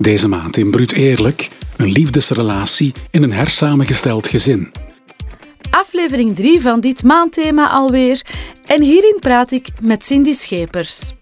[0.00, 4.70] Deze maand in Bruut Eerlijk, een liefdesrelatie in een hersamengesteld gezin.
[5.70, 8.22] Aflevering 3 van dit maandthema alweer
[8.66, 11.12] en hierin praat ik met Cindy Schepers.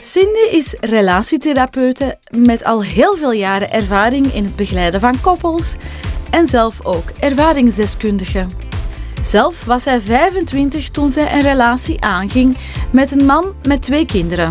[0.00, 5.74] Cindy is relatietherapeute met al heel veel jaren ervaring in het begeleiden van koppels
[6.30, 8.46] en zelf ook ervaringsdeskundige.
[9.22, 12.56] Zelf was zij 25 toen zij een relatie aanging
[12.92, 14.50] met een man met twee kinderen.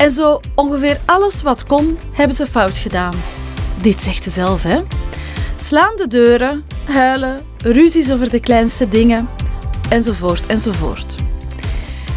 [0.00, 3.14] En zo ongeveer alles wat kon, hebben ze fout gedaan.
[3.82, 4.80] Dit zegt ze zelf, hè?
[5.56, 9.28] Slaande deuren, huilen, ruzies over de kleinste dingen,
[9.88, 11.14] enzovoort, enzovoort.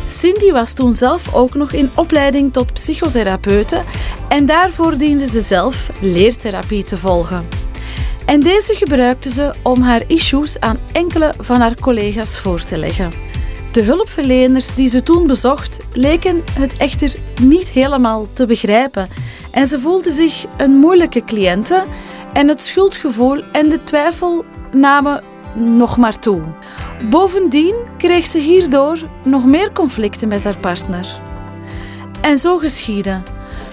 [0.07, 3.83] Cindy was toen zelf ook nog in opleiding tot psychotherapeute
[4.27, 7.47] en daarvoor diende ze zelf leertherapie te volgen.
[8.25, 13.11] En deze gebruikte ze om haar issues aan enkele van haar collega's voor te leggen.
[13.73, 19.09] De hulpverleners die ze toen bezocht leken het echter niet helemaal te begrijpen
[19.51, 21.83] en ze voelde zich een moeilijke cliënte
[22.33, 25.23] en het schuldgevoel en de twijfel namen
[25.55, 26.41] nog maar toe.
[27.09, 31.07] Bovendien kreeg ze hierdoor nog meer conflicten met haar partner.
[32.21, 33.21] En zo geschiedde.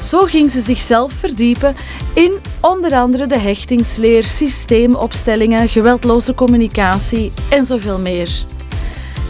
[0.03, 1.77] Zo ging ze zichzelf verdiepen
[2.15, 8.45] in onder andere de hechtingsleer, systeemopstellingen, geweldloze communicatie en zoveel meer.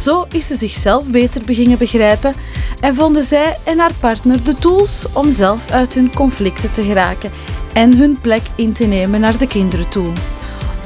[0.01, 2.35] Zo is ze zichzelf beter beginnen begrijpen
[2.81, 7.31] en vonden zij en haar partner de tools om zelf uit hun conflicten te geraken
[7.73, 10.13] en hun plek in te nemen naar de kinderen toe.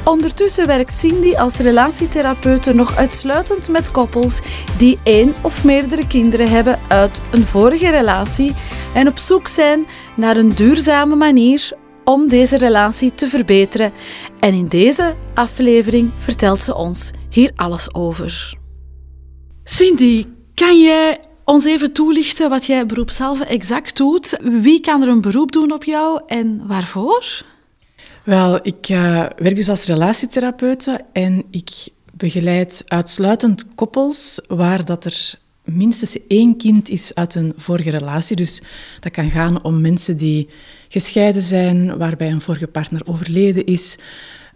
[0.04, 4.40] Ondertussen werkt Cindy als relatietherapeute nog uitsluitend met koppels
[4.78, 8.54] die één of meerdere kinderen hebben uit een vorige relatie
[8.94, 11.72] en op zoek zijn naar een duurzame manier
[12.04, 13.92] om deze relatie te verbeteren.
[14.40, 18.62] En in deze aflevering vertelt ze ons hier alles over.
[19.64, 24.38] Cindy, kan je ons even toelichten wat jij beroepshalve exact doet?
[24.42, 27.42] Wie kan er een beroep doen op jou en waarvoor?
[28.24, 31.70] Wel, ik uh, werk dus als relatietherapeute en ik
[32.12, 35.34] begeleid uitsluitend koppels waar dat er
[35.64, 38.36] minstens één kind is uit een vorige relatie.
[38.36, 38.62] Dus
[39.00, 40.48] dat kan gaan om mensen die
[40.88, 43.96] gescheiden zijn, waarbij een vorige partner overleden is.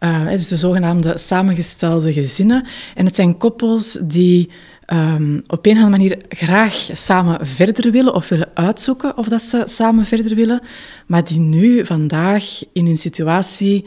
[0.01, 2.67] Uh, dus de zogenaamde samengestelde gezinnen.
[2.95, 4.51] En het zijn koppels die
[4.93, 9.43] um, op een of andere manier graag samen verder willen of willen uitzoeken of dat
[9.43, 10.61] ze samen verder willen,
[11.07, 13.85] maar die nu vandaag in hun situatie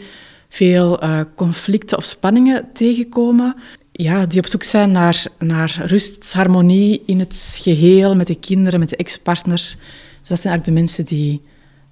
[0.49, 3.55] veel uh, conflicten of spanningen tegenkomen.
[3.91, 8.79] Ja, die op zoek zijn naar, naar rust, harmonie in het geheel, met de kinderen,
[8.79, 9.75] met de ex-partners.
[10.19, 11.41] Dus dat zijn eigenlijk de mensen die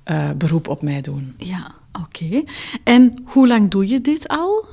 [0.06, 1.34] uh, beroep op mij doen.
[1.38, 1.72] Ja,
[2.02, 2.44] oké.
[2.84, 4.66] En hoe lang doe je dit al?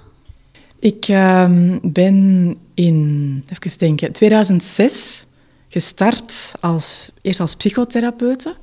[0.79, 1.51] Ik uh,
[1.83, 5.27] ben in, even denken, 2006
[5.69, 8.55] gestart als, eerst als psychotherapeute.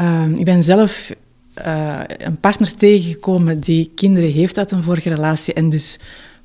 [0.00, 1.14] Uh, ik ben zelf
[1.66, 5.98] uh, een partner tegengekomen die kinderen heeft uit een vorige relatie en dus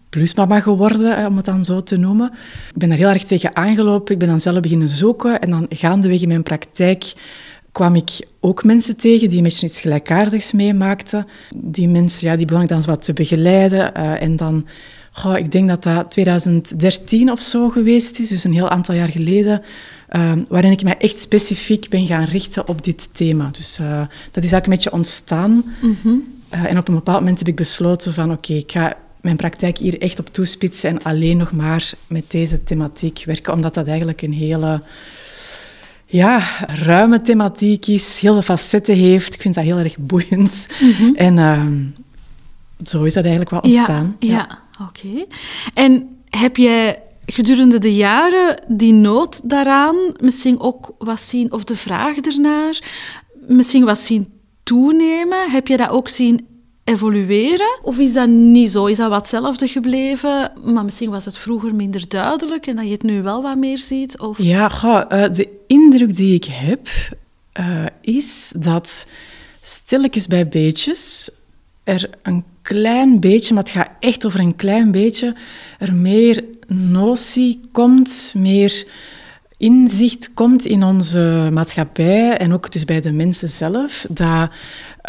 [0.09, 2.31] plusmama geworden, om het dan zo te noemen.
[2.73, 4.13] Ik ben daar heel erg tegen aangelopen.
[4.13, 7.13] Ik ben dan zelf beginnen zoeken en dan gaandeweg in mijn praktijk
[7.71, 11.27] kwam ik ook mensen tegen die beetje iets gelijkaardigs meemaakten.
[11.55, 13.91] Die mensen ja, die begon ik dan wat te begeleiden.
[13.97, 14.67] Uh, en dan,
[15.11, 19.09] goh, ik denk dat dat 2013 of zo geweest is, dus een heel aantal jaar
[19.09, 19.61] geleden,
[20.15, 23.49] uh, waarin ik mij echt specifiek ben gaan richten op dit thema.
[23.51, 23.99] Dus uh,
[24.31, 25.51] dat is eigenlijk een beetje ontstaan.
[25.81, 26.23] Mm -hmm.
[26.49, 29.77] en op een bepaald moment heb ik besloten van oké, okay, ik ga mijn praktijk
[29.77, 34.21] hier echt op toespitsen en alleen nog maar met deze thematiek werken, omdat dat eigenlijk
[34.21, 34.81] een hele
[36.05, 39.33] ja, ruime thematiek is, heel veel facetten heeft.
[39.33, 40.67] Ik vind dat heel erg boeiend.
[40.81, 41.15] Mhm.
[41.15, 41.65] En uh,
[42.87, 44.15] zo is dat eigenlijk wel ontstaan.
[44.19, 44.59] Ja, ja.
[44.87, 45.25] Oké.
[45.73, 51.75] En heb jij gedurende de jaren die nood daaraan misschien ook wat zien, of de
[51.75, 52.79] vraag ernaar,
[53.47, 54.27] misschien wat zien
[54.63, 55.51] toenemen?
[55.51, 56.47] Heb je dat ook zien
[56.83, 57.79] evolueren?
[57.81, 58.85] Of is dat niet zo?
[58.85, 62.91] Is dat wat hetzelfde gebleven, maar misschien was het vroeger minder duidelijk en dat je
[62.91, 64.19] het nu wel wat meer ziet?
[64.19, 64.37] Of...
[64.37, 66.87] Ja, uh, de indruk die ik heb,
[67.59, 69.07] uh, is dat
[69.61, 71.29] stilletjes bij beetjes
[71.83, 75.35] er een klein beetje, maar het gaat echt over een klein beetje,
[75.79, 78.85] er meer notie komt, meer
[79.57, 84.49] inzicht komt in onze maatschappij en ook dus bij de mensen zelf, dat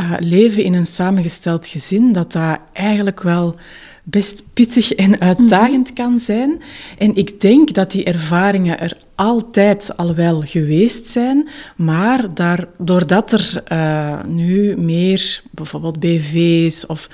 [0.01, 3.57] uh, leven in een samengesteld gezin, dat dat eigenlijk wel
[4.05, 5.95] best pittig en uitdagend mhm.
[5.95, 6.63] kan zijn.
[6.99, 13.33] En ik denk dat die ervaringen er altijd al wel geweest zijn, maar daar, doordat
[13.33, 17.09] er uh, nu meer bijvoorbeeld BV's of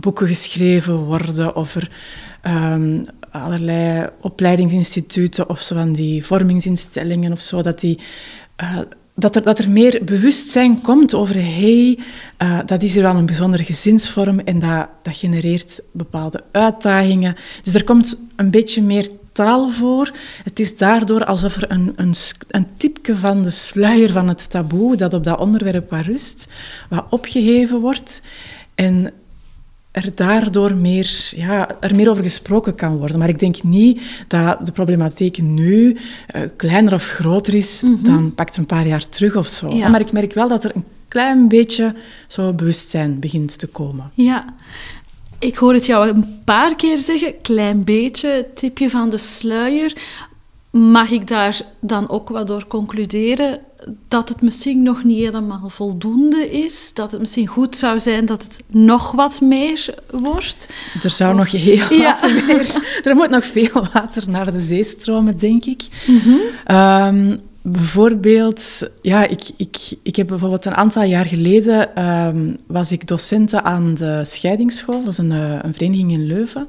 [0.00, 1.90] boeken geschreven worden of er
[2.46, 7.98] um, allerlei opleidingsinstituten of zo van die vormingsinstellingen of zo, dat die
[8.62, 8.80] uh,
[9.18, 11.98] dat er, dat er meer bewustzijn komt over, hey,
[12.42, 17.36] uh, dat is hier wel een bijzondere gezinsvorm en dat, dat genereert bepaalde uitdagingen.
[17.62, 20.12] Dus er komt een beetje meer taal voor.
[20.44, 22.14] Het is daardoor alsof er een, een,
[22.48, 26.48] een tipje van de sluier van het taboe dat op dat onderwerp waar rust,
[26.88, 28.22] wat opgeheven wordt.
[28.74, 29.12] En
[29.90, 33.18] er daardoor meer, ja, er meer over gesproken kan worden.
[33.18, 35.96] Maar ik denk niet dat de problematiek nu
[36.34, 38.04] uh, kleiner of groter is mm -hmm.
[38.04, 39.68] dan pakt een paar jaar terug of zo.
[39.68, 39.88] Ja.
[39.88, 41.94] Maar ik merk wel dat er een klein beetje
[42.26, 44.10] zo bewustzijn begint te komen.
[44.14, 44.44] Ja.
[45.40, 49.96] Ik hoor het jou een paar keer zeggen, klein beetje, tipje van de sluier.
[50.70, 53.60] Mag ik daar dan ook wat door concluderen
[54.08, 56.90] dat het misschien nog niet helemaal voldoende is?
[56.94, 60.68] Dat het misschien goed zou zijn dat het nog wat meer wordt?
[61.02, 62.18] Er zou nog heel ja.
[62.20, 62.86] wat meer...
[63.08, 65.82] Er moet nog veel water naar de zee stromen, denk ik.
[66.06, 66.76] Mm -hmm.
[66.76, 72.04] um, bijvoorbeeld, ja, ik, ik, ik heb bijvoorbeeld een aantal jaar geleden...
[72.04, 75.00] Um, was ik docenten aan de scheidingsschool.
[75.00, 76.68] Dat is een, een vereniging in Leuven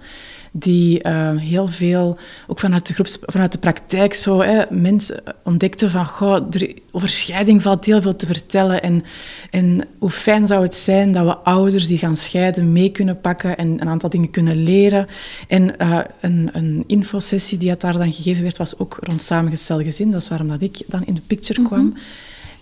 [0.51, 2.17] die uh, heel veel,
[2.47, 7.09] ook vanuit de, groeps, vanuit de praktijk, zo, hè, mensen ontdekten van, goh, er, over
[7.09, 8.81] scheiding valt heel veel te vertellen.
[8.81, 9.03] En,
[9.49, 13.57] en hoe fijn zou het zijn dat we ouders die gaan scheiden mee kunnen pakken
[13.57, 15.07] en een aantal dingen kunnen leren.
[15.47, 20.11] En uh, een, een infosessie die daar dan gegeven werd, was ook rond samengesteld gezin.
[20.11, 21.79] Dat is waarom dat ik dan in de picture kwam.
[21.79, 22.01] Mm -hmm.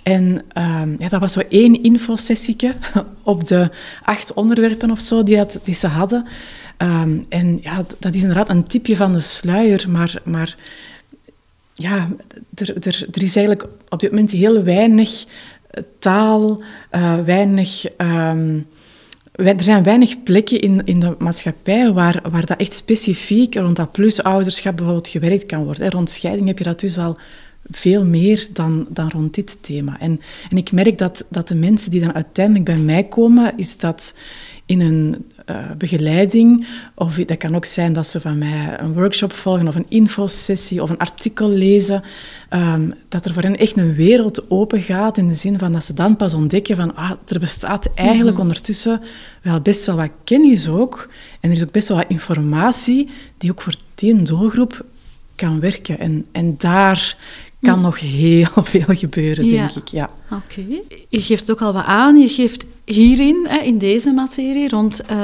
[0.08, 0.24] En
[0.58, 2.76] um, ja, dat was zo één infosessieke
[3.24, 3.70] op de
[4.04, 6.26] acht onderwerpen of zo die, dat, die ze hadden.
[6.78, 10.58] Um, en ja, dat is inderdaad een tipje van de sluier, maar, maar
[11.74, 12.10] ja,
[12.56, 15.26] er, er, is eigenlijk op dit moment heel weinig
[16.00, 17.86] taal, uh, weinig...
[17.98, 18.68] Um,
[19.38, 23.92] er zijn weinig plekken in, in de maatschappij waar, waar dat echt specifiek rond dat
[23.92, 25.92] plusouderschap bijvoorbeeld gewerkt kan worden.
[25.92, 27.18] Rond scheiding heb je dat dus al
[27.72, 30.00] veel meer dan, dan rond dit thema.
[30.00, 33.78] En, en ik merk dat, dat de mensen die dan uiteindelijk bij mij komen, is
[33.78, 34.14] dat
[34.66, 39.34] in een uh, begeleiding, of dat kan ook zijn dat ze van mij een workshop
[39.34, 42.04] volgen of een infosessie of een artikel lezen,
[42.50, 45.84] um, dat er voor hen echt een wereld open gaat in de zin van dat
[45.84, 48.42] ze dan pas ontdekken van ah, er bestaat eigenlijk mm -hmm.
[48.42, 49.02] ondertussen
[49.42, 51.10] wel best wel wat kennis ook
[51.40, 54.86] en er is ook best wel wat informatie die ook voor die doelgroep
[55.36, 56.00] kan werken.
[56.00, 57.18] En, en daar
[57.62, 59.52] kan nog heel veel gebeuren, ja.
[59.52, 59.88] denk ik.
[59.88, 60.10] Ja.
[60.32, 60.60] Oké.
[60.60, 60.84] Okay.
[61.10, 62.18] Je geeft ook al wat aan.
[62.18, 65.18] Je geeft hierin, in deze materie, rond uh,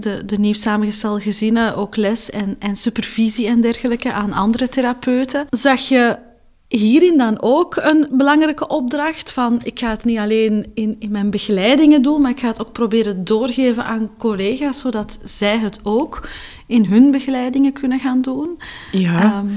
[0.00, 5.46] de, de nieuw samengestelde gezinnen, ook les en, en supervisie en dergelijke aan andere therapeuten.
[5.50, 6.16] Zag je
[6.68, 11.30] hierin dan ook een belangrijke opdracht van ik ga het niet alleen in, in mijn
[11.30, 16.28] begeleidingen doen, maar ik ga het ook proberen doorgeven aan collega's, zodat zij het ook
[16.66, 18.58] in hun begeleidingen kunnen gaan doen.
[18.92, 19.50] Ja, um,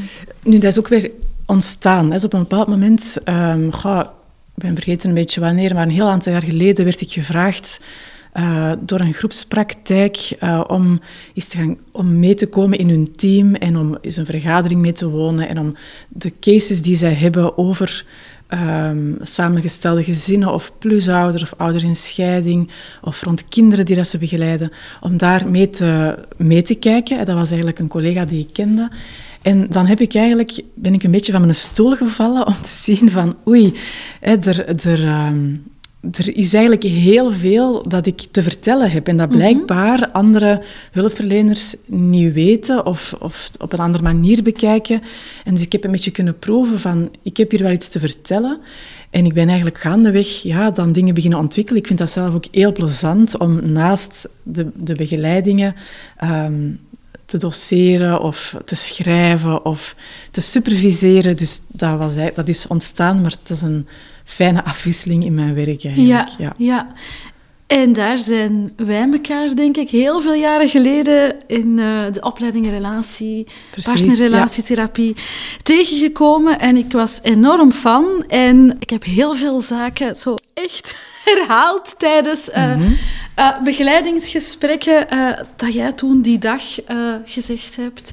[0.43, 1.11] nu dat is ook weer
[1.45, 2.09] ontstaan.
[2.09, 4.07] Dus op een bepaald moment, um, goh, ik
[4.61, 7.79] ben vergeten een beetje wanneer, maar een heel aantal jaar geleden werd ik gevraagd
[8.33, 10.99] uh, door een groepspraktijk uh, om,
[11.33, 14.81] eens te gaan, om mee te komen in hun team en om eens een vergadering
[14.81, 15.75] mee te wonen en om
[16.09, 18.05] de cases die zij hebben over
[18.53, 22.69] um, samengestelde gezinnen of plusouders of ouders in scheiding
[23.01, 24.71] of rond kinderen die dat ze begeleiden,
[25.01, 27.25] om daar mee te, mee te kijken.
[27.25, 28.89] Dat was eigenlijk een collega die ik kende.
[29.41, 32.69] En dan heb ik eigenlijk, ben ik een beetje van mijn stoel gevallen om te
[32.69, 33.73] zien van oei,
[34.19, 35.63] hè, er, er, um,
[36.11, 39.37] er is eigenlijk heel veel dat ik te vertellen heb en dat mhm.
[39.37, 40.13] blijkbaar mm -hmm.
[40.13, 45.01] andere hulpverleners niet weten of, of op een andere manier bekijken.
[45.43, 47.99] En dus ik heb een beetje kunnen proeven van, ik heb hier wel iets te
[47.99, 48.59] vertellen.
[49.09, 51.81] En ik ben eigenlijk gaandeweg ja, dan dingen beginnen ontwikkelen.
[51.81, 55.75] Ik vind dat zelf ook heel plezant om naast de, de begeleidingen
[56.23, 56.79] um,
[57.31, 59.95] te doseren of te schrijven of
[60.31, 61.37] te superviseren.
[61.37, 63.87] Dus dat, was, dat is ontstaan, maar het is een
[64.23, 66.07] fijne afwisseling in mijn werk eigenlijk.
[66.07, 66.53] Ja, ja.
[66.57, 66.87] ja.
[67.67, 72.69] En daar zijn wij elkaar, denk ik, heel veel jaren geleden in uh, de opleiding
[72.69, 73.47] relatie,
[73.83, 75.21] partnerrelatietherapie ja.
[75.63, 76.59] tegengekomen.
[76.59, 78.23] En ik was enorm fan.
[78.27, 80.95] En ik heb heel veel zaken zo echt
[81.29, 82.97] herhaald tijdens uh, mm -hmm.
[83.39, 85.07] uh, begeleidingsgesprekken
[85.55, 86.61] dat jij toen die dag
[87.25, 88.11] gezegd hebt.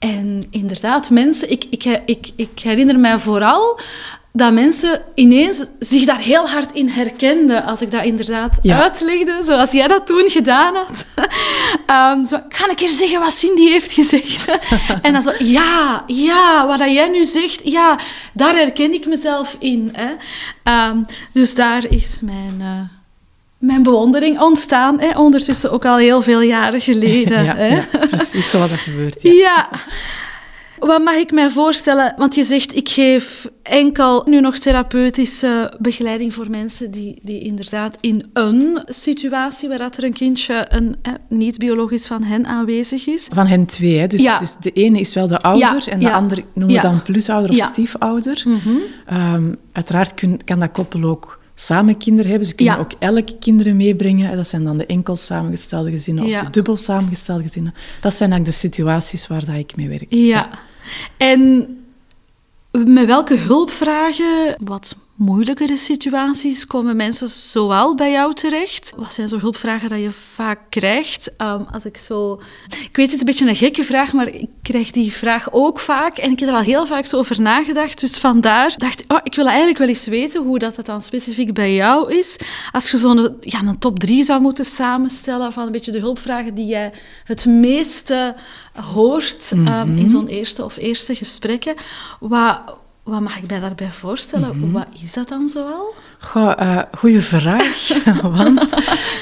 [0.00, 3.80] En inderdaad, mensen, ik, ik, ik, ik herinner mij vooral
[4.32, 8.82] dat mensen ineens zich daar heel hard in herkenden als ik dat inderdaad ja.
[8.82, 11.06] uitlegde, zoals jij dat toen gedaan had.
[12.16, 14.58] um, zo, ik ga een keer zeggen wat Cindy heeft gezegd.
[15.02, 17.98] en dan zo, ja, ja, wat jij nu zegt, ja,
[18.32, 19.92] daar herken ik mezelf in.
[19.92, 20.88] Hè.
[20.88, 22.56] Um, dus daar is mijn...
[22.58, 22.99] Uh,
[23.60, 27.44] mijn bewondering ontstaan, hè, ondertussen ook al heel veel jaren geleden.
[27.44, 27.66] ja, hè.
[27.66, 29.22] ja precies zo wat er gebeurt.
[29.22, 29.32] Ja.
[29.32, 29.68] ja.
[30.78, 32.14] wat mag ik mij voorstellen?
[32.16, 37.98] Want je zegt, ik geef enkel nu nog therapeutische begeleiding voor mensen die, die inderdaad
[38.00, 40.96] in een situatie waar dat er een kindje een,
[41.28, 43.28] niet biologisch van hen aanwezig is.
[43.32, 44.06] Van hen twee, hè?
[44.06, 47.50] Dus, dus de ene is wel de ouder en de andere noemen we dan plusouder
[47.50, 48.42] of stiefouder.
[48.44, 50.14] Mm uiteraard
[50.44, 52.48] kan dat koppel ook samen kinderen hebben.
[52.48, 54.36] Ze kunnen ook elke kinderen meebrengen.
[54.36, 57.74] Dat zijn dan de enkel samengestelde gezinnen of de dubbel samengestelde gezinnen.
[58.00, 60.06] Dat zijn eigenlijk de situaties waar dat ik mee werk.
[60.08, 60.48] Ja.
[61.16, 61.68] En
[62.70, 68.92] met welke hulpvragen, wat moeilijkere situaties komen mensen zowel bij jou terecht?
[68.96, 71.32] Wat zijn zo hulpvragen dat je vaak krijgt?
[71.38, 72.40] Um, als ik zo...
[72.68, 75.80] Ik weet, het is een beetje een gekke vraag, maar ik krijg die vraag ook
[75.80, 76.18] vaak.
[76.18, 78.00] En ik heb er al heel vaak zo over nagedacht.
[78.00, 81.02] Dus vandaar dacht ik, oh, ik wil eigenlijk wel eens weten hoe dat, dat dan
[81.02, 82.38] specifiek bij jou is.
[82.72, 86.54] Als je zo'n ja, een top drie zou moeten samenstellen van een beetje de hulpvragen
[86.54, 86.92] die jij
[87.24, 88.34] het meeste
[88.74, 90.08] hoort um, in mhm.
[90.08, 91.74] zo'n eerste of eerste gesprekken.
[92.20, 92.60] Wat,
[93.10, 94.58] wat mag ik mij daarbij voorstellen?
[94.58, 94.70] Mhm.
[94.70, 95.94] Wat is dat dan zoal?
[96.18, 97.88] Goh, uh, goeie vraag.
[98.22, 98.70] Want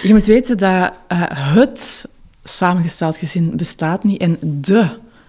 [0.03, 2.09] je moet weten dat uh, het
[2.43, 4.87] samengesteld gezin bestaat niet en de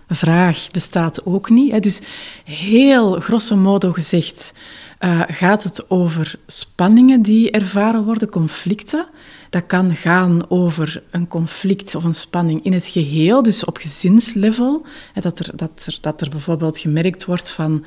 [0.08, 1.72] vraag bestaat ook niet.
[1.72, 1.80] Hè.
[1.80, 2.02] Dus
[2.44, 4.54] heel grosso modo gezegd
[5.00, 9.08] uh, gaat het over spanningen die ervaren worden, conflicten.
[9.50, 14.86] Dat kan gaan over een conflict of een spanning in het geheel, dus op gezinslevel.
[15.14, 17.86] Dat er, dat er, dat er bijvoorbeeld gemerkt wordt van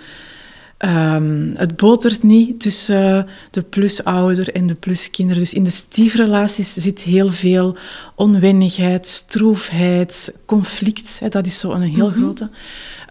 [0.84, 5.42] Um, het botert niet tussen de plusouder en de pluskinderen.
[5.42, 7.76] Dus in de stiefrelaties zit heel veel
[8.14, 11.32] onwennigheid, stroefheid, conflict.
[11.32, 12.18] dat is zo een heel mhm.
[12.18, 12.50] grote.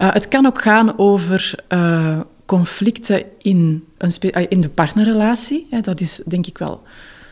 [0.02, 5.68] Uh, het kan ook gaan over uh, conflicten in, een uh, in de partnerrelatie.
[5.82, 6.82] dat is denk ik wel,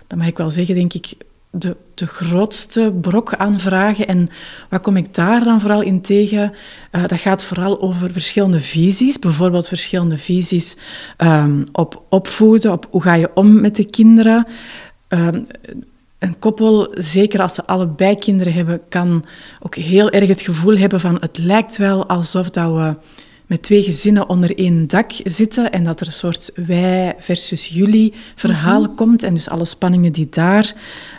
[0.07, 1.13] dat mag ik wel zeggen, denk ik,
[1.51, 4.07] de, de grootste brok aan vragen.
[4.07, 4.27] En
[4.69, 6.53] wat kom ik daar dan vooral in tegen?
[6.91, 9.19] Uh, dat gaat vooral over verschillende visies.
[9.19, 10.77] Bijvoorbeeld verschillende visies
[11.17, 14.47] um, op opvoeden, op hoe ga je om met de kinderen.
[15.09, 15.47] Um,
[16.19, 19.25] een koppel, zeker als ze allebei kinderen hebben, kan
[19.59, 22.95] ook heel erg het gevoel hebben van het lijkt wel alsof dat we
[23.49, 28.13] met twee gezinnen onder één dak zitten en dat er een soort wij versus jullie
[28.35, 28.95] verhaal mhm.
[28.95, 30.73] komt en dus alle spanningen die daar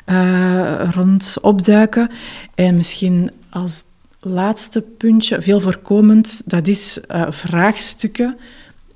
[0.06, 2.10] uh, rond opduiken.
[2.54, 3.84] En misschien als
[4.20, 8.36] laatste puntje, veel voorkomend, dat is uh, vraagstukken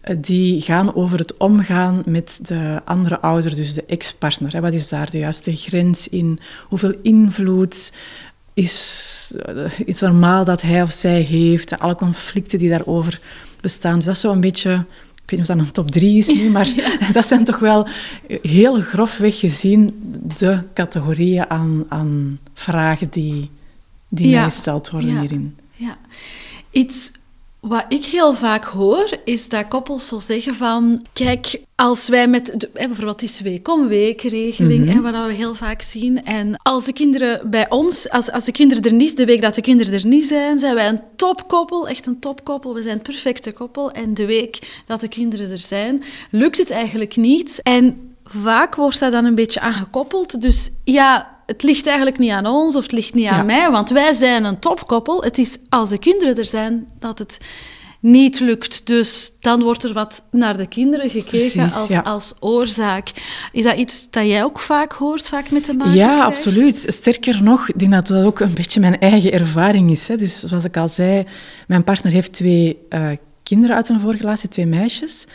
[0.01, 4.61] eh, die gaan over het omgaan met de andere ouder, dus de ex-partner.
[4.61, 6.39] Wat is daar de juiste grens in?
[6.69, 7.93] Hoeveel invloed
[8.55, 9.33] is,
[9.85, 11.79] is normaal dat hij of zij heeft?
[11.79, 13.21] Alle conflicten die daarover
[13.61, 13.95] bestaan.
[13.95, 14.85] Dus dat is zo een beetje
[15.25, 16.73] ik weet niet of dat een top drie is nu, maar
[17.13, 17.89] dat zijn toch wel
[18.43, 19.95] heel grofweg gezien
[20.37, 23.51] de categorieën aan, aan vragen die,
[24.09, 25.57] die mij gesteld worden hierin.
[25.73, 25.99] Ja.
[26.71, 27.13] Iets
[27.65, 31.05] wat ik heel vaak hoor, is dat koppels zo zeggen van...
[31.13, 32.55] Kijk, als wij met...
[32.57, 36.25] De, bijvoorbeeld die week-om-week-regeling, mm wat we heel vaak zien.
[36.25, 38.11] En als de kinderen bij ons...
[38.11, 39.17] Als, als de kinderen er niet...
[39.17, 41.89] De week dat de kinderen er niet zijn, zijn wij een topkoppel.
[41.89, 42.75] Echt een topkoppel.
[42.75, 43.91] We zijn het perfecte koppel.
[43.91, 47.61] En de week dat de kinderen er zijn, lukt het eigenlijk niet.
[47.63, 50.41] En vaak wordt dat dan een beetje aangekoppeld.
[50.41, 53.91] Dus ja, het ligt eigenlijk niet aan ons of het ligt niet aan mij, want
[53.91, 55.23] wij zijn een topkoppel.
[55.23, 57.39] Het is als de kinderen er zijn dat het
[58.01, 58.87] niet lukt.
[58.87, 63.11] Dus dan wordt er wat naar de kinderen gekeken als, als oorzaak.
[63.53, 66.85] Is dat iets dat jij ook vaak hoort, vaak met de maken Ja, absoluut.
[66.89, 70.09] Sterker nog, ik denk dat dat ook een beetje mijn eigen ervaring is.
[70.09, 70.17] Hè.
[70.17, 71.27] Dus zoals ik al zei,
[71.67, 73.11] mijn partner heeft twee uh,
[73.43, 75.27] kinderen uit een vorige relatie, twee meisjes.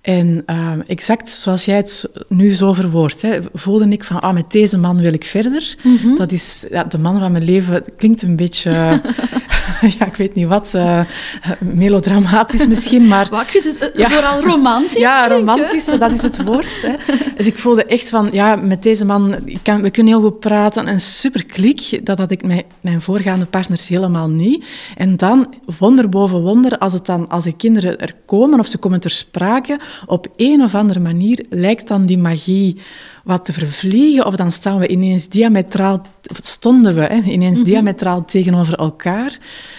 [0.00, 4.78] En uh, exact zoals jij het nu zo verwoordt, voelde ik van, ah, met deze
[4.78, 5.76] man wil ik verder.
[5.82, 6.16] Mm -hmm.
[6.16, 7.84] Dat is ja, de man van mijn leven.
[7.96, 9.00] Klinkt een beetje,
[9.98, 11.00] ja, ik weet niet wat, uh,
[11.58, 13.28] melodramatisch misschien, maar...
[13.30, 16.82] Wat, ik vind het uh, vooral romantisch Ja, romantisch, dat is het woord.
[16.82, 17.14] Hè.
[17.36, 20.88] Dus ik voelde echt van, ja, met deze man, kan, we kunnen heel goed praten.
[20.88, 24.64] Een super klik, dat had ik met mijn voorgaande partners helemaal niet.
[24.96, 28.78] En dan, wonder boven wonder, als, het dan, als de kinderen er komen of ze
[28.78, 32.80] komen ter sprake op een of andere manier lijkt dan die magie
[33.24, 36.02] wat te vervliegen, of dan staan we ineens diametraal,
[36.42, 37.66] stonden we hè, ineens mhm.
[37.66, 39.38] diametraal tegenover elkaar.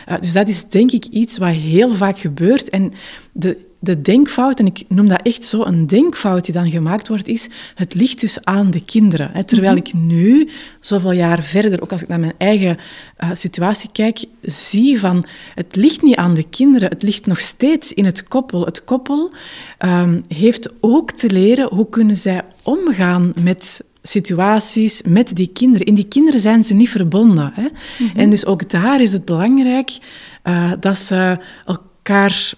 [0.10, 2.69] Uh, dus dat is denk ik iets wat heel vaak gebeurt.
[2.69, 2.93] En
[3.31, 7.27] de de denkfout, en ik noem dat echt zo, een denkfout die dan gemaakt wordt,
[7.27, 9.45] is het ligt dus aan de kinderen.
[9.45, 9.81] Terwijl mhm.
[9.85, 12.77] ik nu, zoveel jaar verder, ook als ik naar mijn eigen
[13.23, 17.93] uh, situatie kijk, zie van het ligt niet aan de kinderen, het ligt nog steeds
[17.93, 18.65] in het koppel.
[18.65, 19.31] Het koppel
[19.85, 25.88] um, heeft ook te leren hoe kunnen zij omgaan met situaties met die kinderen.
[25.88, 27.51] In die kinderen zijn ze niet verbonden.
[27.53, 27.67] Hè?
[27.97, 28.19] Mhm.
[28.19, 29.97] En dus ook daar is het belangrijk
[30.43, 32.53] uh, dat ze elkaar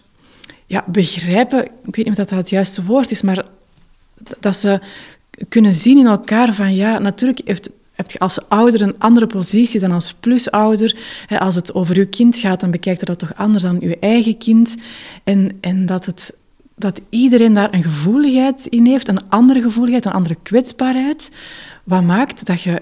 [0.73, 1.65] ja, begrijpen.
[1.65, 3.45] Ik weet niet of dat het juiste woord is, maar
[4.39, 4.79] dat ze
[5.49, 9.79] kunnen zien in elkaar van ja, natuurlijk heeft, heb je als ouder een andere positie
[9.79, 10.97] dan als plusouder.
[11.39, 14.37] Als het over uw kind gaat, dan bekijkt je dat toch anders dan uw eigen
[14.37, 14.75] kind.
[15.23, 16.35] En, en dat, het,
[16.75, 21.31] dat iedereen daar een gevoeligheid in heeft, een andere gevoeligheid, een andere kwetsbaarheid.
[21.83, 22.81] Wat maakt dat je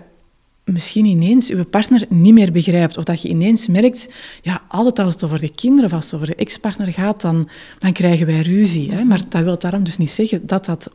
[0.71, 2.97] misschien ineens je partner niet meer begrijpt.
[2.97, 4.09] Of dat je ineens merkt,
[4.41, 7.49] ja, altijd als het over de kinderen of als het over de ex-partner gaat, dan,
[7.77, 8.91] dan krijgen wij ruzie.
[8.91, 9.03] Hè?
[9.03, 10.91] Maar dat wil daarom dus niet zeggen dat dat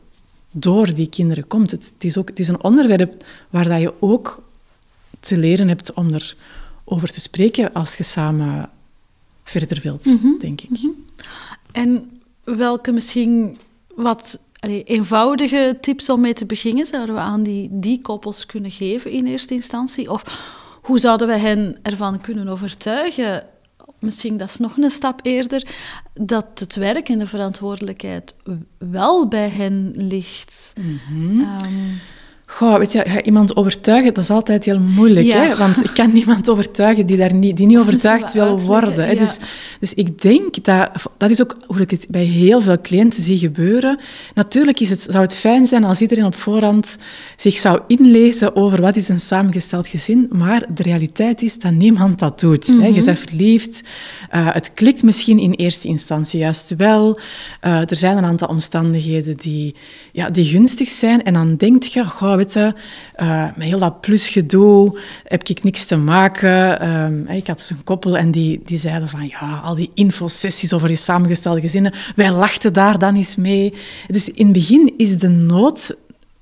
[0.51, 1.71] door die kinderen komt.
[1.71, 4.43] Het, is, ook, het is een onderwerp waar dat je ook
[5.19, 8.69] te leren hebt om erover te spreken als je samen
[9.43, 10.39] verder wilt, mhm.
[10.39, 10.69] denk ik.
[10.69, 10.87] Mhm.
[11.71, 12.09] En
[12.43, 13.57] welke misschien
[13.95, 19.11] wat eenvoudige tips om mee te beginnen zouden we aan die, die koppels kunnen geven
[19.11, 20.11] in eerste instantie?
[20.11, 20.23] Of
[20.81, 23.43] hoe zouden we hen ervan kunnen overtuigen
[23.99, 25.67] misschien dat is nog een stap eerder,
[26.13, 28.35] dat het werk en de verantwoordelijkheid
[28.77, 30.73] wel bij hen ligt.
[30.79, 31.99] Mm
[32.49, 35.31] Goh, weet je, iemand overtuigen, dat is altijd heel moeilijk.
[35.31, 35.55] Hè?
[35.55, 39.07] Want ik kan niemand overtuigen die, daar niet, die niet overtuigd wil worden.
[39.07, 39.15] Hè?
[39.15, 39.39] Dus,
[39.79, 40.89] dus ik denk dat...
[41.17, 43.99] Dat is ook hoe ik het bij heel veel cliënten zie gebeuren.
[44.33, 46.97] Natuurlijk is het, zou het fijn zijn als iedereen op voorhand
[47.35, 50.29] zich zou inlezen over wat is een samengesteld gezin.
[50.31, 52.67] Maar de realiteit is dat niemand dat doet.
[52.67, 52.85] hè?
[52.85, 53.05] Je mhm.
[53.05, 53.83] bent verliefd.
[54.35, 57.19] Uh, het klikt misschien in eerste instantie juist wel.
[57.65, 59.75] Uh, er zijn een aantal omstandigheden die,
[60.11, 61.23] ja, die gunstig zijn.
[61.23, 62.05] En dan denk je...
[62.05, 66.83] Goh, weet uh, met heel dat plusgedoe heb ik niks te maken.
[67.27, 70.73] Uh, ik had dus een koppel en die, die zeiden van ja, al die infosessies
[70.73, 73.73] over die samengestelde gezinnen, wij lachten daar dan eens mee.
[74.07, 75.95] Dus in het begin is de nood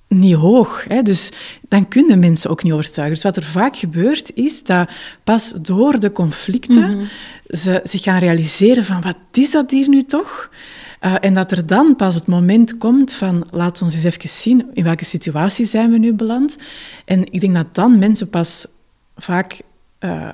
[0.07, 0.85] niet hoog.
[0.87, 1.01] Hè?
[1.01, 1.31] Dus
[1.67, 3.15] dan kunnen mensen ook niet overtuigen.
[3.15, 4.89] Dus wat er vaak gebeurt, is dat
[5.23, 7.05] pas door de conflicten mhm.
[7.47, 10.49] ze zich gaan realiseren van wat is dat hier nu toch?
[11.05, 14.69] Uh, en dat er dan pas het moment komt van, laat ons eens even zien,
[14.73, 16.57] in welke situatie zijn we nu beland.
[17.05, 18.67] En ik denk dat dan mensen pas
[19.15, 19.61] vaak
[19.99, 20.29] uh,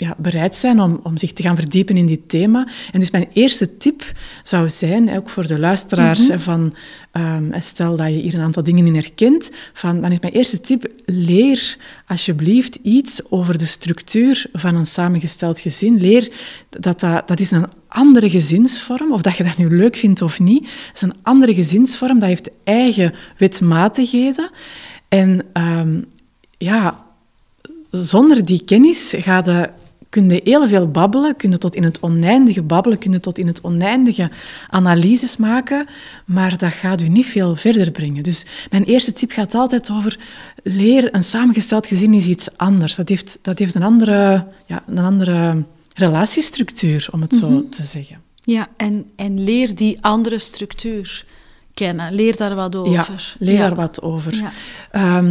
[0.00, 2.68] ja, bereid zijn om, om zich te gaan verdiepen in dit thema.
[2.92, 6.74] En dus mijn eerste tip zou zijn, ook voor de luisteraars, mm van,
[7.12, 10.60] um, stel dat je hier een aantal dingen in herkent, van, dan is mijn eerste
[10.60, 16.00] tip, leer alsjeblieft iets over de structuur van een samengesteld gezin.
[16.00, 16.32] Leer
[16.68, 20.40] dat dat, dat is een andere gezinsvorm, of dat je dat nu leuk vindt of
[20.40, 24.50] niet, dat is een andere gezinsvorm, dat heeft eigen wetmatigheden.
[25.08, 26.06] En um,
[26.58, 27.04] ja,
[27.90, 29.70] zonder die kennis ga je
[30.10, 33.38] kun je heel veel babbelen, kun je tot in het oneindige babbelen, kun je tot
[33.38, 34.30] in het oneindige
[34.68, 35.86] analyses maken,
[36.24, 38.22] maar dat gaat u niet veel verder brengen.
[38.22, 40.18] Dus mijn eerste tip gaat altijd over
[40.62, 42.94] leer een samengesteld gezin is iets anders.
[42.94, 47.68] Dat heeft, dat heeft een, andere, ja, een andere relatiestructuur, om het zo mhm.
[47.68, 48.20] te zeggen.
[48.34, 51.24] Ja, en, en leer die andere structuur
[51.74, 52.14] kennen.
[52.14, 52.92] Leer daar wat over.
[52.92, 53.06] Ja,
[53.38, 54.34] leer daar wat over.
[54.34, 55.22] Ja.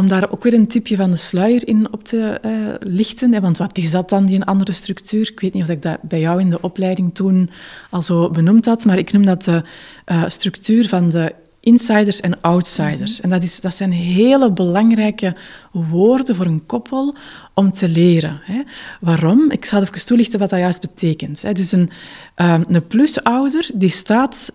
[0.00, 3.32] Om daar ook weer een tipje van de sluier in op te uh, lichten.
[3.32, 5.30] Hè, want wat is dat dan, die een andere structuur?
[5.30, 7.50] Ik weet niet of ik dat bij jou in de opleiding toen
[7.90, 9.62] al zo benoemd had, maar ik noem dat de
[10.06, 13.16] uh, structuur van de insiders en outsiders.
[13.16, 13.22] Mhm.
[13.22, 15.36] En dat, is, dat zijn hele belangrijke
[15.72, 17.14] woorden voor een koppel
[17.54, 18.40] om te leren.
[18.44, 18.62] Hè.
[19.00, 19.50] Waarom?
[19.50, 21.42] Ik zal even toelichten wat dat juist betekent.
[21.42, 21.52] Hè.
[21.52, 21.90] Dus een,
[22.36, 24.52] uh, een plusouder die staat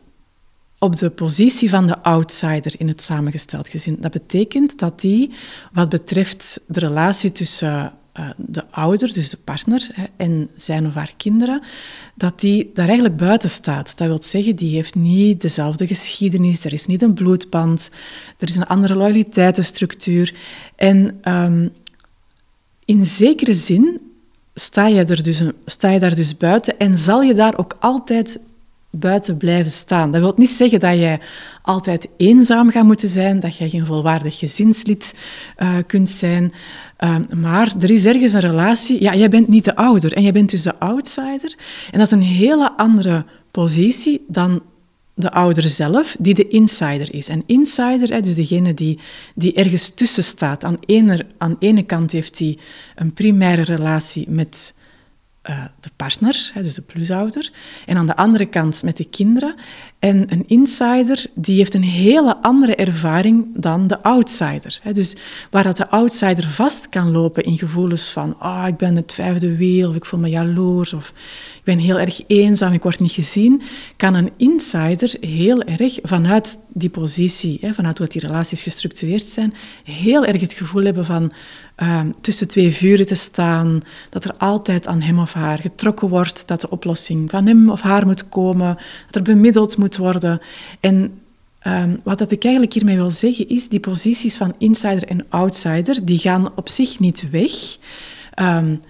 [0.79, 3.97] op de positie van de outsider in het samengesteld gezin.
[3.99, 5.31] Dat betekent dat die,
[5.73, 11.13] wat betreft de relatie tussen uh, de ouder, dus de partner, en zijn of haar
[11.17, 11.61] kinderen,
[12.15, 13.97] dat die daar eigenlijk buiten staat.
[13.97, 17.89] Dat wil zeggen, die heeft niet dezelfde geschiedenis, er is niet een bloedband,
[18.37, 20.35] er is een andere loyaliteitenstructuur.
[20.75, 21.73] En um,
[22.85, 24.01] in zekere zin
[24.53, 28.39] sta je, er dus, sta je daar dus buiten en zal je daar ook altijd
[28.99, 30.11] buiten blijven staan.
[30.11, 31.19] Dat wil niet zeggen dat jij
[31.61, 35.15] altijd eenzaam gaat moeten zijn, dat jij geen volwaardig gezinslid
[35.57, 36.53] uh, kunt zijn.
[36.99, 39.01] Uh, maar er is ergens een relatie.
[39.01, 41.55] Ja, jij bent niet de ouder en jij bent dus de outsider.
[41.91, 44.61] En dat is een hele andere positie dan
[45.13, 47.29] de ouder zelf, die de insider is.
[47.29, 48.99] En insider, dus degene die,
[49.35, 50.63] die ergens tussen staat.
[50.63, 52.57] Aan ene, aan ene kant heeft hij
[52.95, 54.73] een primaire relatie met
[55.49, 57.51] uh, de partner, dus de plusouder,
[57.85, 59.55] en aan de andere kant met de kinderen.
[59.99, 64.79] En een insider die heeft een hele andere ervaring dan de outsider.
[64.91, 65.15] Dus
[65.51, 69.55] waar dat de outsider vast kan lopen in gevoelens van oh, ik ben het vijfde
[69.55, 71.13] wiel, of ik voel me jaloers, of
[71.55, 73.61] ik ben heel erg eenzaam, ik word niet gezien,
[73.95, 79.53] kan een insider heel erg vanuit die positie, vanuit hoe die relaties gestructureerd zijn,
[79.83, 81.31] heel erg het gevoel hebben van
[81.75, 86.47] Ehm, tussen twee vuren te staan, dat er altijd aan hem of haar getrokken wordt,
[86.47, 90.41] dat de oplossing van hem of haar moet komen, dat er bemiddeld moet worden.
[90.79, 91.21] En
[91.67, 96.05] um, wat dat ik eigenlijk hiermee wil zeggen is, die posities van insider en outsider,
[96.05, 97.77] die gaan op zich niet weg.
[98.41, 98.81] Um,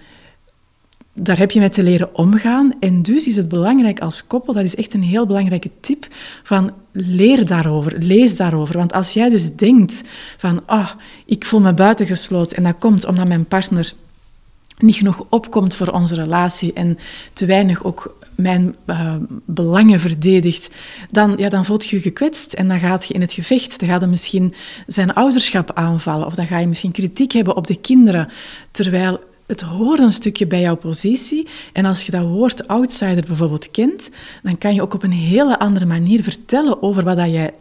[1.20, 2.72] daar heb je mee te leren omgaan.
[2.80, 6.06] En dus is het belangrijk als koppel, dat is echt een heel belangrijke tip,
[6.42, 8.78] van leer daarover, lees daarover.
[8.78, 10.02] Want als jij dus denkt
[10.36, 10.90] van, ah,
[11.26, 13.94] ik voel me buitengesloten en dat komt omdat mijn partner
[14.78, 16.98] niet genoeg opkomt voor onze relatie en
[17.32, 20.70] te weinig ook mijn uh, belangen verdedigt,
[21.10, 23.80] dan, ja, dan voelt je je gekwetst en dan gaat je in het gevecht.
[23.80, 24.54] Dan gaat je misschien
[24.86, 28.28] zijn ouderschap aanvallen of dan ga je misschien kritiek hebben op de kinderen,
[28.70, 31.48] terwijl het hoort een stukje bij jouw positie.
[31.72, 34.10] En als je dat woord outsider bijvoorbeeld kent,
[34.42, 37.52] dan kan je ook op een hele andere manier vertellen over wat dat jij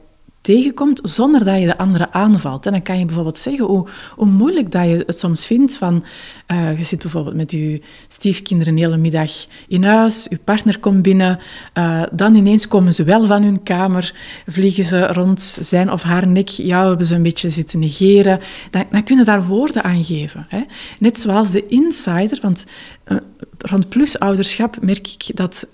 [0.46, 2.66] tegenkomt zonder dat je de andere aanvalt.
[2.66, 6.04] En dan kan je bijvoorbeeld zeggen hoe, hoe moeilijk dat je het soms vindt van...
[6.52, 9.32] Uh, je zit bijvoorbeeld met je stiefkinderen een hele middag
[9.68, 11.40] in huis, je partner komt binnen,
[11.78, 14.16] uh, dan ineens komen ze wel van hun kamer,
[14.48, 18.40] vliegen ze rond zijn of haar nek, jou hebben ze een beetje zitten negeren.
[18.70, 20.46] Dan, dan kunnen daar woorden aan geven.
[20.50, 20.62] Hè?
[21.00, 22.66] Net zoals de insider, want
[23.08, 23.18] uh,
[23.58, 25.68] rond plusouderschap merk ik dat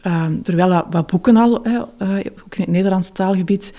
[0.44, 3.74] er wel wat boeken al, ook in het Nederlands taalgebied,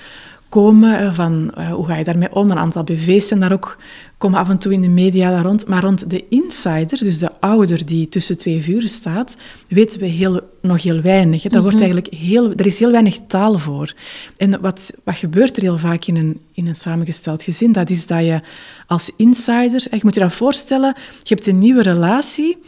[0.53, 1.15] komen.
[1.15, 2.51] Van uh, hoe ga je daarmee om?
[2.51, 3.77] Een aantal BV's zijn daar ook,
[4.19, 5.67] komen af en toe in de media daar rond.
[5.67, 9.37] Maar rond de insider, dus de ouder die tussen twee vuren staat,
[9.69, 11.43] weten we heel, nog heel weinig.
[11.43, 11.85] Daar wordt mhm.
[11.85, 13.95] eigenlijk heel, er is heel weinig taal voor.
[14.37, 17.73] En wat, wat gebeurt er heel vaak in een, in een samengesteld gezin?
[17.73, 18.41] Dat is dat je
[18.87, 22.59] als insider, je moet je dat voorstellen, je hebt een nieuwe relatie.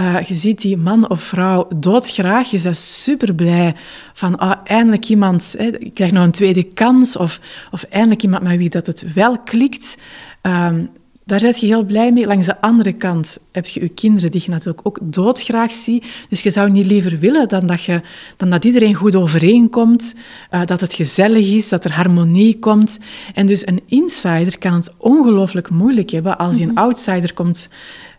[0.00, 2.50] Uh, je ziet die man of vrouw doodgraag.
[2.50, 3.74] Je bent super blij
[4.12, 7.16] van ah, eindelijk iemand, hè, ik krijg nog een tweede kans.
[7.16, 9.96] Of, of eindelijk iemand met wie dat het wel klikt.
[10.42, 10.90] Um,
[11.24, 12.26] daar ben je heel blij mee.
[12.26, 16.04] Langs de andere kant heb je je kinderen die je natuurlijk ook doodgraag ziet.
[16.28, 18.00] Dus je zou niet liever willen dan dat, je,
[18.36, 20.14] dan dat iedereen goed overeenkomt,
[20.50, 22.98] uh, dat het gezellig is, dat er harmonie komt.
[23.34, 26.82] En dus een insider kan het ongelooflijk moeilijk hebben als die een mhm.
[26.82, 27.68] outsider komt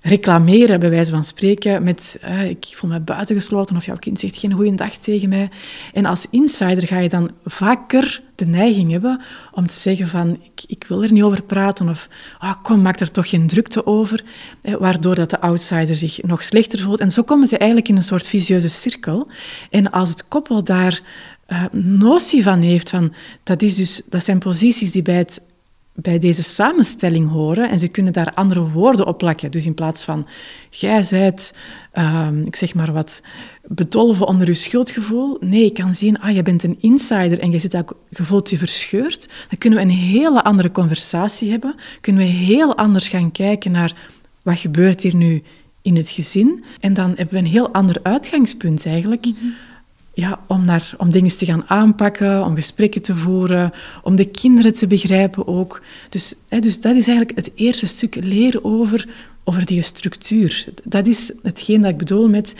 [0.05, 4.37] reclameren, bij wijze van spreken, met uh, ik voel me buitengesloten of jouw kind zegt
[4.37, 5.49] geen goede dag tegen mij.
[5.93, 10.63] En als insider ga je dan vaker de neiging hebben om te zeggen van ik,
[10.67, 14.23] ik wil er niet over praten of oh, kom, maak er toch geen drukte over,
[14.61, 16.99] eh, waardoor dat de outsider zich nog slechter voelt.
[16.99, 19.29] En zo komen ze eigenlijk in een soort visieuze cirkel.
[19.69, 21.01] En als het koppel daar
[21.47, 23.13] uh, notie van heeft van
[23.43, 25.41] dat, is dus, dat zijn posities die bij het
[25.95, 29.51] bij deze samenstelling horen en ze kunnen daar andere woorden op plakken.
[29.51, 30.27] Dus in plaats van
[30.69, 31.55] jij zijt,
[31.93, 33.21] uh, ik zeg maar wat,
[33.67, 35.37] bedolven onder je schuldgevoel.
[35.39, 38.49] Nee, ik kan zien, ah, je bent een insider en je, zit ook, je voelt
[38.49, 39.29] je verscheurd.
[39.49, 41.75] Dan kunnen we een hele andere conversatie hebben.
[42.01, 43.95] Kunnen we heel anders gaan kijken naar
[44.41, 45.43] wat gebeurt hier nu
[45.81, 46.63] in het gezin.
[46.79, 49.25] En dan hebben we een heel ander uitgangspunt eigenlijk.
[49.25, 49.47] Mhm
[50.13, 53.73] ja, om, naar, om dingen te gaan aanpakken, om gesprekken te voeren,
[54.03, 55.81] om de kinderen te begrijpen ook.
[56.09, 59.07] Dus, hè, dus dat is eigenlijk het eerste stuk leren over,
[59.43, 60.65] over die structuur.
[60.83, 62.55] Dat is hetgeen dat ik bedoel met...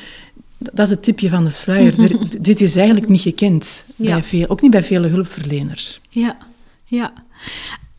[0.57, 1.95] Dat is het tipje van de sluier.
[2.41, 6.01] dit is eigenlijk niet gekend, bij veel, ook niet bij vele hulpverleners.
[6.09, 6.37] Ja,
[6.85, 7.13] ja.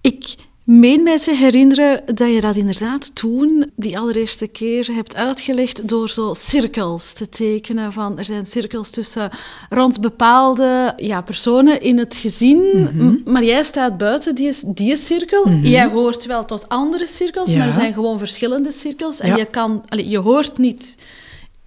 [0.00, 0.34] Ik
[0.64, 6.10] meen mij te herinneren dat je dat inderdaad toen, die allereerste keer, hebt uitgelegd door
[6.10, 7.92] zo cirkels te tekenen.
[7.92, 9.30] Van, er zijn cirkels tussen
[9.68, 13.32] rond bepaalde ja, personen in het gezin, mhm.
[13.32, 15.44] maar jij staat buiten die, die cirkel.
[15.44, 15.66] Mhm.
[15.66, 19.20] Jij hoort wel tot andere cirkels, maar er zijn gewoon verschillende cirkels.
[19.20, 20.96] En je, kan, je hoort niet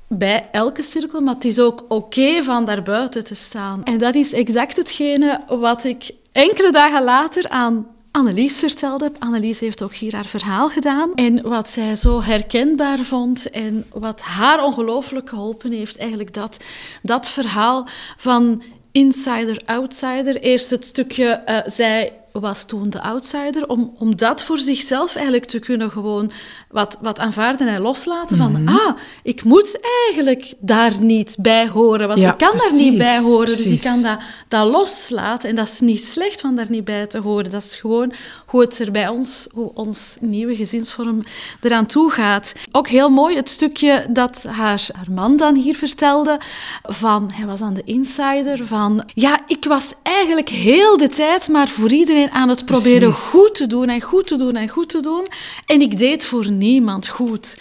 [0.07, 3.83] bij elke cirkel, maar het is ook oké van daar buiten te staan.
[3.83, 9.15] En dat is exact hetgene wat ik enkele dagen later aan Annelies vertelde heb.
[9.19, 11.13] Annelies heeft ook hier haar verhaal gedaan.
[11.13, 16.63] En wat zij zo herkenbaar vond en wat haar ongelooflijk geholpen heeft, eigenlijk dat,
[17.01, 20.37] dat verhaal van insider-outsider.
[20.37, 25.45] Eerst het stukje, uh, zij was toen de outsider, om, om dat voor zichzelf eigenlijk
[25.45, 26.31] te kunnen gewoon
[26.69, 28.37] wat, wat aanvaarden en loslaten.
[28.37, 28.67] Van, Mhm.
[28.75, 33.19] ah, ik moet eigenlijk daar niet bij horen, want Ja, ik kan daar niet bij
[33.19, 33.45] horen.
[33.45, 35.49] Dus ik kan dat, dat loslaten.
[35.49, 37.49] En dat is niet slecht van daar niet bij te horen.
[37.49, 38.13] Dat is gewoon
[38.45, 41.23] hoe het er bij ons, hoe ons nieuwe gezinsvorm
[41.61, 42.53] eraan toe gaat.
[42.71, 46.39] Ook heel mooi het stukje dat haar, haar man dan hier vertelde,
[46.83, 51.67] van, hij was aan de insider, van, ja, ik was eigenlijk heel de tijd maar
[51.67, 53.29] voor iedereen aan het proberen Precies.
[53.29, 55.27] goed te doen en goed te doen en goed te doen.
[55.65, 57.57] En ik deed voor niemand goed.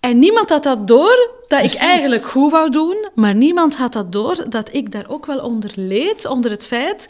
[0.00, 1.74] En niemand had dat door dat Precies.
[1.74, 5.38] ik eigenlijk goed wou doen, maar niemand had dat door dat ik daar ook wel
[5.38, 7.08] onder leed, onder het feit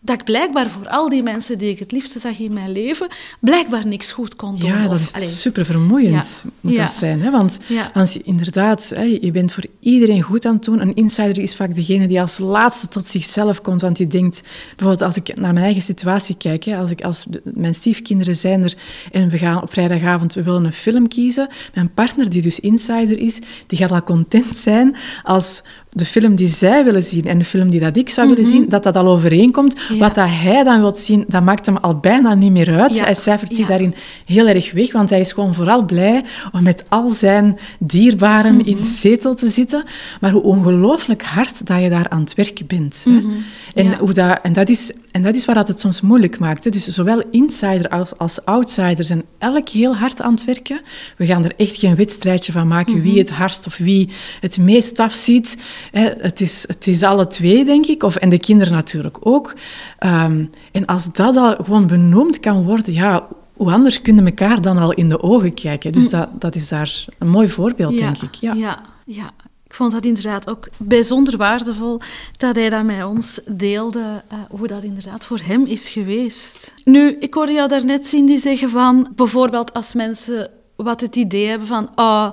[0.00, 3.08] dat ik blijkbaar voor al die mensen die ik het liefste zag in mijn leven,
[3.40, 4.68] blijkbaar niks goed kon doen.
[4.68, 6.50] Ja, dat is allee, super vermoeiend, Ja.
[6.60, 6.82] moet Ja.
[6.82, 7.20] dat zijn.
[7.22, 7.30] Hè?
[7.30, 7.90] Want, Ja.
[7.94, 10.80] want je- inderdaad, hè, je bent voor iedereen goed aan het doen.
[10.80, 13.80] Een insider is vaak degene die als laatste tot zichzelf komt.
[13.80, 14.42] Want die denkt,
[14.76, 18.62] bijvoorbeeld als ik naar mijn eigen situatie kijk, hè, als, ik, als mijn stiefkinderen zijn
[18.62, 18.74] er
[19.12, 21.48] en we gaan op vrijdagavond, we willen een film kiezen.
[21.74, 25.62] Mijn partner, die dus insider is, die gaat al content zijn als
[25.98, 28.68] de film die zij willen zien en de film die dat ik zou willen zien,
[28.68, 29.74] dat dat al overeenkomt.
[29.74, 29.92] Mhm.
[29.92, 29.98] Ja.
[29.98, 32.96] Wat dat hij dan wil zien, dat maakt hem al bijna niet meer uit.
[32.96, 33.04] Ja.
[33.04, 33.66] Hij cijfert zich Ja.
[33.66, 33.94] daarin
[34.26, 38.68] heel erg weg, want hij is gewoon vooral blij om met al zijn dierbaren Mhm.
[38.68, 39.84] in de zetel te zitten.
[40.20, 43.02] Maar hoe ongelooflijk hard dat je daar aan het werk bent.
[43.04, 43.28] En, Mhm.
[43.74, 43.96] Ja.
[43.98, 46.64] hoe dat, en, dat is, en dat is waar dat het soms moeilijk maakt.
[46.64, 46.70] Hè.
[46.70, 50.80] Dus zowel insider als, als outsider zijn elk heel hard aan het werken.
[51.16, 53.02] We gaan er echt geen wedstrijdje van maken Mhm.
[53.02, 54.08] wie het hardst of wie
[54.40, 55.58] het meest afziet.
[55.90, 56.08] Hè.
[56.18, 58.02] Het, is, het is alle twee, denk ik.
[58.02, 59.54] Of, en de kinderen natuurlijk ook.
[59.98, 63.26] Ehm, en als dat al gewoon benoemd kan worden, ja,
[63.56, 65.92] hoe anders kunnen elkaar dan al in de ogen kijken.
[65.92, 68.34] Dus dat, dat is daar een mooi voorbeeld, denk ik.
[68.34, 68.54] Ja.
[68.54, 68.60] Mm.
[68.60, 69.30] ja, ja.
[69.68, 72.00] Ik vond dat inderdaad ook bijzonder waardevol
[72.36, 76.74] dat hij dat met ons deelde, eh, hoe dat inderdaad voor hem is geweest.
[76.84, 80.50] Nu, ik hoorde jou daarnet Cindy zeggen van, bijvoorbeeld als mensen
[80.82, 82.30] wat het idee hebben van, oh,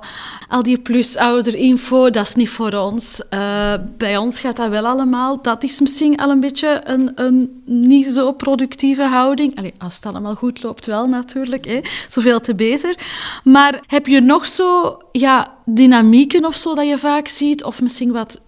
[0.48, 3.28] al die plusouderinfo, dat is niet voor ons.
[3.28, 5.42] Eh, bij ons gaat dat wel allemaal.
[5.42, 9.56] Dat is misschien al een beetje een, een niet zo productieve houding.
[9.58, 11.80] Allee, als het allemaal goed loopt wel natuurlijk, hè.
[12.08, 12.98] zoveel te beter.
[13.44, 17.64] Maar heb je nog zo ja, dynamieken of zo dat je vaak ziet?
[17.64, 18.40] Of misschien wat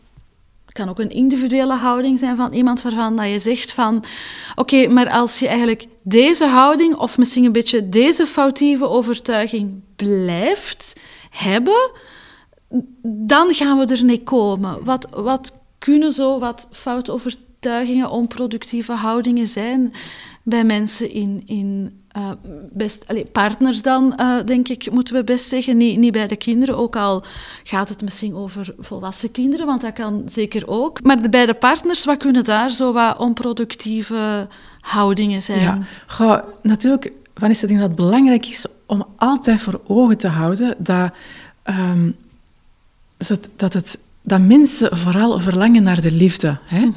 [0.79, 4.05] kan ook een individuele houding zijn van iemand waarvan dat je zegt van...
[4.55, 11.01] Oké, maar als je eigenlijk deze houding of misschien een beetje deze foutieve overtuiging blijft
[11.31, 11.91] hebben,
[13.03, 14.85] dan gaan we er niet komen.
[14.85, 19.93] Wat, wat kunnen zo wat foute overtuigingen, onproductieve houdingen zijn
[20.43, 21.43] bij mensen in...
[21.47, 22.31] in eh,
[22.73, 25.77] best, partners dan, eh, denk ik, moeten we best zeggen.
[25.77, 27.25] Niet, niet bij de kinderen, ook al
[27.63, 31.03] gaat het misschien over volwassen kinderen, want dat kan zeker ook.
[31.03, 34.47] Maar bij de partners, wat kunnen daar zo wat onproductieve
[34.81, 35.61] houdingen zijn?
[35.61, 40.29] Ja, Goh, natuurlijk, Vanessa, ik denk dat het belangrijk is om altijd voor ogen te
[40.29, 41.13] houden dat,
[41.63, 42.11] ehm,
[43.17, 46.59] dat, dat, het, dat mensen vooral verlangen naar de liefde.
[46.65, 46.89] Hè?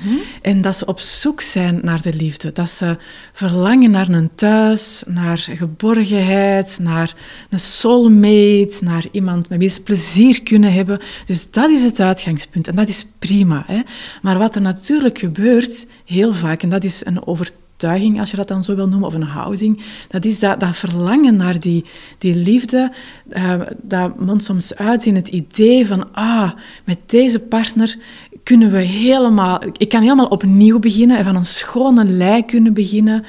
[0.41, 2.51] En dat ze op zoek zijn naar de liefde.
[2.51, 2.97] Dat ze
[3.33, 7.15] verlangen naar een thuis, naar geborgenheid, naar
[7.49, 10.99] een soulmate, naar iemand met wie ze plezier kunnen hebben.
[11.25, 13.63] Dus dat is het uitgangspunt en dat is prima.
[13.67, 13.81] Hè?
[14.21, 18.47] Maar wat er natuurlijk gebeurt, heel vaak, en dat is een overtuiging, als je dat
[18.47, 21.85] dan zo wil noemen, of een houding, dat is dat, dat verlangen naar die,
[22.17, 22.91] die liefde,
[23.29, 26.51] eh, dat mondt soms uit in het idee van, ah,
[26.83, 27.97] met deze partner
[28.43, 33.23] kunnen we helemaal, ik kan helemaal opnieuw beginnen en van een schone lei kunnen beginnen.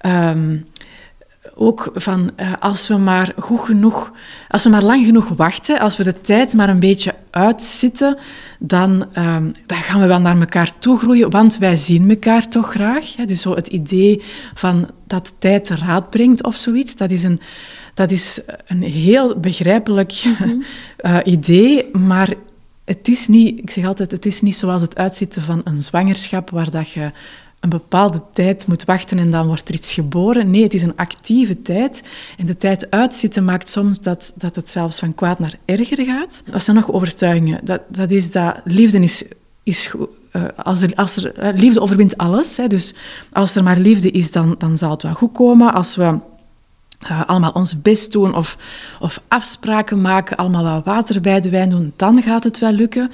[0.00, 0.56] Ehm,
[1.54, 4.12] ook van eh, als we maar goed genoeg,
[4.48, 8.18] als we maar lang genoeg wachten, als we de tijd maar een beetje uitzitten,
[8.58, 12.70] dan, ehm, dan gaan we wel naar elkaar toe groeien, want wij zien elkaar toch
[12.70, 13.16] graag.
[13.16, 13.24] Hè?
[13.24, 14.22] Dus zo het idee
[14.54, 17.40] van dat tijd raad brengt of zoiets, dat is een,
[17.94, 20.12] dat is een heel begrijpelijk
[20.96, 22.34] eh, idee, maar
[22.84, 26.50] het is niet, ik zeg altijd, het is niet zoals het uitzitten van een zwangerschap,
[26.50, 27.10] waar dat je
[27.62, 30.50] een bepaalde tijd moet wachten en dan wordt er iets geboren.
[30.50, 32.02] Nee, het is een actieve tijd.
[32.36, 36.42] En de tijd uitzitten maakt soms dat, dat het zelfs van kwaad naar erger gaat.
[36.50, 37.60] Wat zijn nog overtuigingen?
[37.64, 39.24] Dat, dat is dat liefde is,
[39.62, 39.94] is.
[40.30, 42.56] Eh, als er, als er, eh, liefde overwint alles.
[42.56, 42.94] Hè, dus
[43.32, 45.74] als er maar liefde is, dan, dan zal het wel goed komen.
[45.74, 46.18] Als we
[47.10, 48.56] uh, allemaal ons best doen of,
[49.00, 53.10] of afspraken maken, allemaal wat water bij de wijn doen, dan gaat het wel lukken.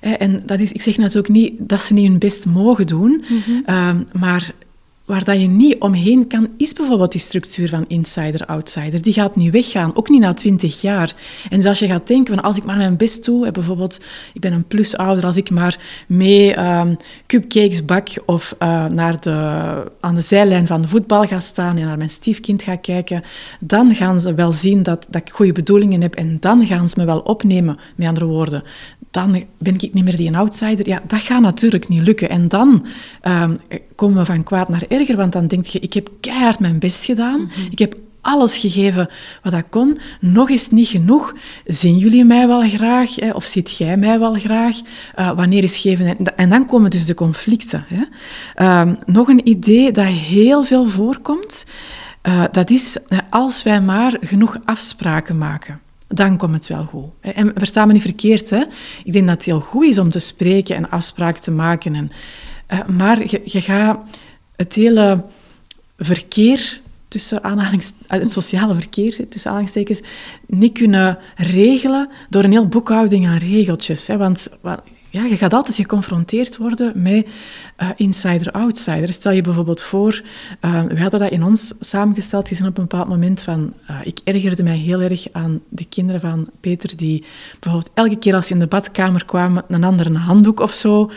[0.00, 3.42] En dat is, ik zeg natuurlijk niet dat ze niet hun best mogen doen, mm
[3.44, 3.62] -hmm.
[3.66, 4.52] uh, maar
[5.10, 9.02] waar dat je niet omheen kan, is bijvoorbeeld die structuur van insider-outsider.
[9.02, 11.14] Die gaat niet weggaan, ook niet na twintig jaar.
[11.48, 14.00] En dus als je gaat denken, van als ik maar mijn best doe, bijvoorbeeld,
[14.32, 16.96] ik ben een plusouder, als ik maar mee um,
[17.26, 21.86] cupcakes bak of uh, naar de, aan de zijlijn van de voetbal ga staan en
[21.86, 23.22] naar mijn stiefkind ga kijken,
[23.60, 26.94] dan gaan ze wel zien dat, dat ik goede bedoelingen heb en dan gaan ze
[26.98, 28.62] me wel opnemen, met andere woorden
[29.10, 30.88] dan ben ik niet meer die outsider.
[30.88, 32.28] Ja, dat gaat natuurlijk niet lukken.
[32.28, 32.86] En dan
[33.22, 33.56] um,
[34.00, 37.04] komen we van kwaad naar erger, want dan denk je, ik heb keihard mijn best
[37.04, 37.40] gedaan.
[37.40, 37.70] Mhm.
[37.70, 39.08] Ik heb alles gegeven
[39.42, 39.98] wat ik kon.
[40.20, 41.34] Nog is niet genoeg.
[41.64, 43.14] Zien jullie mij wel graag?
[43.14, 43.30] Hè?
[43.30, 44.76] Of ziet jij mij wel graag?
[45.18, 46.16] Uh, wanneer is geven?
[46.36, 47.84] En dan komen dus de conflicten.
[47.88, 48.02] Hè?
[48.64, 51.66] Uh, nog een idee dat heel veel voorkomt,
[52.22, 52.98] uh, dat is
[53.30, 55.80] als wij maar genoeg afspraken maken
[56.14, 57.10] dan komt het wel goed.
[57.20, 58.62] En versta me niet verkeerd, hè?
[59.04, 61.94] ik denk dat het heel goed is om te spreken en afspraken te maken.
[61.94, 62.12] En,
[62.86, 63.98] maar je, je gaat
[64.56, 65.24] het hele
[65.98, 70.00] verkeer, tussen aanhalings, eh, het sociale verkeer, tussen aanhalingstekens,
[70.46, 74.06] niet kunnen regelen door een heel boekhouding aan regeltjes.
[74.06, 74.16] Hè?
[74.16, 74.48] Want
[75.12, 77.26] ja, je gaat altijd geconfronteerd worden met
[77.78, 79.12] uh, insider-outsider.
[79.12, 80.22] Stel je bijvoorbeeld voor,
[80.60, 84.76] we hadden dat in ons samengesteld gezien op een bepaald moment van, ik ergerde mij
[84.76, 87.24] heel erg aan de kinderen van Peter, die
[87.60, 91.10] bijvoorbeeld elke keer als ze in de badkamer kwamen een andere handdoek of zo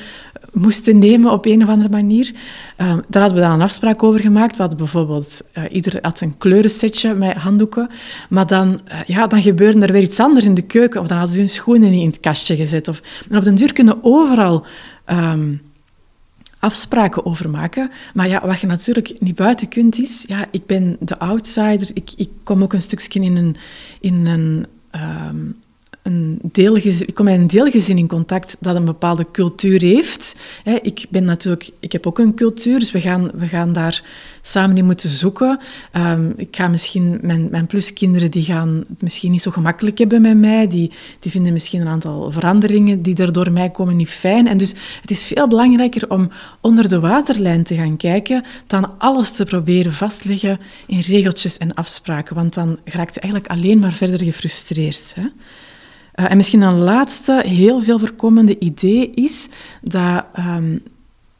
[0.52, 2.32] moesten nemen op een of andere manier.
[2.78, 4.58] Uh, daar hadden we dan een afspraak over gemaakt.
[4.58, 7.90] We bijvoorbeeld, uh, ieder had een kleurensetje met handdoeken.
[8.30, 11.02] Maar dan, uh, ja, dan gebeurde er weer iets anders in de keuken.
[11.02, 12.88] Of dan hadden ze hun schoenen niet in het kastje gezet.
[12.88, 13.02] Of,
[13.32, 14.66] op den duur kunnen overal
[15.06, 15.62] um,
[16.60, 17.92] afspraken over maken.
[18.14, 20.26] Maar ja, wat je natuurlijk niet buiten kunt is...
[20.28, 21.90] Ja, ik ben de outsider.
[21.94, 23.56] Ik, ik kom ook een stukje in een...
[24.00, 25.62] In een um,
[26.04, 30.36] een deelgezin, ik kom met een deelgezin in contact dat een bepaalde cultuur heeft.
[30.82, 34.04] Ik, ben natuurlijk, ik heb ook een cultuur, dus we gaan, we gaan daar
[34.42, 35.60] samen in moeten zoeken.
[35.92, 40.22] Ehm, ik ga misschien, mijn, mijn pluskinderen die gaan het misschien niet zo gemakkelijk hebben
[40.22, 40.68] met mij.
[40.68, 44.48] Die, die vinden misschien een aantal veranderingen die er door mij komen niet fijn.
[44.48, 49.32] En dus het is veel belangrijker om onder de waterlijn te gaan kijken dan alles
[49.32, 52.36] te proberen vastleggen in regeltjes en afspraken.
[52.36, 55.14] Want dan raakt je eigenlijk alleen maar verder gefrustreerd.
[55.16, 55.24] Hè?
[56.16, 59.50] Uh, en misschien een laatste, heel veel voorkomende idee is
[59.82, 60.84] dat, um,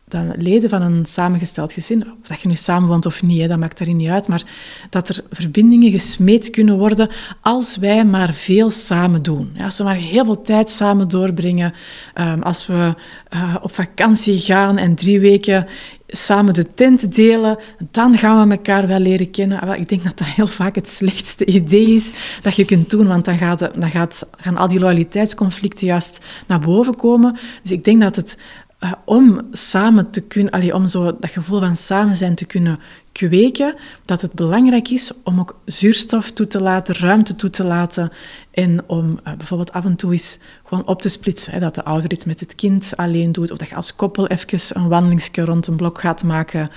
[0.08, 3.58] dat leden van een samengesteld gezin, of dat je nu samenwoont of niet, hè, dat
[3.58, 4.44] maakt daarin niet uit, maar
[4.90, 7.10] dat er verbindingen gesmeed kunnen worden
[7.42, 9.52] als wij maar veel samen doen.
[9.54, 11.74] Ja, als we maar heel veel tijd samen doorbrengen,
[12.16, 12.96] um, als we
[13.34, 15.68] uh, op vakantie gaan en drie weken
[16.16, 17.58] samen de tent delen,
[17.92, 19.80] dan gaan we elkaar wel leren kennen.
[19.80, 23.26] Ik denk dat dat heel vaak het slechtste idee is dat je kunt doen, want
[23.26, 27.38] dan, gaat, dan gaat, gaan al die loyaliteitsconflicten juist naar boven komen.
[27.62, 28.38] Dus ik denk dat het
[28.84, 32.80] uh, om samen te kunnen, allee, om zo dat gevoel van samen zijn te kunnen
[33.14, 38.12] kweken, dat het belangrijk is om ook zuurstof toe te laten, ruimte toe te laten
[38.52, 41.54] en om uh, bijvoorbeeld af en toe eens gewoon op te splitsen.
[41.54, 44.28] Hè, dat de ouder het met het kind alleen doet of dat je als koppel
[44.28, 46.70] even een wandelingsje rond een blok gaat maken.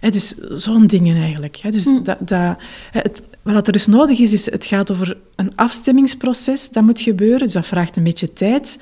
[0.00, 1.56] Hè, dus zo'n dingen eigenlijk.
[1.56, 2.56] Hè, dus dat, dat,
[2.90, 7.38] het, wat er dus nodig is, is het gaat over een afstemmingsproces dat moet gebeuren.
[7.38, 8.78] Dus dat vraagt een beetje tijd.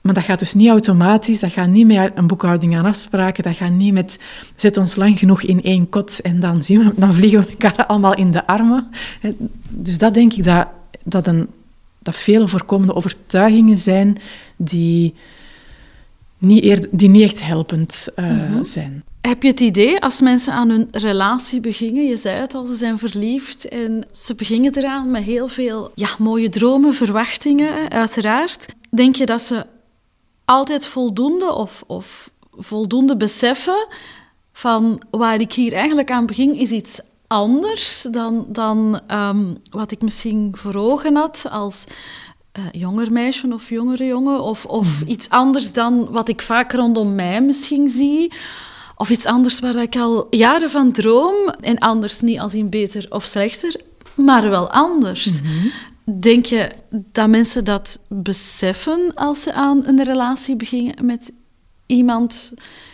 [0.00, 3.56] Maar dat gaat dus niet automatisch, dat gaat niet met een boekhouding aan afspraken, dat
[3.56, 4.18] gaat niet met
[4.56, 7.86] zet ons lang genoeg in één kot en dan, zien we, dan vliegen we elkaar
[7.86, 8.88] allemaal in de armen.
[9.68, 10.68] Dus dat denk ik dat,
[11.02, 11.46] dat, een,
[11.98, 14.18] dat vele voorkomende overtuigingen zijn
[14.56, 15.14] die
[16.38, 19.04] niet, eer, die niet echt helpend uh, zijn.
[19.20, 22.76] Heb je het idee, als mensen aan hun relatie beginnen, je zei het al, ze
[22.76, 28.66] zijn verliefd en ze beginnen eraan met heel veel ja, mooie dromen, verwachtingen, uiteraard.
[28.90, 29.66] Denk je dat ze
[30.50, 33.86] altijd voldoende of, of voldoende beseffen
[34.52, 40.02] van waar ik hier eigenlijk aan begin is iets anders dan, dan um, wat ik
[40.02, 41.84] misschien voor ogen had als
[42.58, 44.42] uh, jonger meisje of jongere jongen.
[44.42, 45.10] Of, of mhm.
[45.10, 48.32] iets anders dan wat ik vaak rondom mij misschien zie.
[48.96, 51.48] Of iets anders waar ik al jaren van droom.
[51.60, 53.80] En anders niet als in beter of slechter,
[54.14, 55.42] maar wel anders.
[55.42, 55.66] Mhm.
[56.04, 61.32] Denk je dat mensen dat beseffen als ze aan een relatie beginnen met
[61.86, 62.52] iemand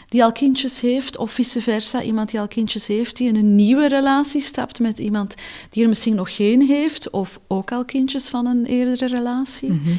[0.09, 3.55] die al kindjes heeft, of vice versa, iemand die al kindjes heeft, die in een
[3.55, 5.35] nieuwe relatie stapt met iemand
[5.71, 9.73] die er misschien nog geen heeft, of ook al kindjes van een eerdere relatie?
[9.73, 9.95] Mhm.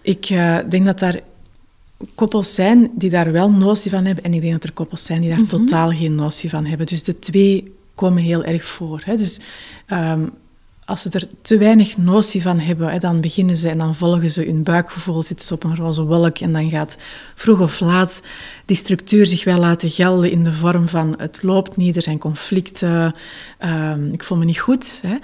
[0.00, 1.20] Ik uh, denk dat daar
[2.14, 5.20] koppels zijn die daar wel notie van hebben, en ik denk dat er koppels zijn
[5.20, 5.48] die daar mhm.
[5.48, 6.86] totaal geen notie van hebben.
[6.86, 9.02] Dus de twee komen heel erg voor.
[9.04, 9.16] Hè.
[9.16, 9.40] Dus
[9.88, 10.30] um,
[10.84, 14.30] als ze er te weinig notie van hebben, hè, dan beginnen ze en dan volgen
[14.30, 16.96] ze hun buikgevoel, zitten ze op een roze wolk en dan gaat
[17.34, 18.22] vroeg of laat
[18.64, 22.18] die structuur zich wel laten gelden in de vorm van het loopt niet, er zijn
[22.18, 23.14] conflicten,
[23.58, 25.00] ehm, ik voel me niet goed.
[25.06, 25.16] Hè.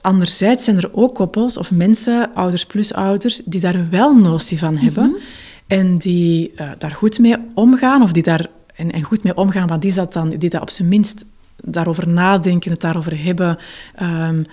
[0.00, 4.76] Anderzijds zijn er ook koppels of mensen, ouders plus ouders, die daar wel notie van
[4.76, 5.20] hebben mhm.
[5.66, 9.66] en die uh, daar goed mee omgaan of die daar en, en, goed mee omgaan,
[9.66, 10.28] wat is dat dan?
[10.28, 11.24] Die dat op zijn minst
[11.56, 13.58] daarover nadenken, het daarover hebben,
[14.02, 14.46] um,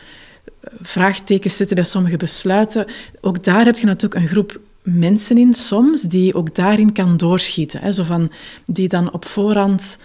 [0.82, 2.86] vraagtekens zetten bij sommige besluiten.
[3.22, 7.80] Ook daar heb je natuurlijk een groep mensen in soms die ook daarin kan doorschieten.
[7.82, 7.92] Hè?
[7.92, 8.32] Zo van,
[8.66, 9.98] die dan op voorhand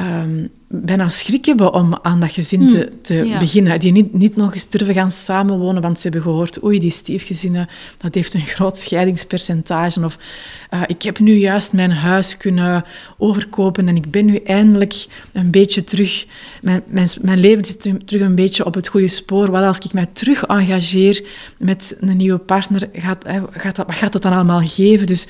[0.00, 3.80] um, bijna schrik hebben om aan dat gezin te, hmm, te beginnen.
[3.80, 7.68] Die niet, niet nog eens durven gaan samenwonen, want ze hebben gehoord, oei, die stiefgezinnen,
[7.98, 10.04] dat heeft een groot scheidingspercentage.
[10.04, 10.18] Of
[10.70, 12.84] uh, ik heb nu juist mijn huis kunnen
[13.18, 16.26] overkopen en ik ben nu eindelijk een beetje terug,
[16.60, 19.50] mijn, mijn, mijn leven is terug een beetje op het goede spoor.
[19.50, 21.26] Wat als ik mij terug engageer
[21.58, 25.06] met een nieuwe partner, gaat, gaat dat, wat gaat dat dan allemaal geven?
[25.06, 25.26] Dus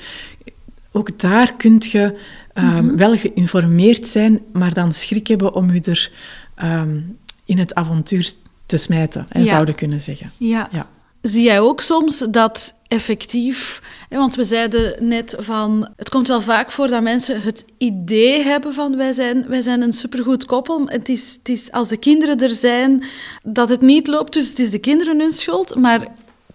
[0.91, 2.17] ook daar kun je
[2.57, 6.11] um, wel geïnformeerd zijn, maar dan schrik hebben om je er
[6.55, 7.01] ehm,
[7.45, 8.33] in het avontuur
[8.65, 10.31] te smijten, hè, zouden kunnen zeggen.
[10.37, 10.69] Ja.
[10.71, 10.89] ja.
[11.21, 16.71] Zie jij ook soms dat effectief, want we zeiden net van, het komt wel vaak
[16.71, 20.87] voor dat mensen het idee hebben van wij zijn, wij zijn een supergoed koppel.
[20.87, 23.05] Het is, het is als de kinderen er zijn
[23.43, 26.07] dat het niet loopt, dus het is de kinderen hun schuld, maar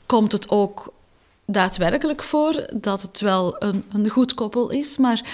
[0.06, 0.92] komt het ook
[1.52, 5.24] daadwerkelijk voor dat het wel een, een goed koppel is, maar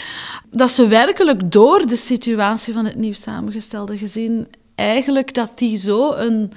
[0.51, 6.13] dat ze werkelijk door de situatie van het nieuw samengestelde gezin eigenlijk dat die zo
[6.13, 6.53] een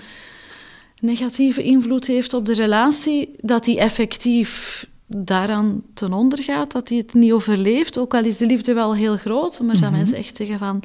[1.02, 6.98] negatieve invloed heeft op de relatie, dat die effectief daaraan ten onder gaat, dat hij
[6.98, 9.98] het niet overleeft, ook al is de liefde wel heel groot, maar dat mhm.
[9.98, 10.84] mensen echt zeggen van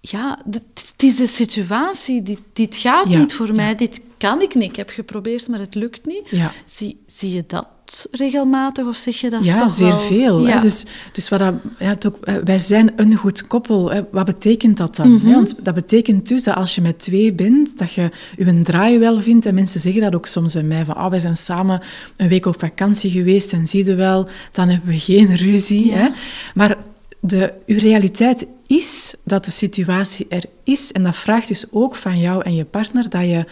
[0.00, 4.68] ja, het is de situatie, dit, dit gaat niet voor mij, dit kan ik niet.
[4.68, 6.30] Ik heb geprobeerd, maar het lukt niet.
[6.64, 7.66] Zie, zie je dat
[8.10, 10.46] regelmatig of zeg je dat ja, toch zeer veel.
[10.46, 10.60] Hè?
[10.60, 13.90] Dus, dus wat dat, ja, ook, eh, wij zijn een goed koppel.
[13.90, 14.00] Hè?
[14.10, 15.12] Wat betekent dat dan?
[15.12, 15.32] Mhm.
[15.32, 19.22] Want dat betekent dus dat als je met twee bent, dat je je draai wel
[19.22, 19.46] vindt.
[19.46, 21.82] En mensen zeggen dat ook soms bij mij, van oh, wij zijn samen
[22.16, 25.92] een week op vakantie geweest en zie je wel, dan hebben we geen ruzie.
[25.92, 26.08] Hè?
[26.54, 26.76] Maar
[27.20, 30.92] de, uw realiteit is dat de situatie er is.
[30.92, 33.44] En dat vraagt dus ook van jou en je partner dat je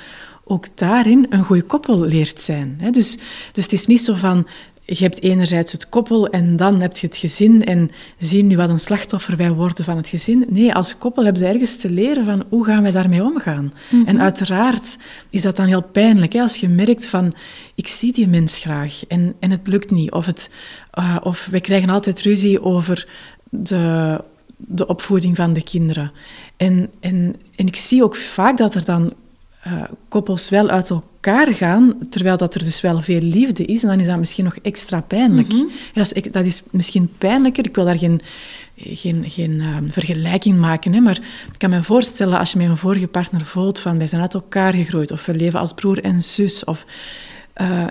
[0.48, 2.80] ook daarin een goede koppel leert zijn.
[2.90, 3.18] Dus,
[3.52, 4.46] dus het is niet zo van,
[4.86, 8.68] je hebt enerzijds het koppel en dan heb je het gezin en zien nu wat
[8.68, 10.46] een slachtoffer wij worden van het gezin.
[10.48, 13.72] Nee, als koppel heb je ergens te leren van hoe gaan wij daarmee omgaan.
[13.90, 14.06] Mhm.
[14.06, 14.98] En uiteraard
[15.30, 17.34] is dat dan heel pijnlijk hè, als je merkt van
[17.74, 20.12] ik zie die mens graag en, en het lukt niet.
[20.12, 20.50] Of, het,
[20.98, 23.08] uh, of we krijgen altijd ruzie over
[23.50, 24.20] de,
[24.56, 26.12] de opvoeding van de kinderen.
[26.56, 29.12] En, en, en ik zie ook vaak dat er dan
[29.66, 33.88] uh, koppels wel uit elkaar gaan, terwijl dat er dus wel veel liefde is, en
[33.88, 35.48] dan is dat misschien nog extra pijnlijk.
[35.48, 35.64] Mhm.
[35.94, 38.20] dat, is, dat, is, misschien pijnlijker, ik wil daar geen,
[38.76, 41.16] geen, geen uh, vergelijking maken, hè, maar
[41.52, 44.34] ik kan me voorstellen als je met een vorige partner voelt van wij zijn uit
[44.34, 46.86] elkaar gegroeid, of we leven als broer en zus, of
[47.60, 47.86] uh,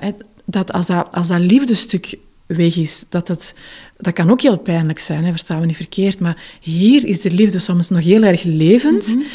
[0.45, 3.55] dat als dat, als dat liefdestuk weg is, dat het,
[3.97, 7.31] dat kan ook heel pijnlijk zijn, hè, verstaan we niet verkeerd, maar hier is de
[7.31, 9.25] liefde soms nog heel erg levend, mhm.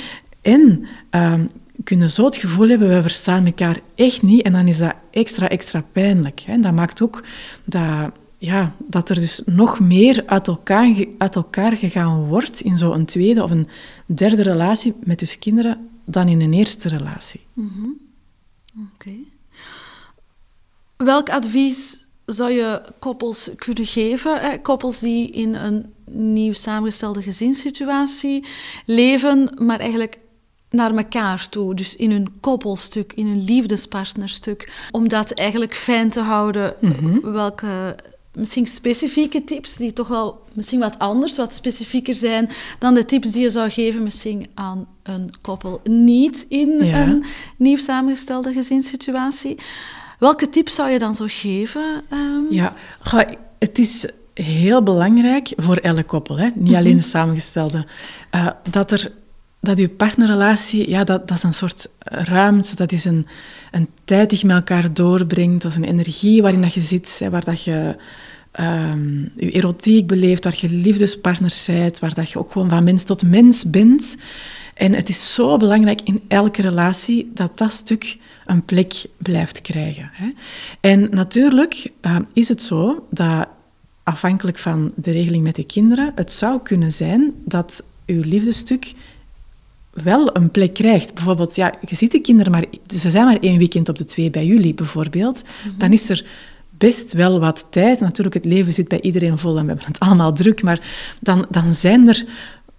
[0.43, 1.49] en um,
[1.85, 4.43] kunnen zo het gevoel hebben, we verstaan elkaar echt niet.
[4.43, 6.41] En dan is dat extra, extra pijnlijk.
[6.41, 6.59] Hè.
[6.59, 7.24] Dat maakt ook
[7.64, 13.05] dat, ja, dat er dus nog meer uit elkaar, uit elkaar gegaan wordt in zo'n
[13.05, 13.68] tweede of een
[14.07, 17.41] derde relatie met dus kinderen dan in een eerste relatie.
[17.53, 17.89] Mhm.
[18.95, 19.14] Oké.
[20.97, 24.62] Welk advies zou je koppels kunnen geven?
[24.62, 28.47] Koppels die in een nieuw samengestelde gezinssituatie
[28.87, 30.18] leven, maar eigenlijk
[30.71, 31.75] naar elkaar toe.
[31.75, 34.73] Dus in een koppelstuk, in een liefdespartnerstuk.
[34.91, 36.75] Om dat eigenlijk fijn te houden.
[36.81, 37.33] Mhm.
[37.33, 37.97] Welke
[38.35, 42.49] misschien specifieke tips die toch wel misschien wat anders, wat specifieker zijn
[42.79, 47.25] dan de tips die je zou geven misschien aan een koppel niet in een
[47.57, 49.59] nieuw samengestelde gezinssituatie.
[50.18, 52.03] Welke tips zou je dan zo geven?
[52.12, 52.47] Um...
[52.51, 52.75] Ja,
[53.59, 56.49] het is heel belangrijk voor elk koppel, hè?
[56.55, 57.03] niet alleen mhm.
[57.03, 57.87] de samengestelde,
[58.35, 59.12] uh, dat er
[59.61, 63.27] dat je partnerrelatie, ja, dat, dat is een soort ruimte, dat is een,
[63.71, 67.31] een tijd die met elkaar doorbrengt, dat is een energie waarin dat je zit, hè,
[67.31, 67.97] waar dat je
[68.61, 73.05] um, je erotiek beleeft, waar je liefdespartners bent, waar dat je ook gewoon van mens
[73.05, 74.17] tot mens bent.
[74.75, 80.11] En het is zo belangrijk in elke relatie dat dat stuk een plek blijft krijgen.
[80.13, 80.33] Hè.
[80.81, 83.49] En natuurlijk uh, is het zo dat
[84.03, 88.93] afhankelijk van de regeling met de kinderen, het zou kunnen zijn dat uw liefdestuk
[90.03, 91.14] wel een plek krijgt.
[91.14, 92.64] Bijvoorbeeld, ja, je ziet de kinderen maar...
[92.86, 95.42] Ze zijn maar één weekend op de twee bij jullie, bijvoorbeeld.
[95.42, 95.78] Mhm.
[95.78, 96.24] Dan is er
[96.70, 98.01] best wel wat tijd.
[98.01, 100.62] Natuurlijk, het leven zit bij iedereen vol en we hebben het allemaal druk.
[100.62, 100.80] Maar
[101.20, 102.24] dan, dan zijn er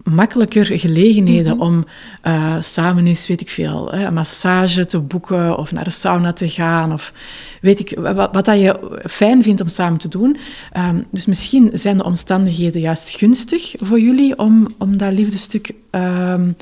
[0.03, 1.65] makkelijker gelegenheden mhm.
[1.65, 1.85] om
[2.27, 6.49] uh, samen eens, weet ik veel, een massage te boeken of naar de sauna te
[6.49, 7.13] gaan of
[7.61, 10.37] weet ik wat, wat dat je fijn vindt om samen te doen.
[10.71, 16.55] Ehm, dus misschien zijn de omstandigheden juist gunstig voor jullie om, om dat liefdestuk um,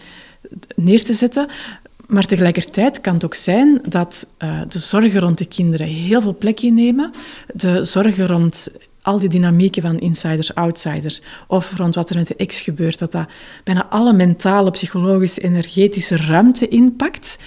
[0.76, 1.48] neer te zetten.
[2.08, 6.38] Maar tegelijkertijd kan het ook zijn dat uh, de zorgen rond de kinderen heel veel
[6.38, 7.12] plek innemen.
[7.54, 8.70] De zorgen rond
[9.02, 13.12] al die dynamieken van insiders, outsiders, of rond wat er met de ex gebeurt, dat
[13.12, 13.28] dat
[13.64, 17.38] bijna alle mentale, psychologische, energetische ruimte inpakt,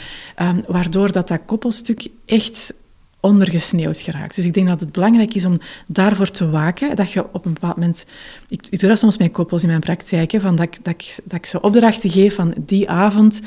[0.42, 2.74] um, waardoor dat, dat koppelstuk echt
[3.22, 4.34] ondergesneeuwd geraakt.
[4.34, 7.52] Dus ik denk dat het belangrijk is om daarvoor te waken, dat je op een
[7.52, 8.06] bepaald moment...
[8.48, 11.38] Ik, ik doe dat soms met koppels in mijn praktijk, van dat, dat, ik, dat
[11.38, 13.42] ik ze opdrachten geef van die avond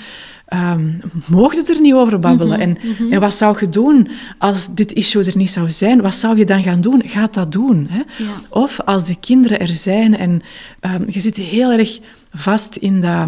[0.54, 2.60] um, mocht het er niet over babbelen.
[2.60, 3.14] Mhm, en, mhm.
[3.14, 6.02] en wat zou je doen als dit issue er niet zou zijn?
[6.02, 7.02] Wat zou je dan gaan doen?
[7.06, 7.88] Ga dat doen.
[7.90, 8.02] Hè?
[8.50, 10.42] Of als de kinderen er zijn en
[10.82, 12.00] um, je zit heel erg
[12.32, 13.28] vast in dat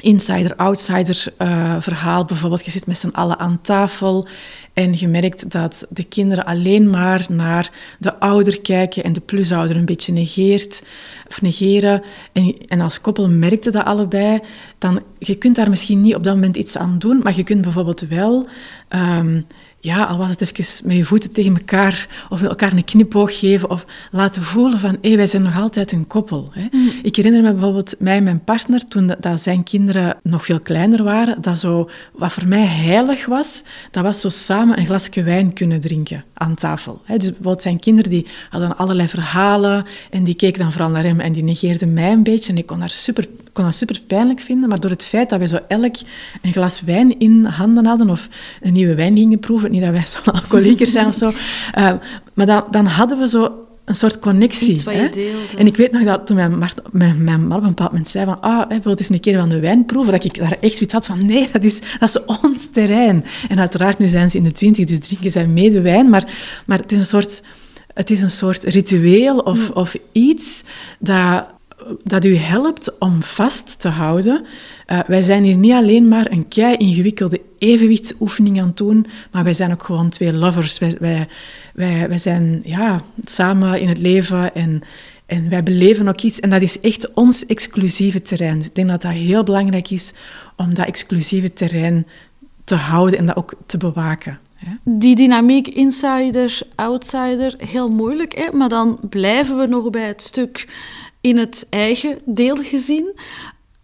[0.00, 2.24] insider-outsider uh, verhaal.
[2.24, 4.26] Bijvoorbeeld, je zit met z'n allen aan tafel
[4.72, 9.76] en je merkt dat de kinderen alleen maar naar de ouder kijken en de plusouder
[9.76, 10.82] een beetje negeert
[11.28, 12.02] of negeren.
[12.32, 14.40] En, en als koppel merkte dat allebei,
[14.78, 17.60] dan je kunt daar misschien niet op dat moment iets aan doen, maar je kunt
[17.60, 18.46] bijvoorbeeld wel
[18.88, 19.46] um,
[19.86, 23.70] ja, al was het even met je voeten tegen elkaar, of elkaar een knipoog geven,
[23.70, 26.50] of laten voelen van, hé, wij zijn nog altijd een koppel.
[26.52, 26.66] Hè.
[26.70, 26.90] Mm.
[27.02, 31.02] Ik herinner me bijvoorbeeld mij en mijn partner, toen dat zijn kinderen nog veel kleiner
[31.02, 35.52] waren, dat zo, wat voor mij heilig was, dat was zo samen een glasje wijn
[35.52, 37.00] kunnen drinken aan tafel.
[37.04, 37.16] Hè.
[37.16, 41.20] Dus bijvoorbeeld zijn kinderen, die hadden allerlei verhalen, en die keken dan vooral naar hem,
[41.20, 44.40] en die negeerden mij een beetje, en ik kon daar super kon dat super pijnlijk
[44.40, 45.96] vinden, maar door het feit dat wij zo elk
[46.42, 48.28] een glas wijn in handen hadden of
[48.60, 51.92] een nieuwe wijn gingen proeven, niet dat wij zo'n alcoholieker zijn of zo, uh,
[52.34, 54.84] maar dan, dan hadden we zo een soort connectie.
[54.84, 55.30] Deelde.
[55.56, 56.58] En ik weet nog dat toen mijn,
[56.90, 59.48] mijn, mijn man op een bepaald moment zei van ah, wil eens een keer van
[59.48, 62.24] de wijn proeven, dat ik daar echt zoiets had van nee, dat is, dat is
[62.24, 63.24] ons terrein.
[63.48, 66.32] En uiteraard, nu zijn ze in de twintig, dus drinken zij mede wijn, maar,
[66.66, 67.42] maar het is een soort...
[67.94, 69.74] Het is een soort ritueel of, mm.
[69.74, 70.64] of iets
[70.98, 71.46] dat,
[72.02, 74.44] dat u helpt om vast te houden.
[74.92, 79.44] Uh, wij zijn hier niet alleen maar een kei ingewikkelde evenwichtsoefening aan het doen, maar
[79.44, 80.78] wij zijn ook gewoon twee lovers.
[80.78, 80.96] Wij,
[81.74, 84.82] wij, wij, zijn ja, samen in het leven en,
[85.26, 86.40] en wij beleven ook iets.
[86.40, 88.58] En dat is echt ons exclusieve terrein.
[88.58, 90.12] Dus ik denk dat dat heel belangrijk is
[90.56, 92.06] om dat exclusieve terrein
[92.64, 94.38] te houden en dat ook te bewaken.
[94.82, 98.56] Die dynamiek insider, outsider, heel moeilijk, hè?
[98.56, 100.66] maar dan blijven we nog bij het stuk
[101.26, 103.14] in het eigen deel gezien.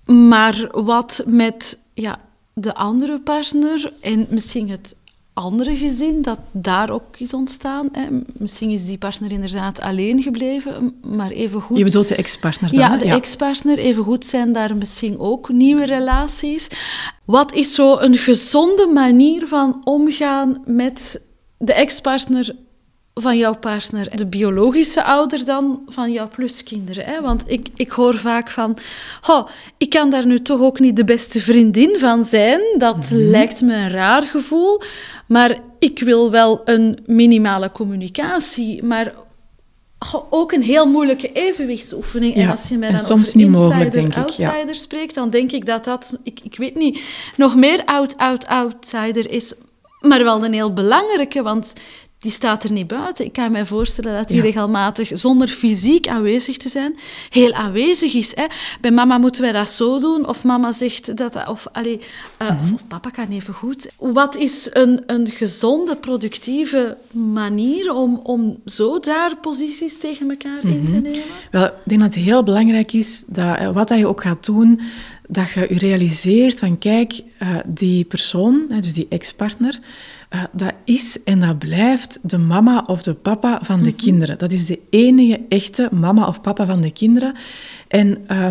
[0.04, 2.20] Maar wat met ja,
[2.54, 4.94] de andere partner en misschien het
[5.32, 7.88] andere gezin dat daar ook is ontstaan.
[7.92, 8.06] Hè.
[8.38, 11.78] Misschien is die partner inderdaad alleen gebleven, maar even goed...
[11.78, 12.78] Je bedoelt de ex-partner dan?
[12.78, 13.78] Ja, de ex-partner.
[13.78, 16.68] Even goed zijn daar misschien ook nieuwe relaties.
[17.24, 21.20] Wat is zo een gezonde manier van omgaan met
[21.58, 22.56] de ex-partner
[23.14, 27.04] van jouw partner, de biologische ouder dan van jouw pluskinderen.
[27.04, 27.20] Hè?
[27.20, 28.78] Want ik, ik hoor vaak van,
[29.26, 32.60] oh, ik kan daar nu toch ook niet de beste vriendin van zijn.
[32.78, 33.14] Dat mhm.
[33.14, 34.80] lijkt me een raar gevoel.
[35.26, 38.82] Maar ik wil wel een minimale communicatie.
[38.82, 39.14] Maar
[40.30, 42.34] ook een heel moeilijke evenwichtsoefening.
[42.34, 45.52] en als je mij dan soms over niet mogelijk, denk outsider ik, spreekt, dan denk
[45.52, 47.02] ik dat dat, ik, ik weet niet,
[47.36, 49.54] nog meer out-out-outsider is.
[50.00, 51.72] Maar wel een heel belangrijke, want
[52.22, 53.24] die staat er niet buiten.
[53.24, 56.94] Ik kan me voorstellen dat die regelmatig, zonder fysiek aanwezig te zijn,
[57.30, 58.36] heel aanwezig is.
[58.36, 58.44] Hè.
[58.80, 62.00] Bij mama moeten wij dat zo doen, of mama zegt dat, of, allee,
[62.42, 63.90] uh, of, of, papa kan even goed.
[63.98, 70.86] Wat is een, een gezonde, productieve manier om, om zo daar posities tegen elkaar in
[70.86, 71.02] te mhm.
[71.02, 71.22] nemen?
[71.50, 74.44] Wel, ik denk dat het heel belangrijk is dat eh, wat dat je ook gaat
[74.44, 74.80] doen,
[75.28, 79.78] dat je je realiseert van kijk, uh, die persoon, dus die ex-partner,
[80.34, 83.96] uh, dat is en dat blijft de mama of de papa van de mhm.
[83.96, 84.38] kinderen.
[84.38, 87.34] Dat is de enige echte mama of papa van de kinderen.
[87.88, 88.48] En uh,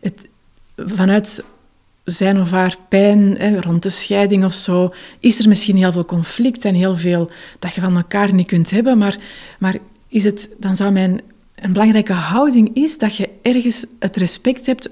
[0.00, 0.28] het,
[0.76, 1.44] vanuit
[2.04, 6.04] zijn of haar pijn hè, rond de scheiding of zo, is er misschien heel veel
[6.04, 8.98] conflict en heel veel dat je van elkaar niet kunt hebben.
[8.98, 9.16] Maar,
[9.58, 9.76] maar
[10.08, 11.20] is het, dan zou mijn
[11.54, 14.90] een belangrijke houding is dat je ergens het respect hebt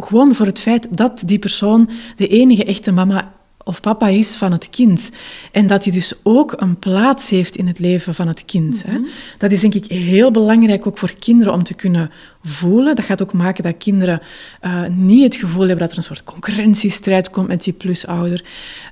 [0.00, 3.32] gewoon voor het feit dat die persoon de enige echte mama
[3.64, 5.10] of papa is van het kind.
[5.52, 8.82] En dat hij dus ook een plaats heeft in het leven van het kind.
[8.86, 8.92] hè.
[8.92, 9.08] Mhm.
[9.38, 12.10] Dat is denk ik heel belangrijk ook voor kinderen om te kunnen
[12.42, 12.96] voelen.
[12.96, 14.20] Dat gaat ook maken dat kinderen
[14.62, 18.44] uh, niet het gevoel hebben dat er een soort concurrentiestrijd komt met die plusouder.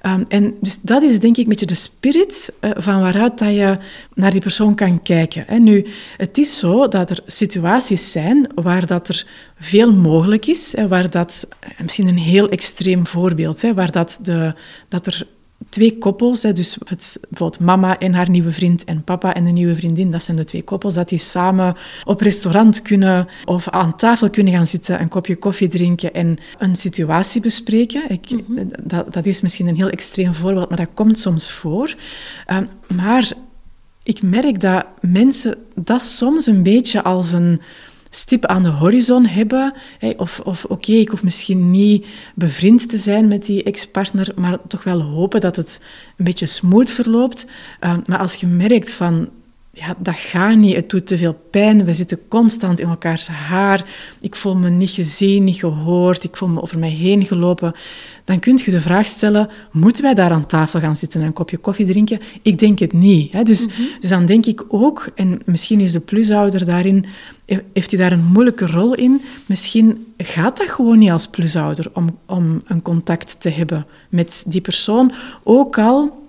[0.07, 3.55] Um, en dus dat is denk ik een beetje de spirit uh, van waaruit dat
[3.55, 3.79] je
[4.15, 5.45] naar die persoon kan kijken.
[5.47, 5.59] Hè.
[5.59, 5.87] Nu,
[6.17, 9.27] het is zo dat er situaties zijn waar dat er
[9.59, 11.49] veel mogelijk is, hè, waar dat,
[11.83, 14.55] misschien een heel extreem voorbeeld, hè, waar dat, de,
[14.89, 15.27] dat er
[15.69, 19.51] twee koppels, hè, dus het, bijvoorbeeld mama en haar nieuwe vriend en papa en de
[19.51, 23.97] nieuwe vriendin, dat zijn de twee koppels, dat die samen op restaurant kunnen of aan
[23.97, 28.11] tafel kunnen gaan zitten, een kopje koffie drinken en een situatie bespreken.
[28.11, 28.67] Ik, mhm.
[28.83, 31.95] dat, dat is misschien een heel extreem voorbeeld, maar dat komt soms voor.
[32.51, 32.59] Uh,
[32.95, 33.33] maar
[34.03, 37.61] ik merk dat mensen dat soms een beetje als een
[38.11, 39.75] stip aan de horizon hebben.
[40.17, 44.85] Of, of oké, ik hoef misschien niet bevriend te zijn met die ex-partner, maar toch
[44.85, 45.81] wel hopen dat het
[46.17, 47.47] een beetje smooth verloopt.
[47.81, 49.29] Uh, maar als je merkt van
[49.73, 53.85] ja, dat gaat niet, het doet te veel pijn, we zitten constant in elkaars haar,
[54.21, 57.75] ik voel me niet gezien, niet gehoord, ik voel me over mij heen gelopen,
[58.25, 61.33] dan kun je de vraag stellen, moeten wij daar aan tafel gaan zitten en een
[61.33, 62.21] kopje koffie drinken?
[62.43, 63.33] Ik denk het niet.
[63.33, 63.43] Hè?
[63.43, 63.83] Dus, mhm.
[64.01, 67.07] dus dan denk ik ook, en misschien is de plusouder daarin,
[67.73, 72.19] heeft hij daar een moeilijke rol in, misschien gaat dat gewoon niet als plusouder om,
[72.27, 75.13] om een contact te hebben met die persoon,
[75.43, 76.20] ook al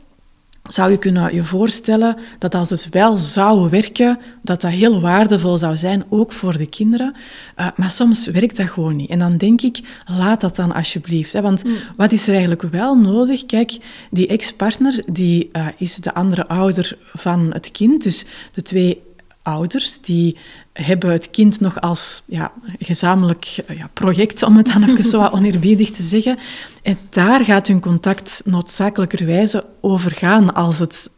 [0.74, 5.58] zou je kunnen je voorstellen dat als het wel zou werken, dat dat heel waardevol
[5.58, 7.16] zou zijn, ook voor de kinderen.
[7.60, 9.10] Uh, maar soms werkt dat gewoon niet.
[9.10, 11.34] En dan denk ik, laat dat dan alsjeblieft.
[11.34, 11.42] Hè?
[11.42, 11.76] Want mm.
[11.96, 13.46] wat is er eigenlijk wel nodig?
[13.46, 13.78] Kijk,
[14.12, 18.04] die ex-partner die, uh, is de andere ouder van het kind.
[18.04, 19.02] Dus de twee
[19.42, 20.38] ouders die
[20.74, 25.28] hebben het kind nog als ja, gezamenlijk eh, ja, project, om het dan even zo
[25.36, 26.38] oneerbiedig te zeggen.
[26.82, 31.10] En daar gaat hun contact noodzakelijkerwijze over gaan als, het,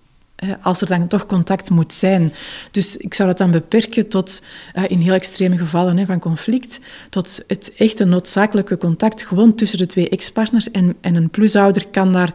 [0.61, 2.33] als er dan toch contact moet zijn.
[2.71, 4.41] Dus ik zou dat dan beperken tot,
[4.75, 6.79] uh, in heel extreme gevallen van conflict,
[7.09, 10.71] tot het echte noodzakelijke contact gewoon tussen de twee ex-partners.
[10.71, 12.33] En, en een plusouder kan daar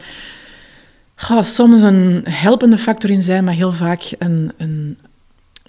[1.41, 4.97] soms een helpende factor in zijn, maar heel vaak een, een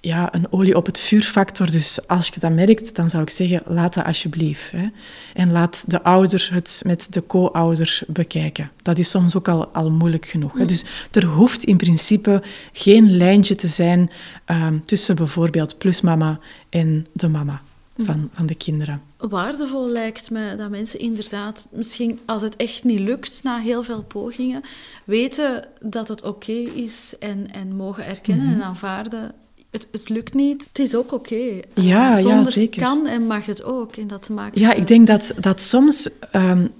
[0.01, 1.71] ja, een olie op het vuurfactor.
[1.71, 4.71] Dus als je dat merkt, dan zou ik zeggen, laat dat alsjeblieft.
[4.71, 4.87] Hè.
[5.33, 8.71] En laat de ouder het met de co-ouder bekijken.
[8.81, 10.53] Dat is soms ook al, al moeilijk genoeg.
[10.53, 10.61] Hè.
[10.61, 10.67] Mm.
[10.67, 12.43] Dus er hoeft in principe
[12.73, 14.09] geen lijntje te zijn
[14.45, 16.39] ehm, tussen bijvoorbeeld plusmama
[16.69, 17.61] en de mama
[17.95, 18.05] mm.
[18.05, 19.01] van, van de kinderen.
[19.17, 24.03] Waardevol lijkt me dat mensen inderdaad, misschien als het echt niet lukt na heel veel
[24.03, 24.61] pogingen,
[25.03, 28.55] weten dat het oké is en, en mogen erkennen mhm.
[28.55, 29.33] en aanvaarden
[29.71, 30.67] het, het lukt niet.
[30.67, 31.59] Het is ook oké.
[31.73, 32.81] Ja, ja, zeker.
[32.81, 33.95] kan en mag het ook.
[33.95, 36.71] En dat maakt ja, ik denk dat, dat soms um,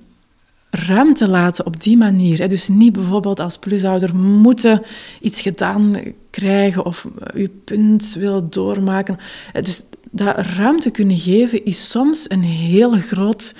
[0.69, 2.39] ruimte laten op die manier.
[2.39, 4.81] Hè, dus niet bijvoorbeeld als plusouder moeten
[5.21, 5.95] iets gedaan
[6.29, 9.17] krijgen of je punt willen doormaken.
[9.61, 13.55] Dus dat ruimte kunnen geven is soms een heel groot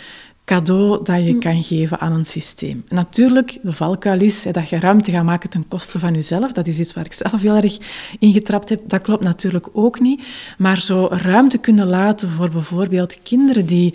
[0.52, 1.40] cadeau dat je hm.
[1.40, 2.84] kan geven aan een systeem.
[2.90, 6.52] Natuurlijk, de valkuil is dat je ruimte gaat maken ten koste van jezelf.
[6.52, 7.78] Dat is iets waar ik zelf heel erg
[8.20, 8.82] in getrapt heb.
[8.88, 10.24] Dat klopt natuurlijk ook niet.
[10.58, 13.94] Maar zo ruimte kunnen laten voor bijvoorbeeld kinderen die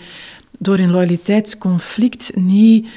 [0.59, 2.89] door een loyaliteitsconflict niet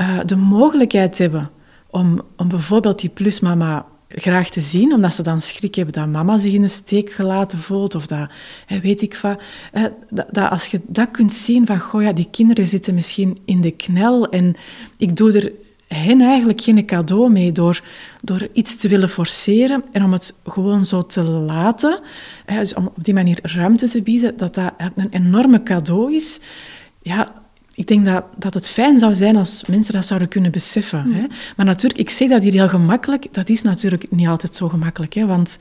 [0.00, 1.50] uh, de mogelijkheid hebben
[1.90, 6.38] om, om bijvoorbeeld die plusmama graag te zien, omdat ze dan schrik hebben dat mama
[6.38, 8.30] zich in de steek gelaten voelt, of dat,
[8.82, 9.42] weet ik wat.
[10.10, 13.60] Dat, dat, als je dat kunt zien van, goh ja, die kinderen zitten misschien in
[13.60, 14.54] de knel en
[14.96, 15.52] ik doe er
[15.88, 17.82] hen eigenlijk geen cadeau mee door,
[18.22, 22.00] door iets te willen forceren en om het gewoon zo te laten,
[22.46, 26.40] dus om op die manier ruimte te bieden, dat dat een enorme cadeau is.
[27.02, 27.45] Ja,
[27.76, 31.12] ik denk dat, dat het fijn zou zijn als mensen dat zouden kunnen beseffen.
[31.12, 31.20] Hè?
[31.20, 31.28] Mm.
[31.56, 33.26] Maar natuurlijk, ik zeg dat hier heel gemakkelijk.
[33.34, 35.14] Dat is natuurlijk niet altijd zo gemakkelijk.
[35.14, 35.26] Hè?
[35.26, 35.58] Want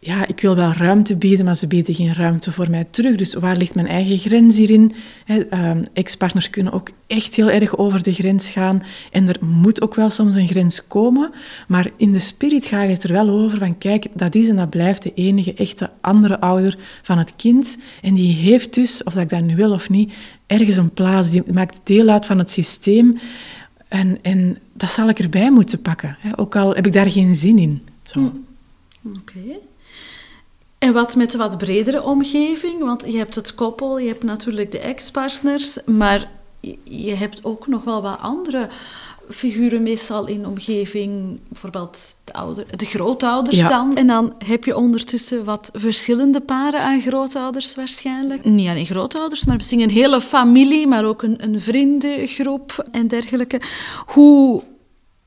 [0.00, 3.16] ja, ik wil wel ruimte bieden, maar ze bieden geen ruimte voor mij terug.
[3.16, 4.94] Dus waar ligt mijn eigen grens hierin?
[5.26, 8.82] Ehm, ex-partners kunnen ook echt heel erg over de grens gaan.
[9.12, 11.30] En er moet ook wel soms een grens komen.
[11.68, 14.56] Maar in de spirit ga je het er wel over van, kijk, dat is en
[14.56, 17.78] dat blijft de enige echte andere ouder van het kind.
[18.02, 20.12] En die heeft dus, of dat ik dat nu wil of niet,
[20.46, 21.30] ergens een plaats.
[21.30, 23.18] Die maakt deel uit van het systeem.
[23.88, 26.18] En, en dat zal ik erbij moeten pakken.
[26.36, 27.86] Ook al heb ik daar geen zin in.
[28.02, 28.18] Zo.
[28.20, 28.30] Hm.
[29.18, 29.58] Oké.
[30.78, 32.82] En wat met de wat bredere omgeving?
[32.82, 36.30] Want je hebt het koppel, je hebt natuurlijk de ex-partners, maar
[36.84, 38.68] je hebt ook nog wel wat andere
[39.30, 43.96] figuren meestal in omgeving, bijvoorbeeld de, ouder, de grootouders dan.
[43.96, 48.44] En dan heb je ondertussen wat verschillende paren aan grootouders waarschijnlijk.
[48.44, 53.60] Niet alleen grootouders, maar misschien een hele familie, maar ook een, een vriendengroep en dergelijke.
[54.06, 54.62] Hoe,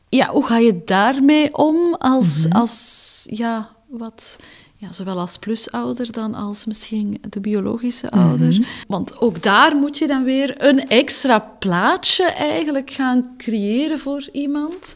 [0.10, 2.58] ja, hoe ga je daarmee om als, mhm.
[2.58, 4.38] als ja, wat
[4.82, 8.48] ja, zowel als plusouder dan als misschien de biologische ouder.
[8.48, 8.64] Mhm.
[8.88, 14.96] Want ook daar moet je dan weer een extra plaatje eigenlijk gaan creëren voor iemand.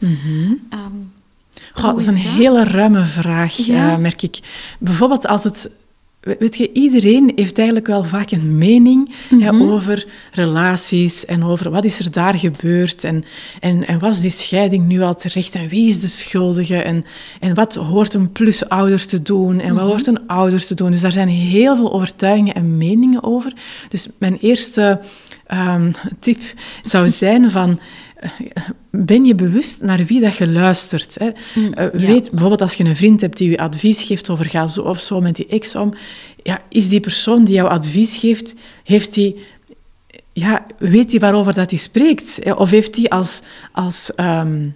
[0.70, 0.80] Ehm,
[1.72, 2.22] Goh, dat is een dat?
[2.22, 3.90] hele ruime vraag, Ja.
[3.92, 4.38] eh, merk ik.
[4.78, 5.70] Bijvoorbeeld als het...
[6.38, 9.62] Weet je, iedereen heeft eigenlijk wel vaak een mening hè, Mhm.
[9.70, 13.24] over relaties en over wat is er daar gebeurd en,
[13.60, 17.04] en, en was die scheiding nu al terecht en wie is de schuldige en,
[17.40, 19.74] en wat hoort een plusouder te doen en Mhm.
[19.74, 20.90] wat hoort een ouder te doen.
[20.90, 23.52] Dus daar zijn heel veel overtuigingen en meningen over.
[23.88, 25.00] Dus mijn eerste
[25.46, 26.40] ehm, tip
[26.82, 27.78] zou zijn van...
[28.24, 31.16] eh, Ben je bewust naar wie dat je luistert?
[31.18, 31.28] Hè?
[31.28, 32.06] Eh, ja.
[32.06, 35.00] Weet bijvoorbeeld als je een vriend hebt die je advies geeft over ga zo of
[35.00, 35.94] zo met die ex om,
[36.42, 38.54] ja, is die persoon die jou advies geeft,
[38.84, 39.36] heeft die,
[40.32, 42.38] ja, weet hij waarover dat hij spreekt?
[42.42, 42.52] hè?
[42.52, 43.40] Of heeft hij als,
[43.72, 44.68] als ehm,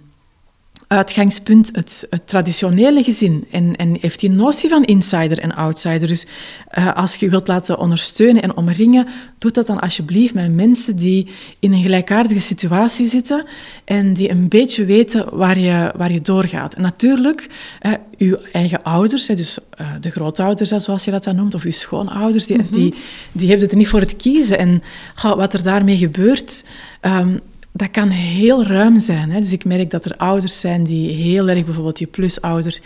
[0.89, 6.07] uitgangspunt het, het traditionele gezin en, en heeft die notie van insider en outsider.
[6.07, 6.27] Dus
[6.67, 10.95] eh, als je je wilt laten ondersteunen en omringen, doe dat dan alsjeblieft met mensen
[10.95, 11.27] die
[11.59, 13.45] in een gelijkaardige situatie zitten
[13.85, 16.73] en die een beetje weten waar je, waar je doorgaat.
[16.73, 21.53] En natuurlijk, eh, uw eigen ouders, dus eh, de grootouders, zoals je dat dan noemt,
[21.53, 22.93] of uw schoonouders, die, die,
[23.31, 24.57] die hebben het er niet voor het kiezen.
[24.57, 24.81] En
[25.15, 26.65] goh, wat er daarmee gebeurt,
[27.01, 27.35] ehm,
[27.71, 29.31] dat kan heel ruim zijn.
[29.31, 29.39] Hè?
[29.39, 32.79] Dus ik merk dat er ouders zijn die heel erg bijvoorbeeld je plusouder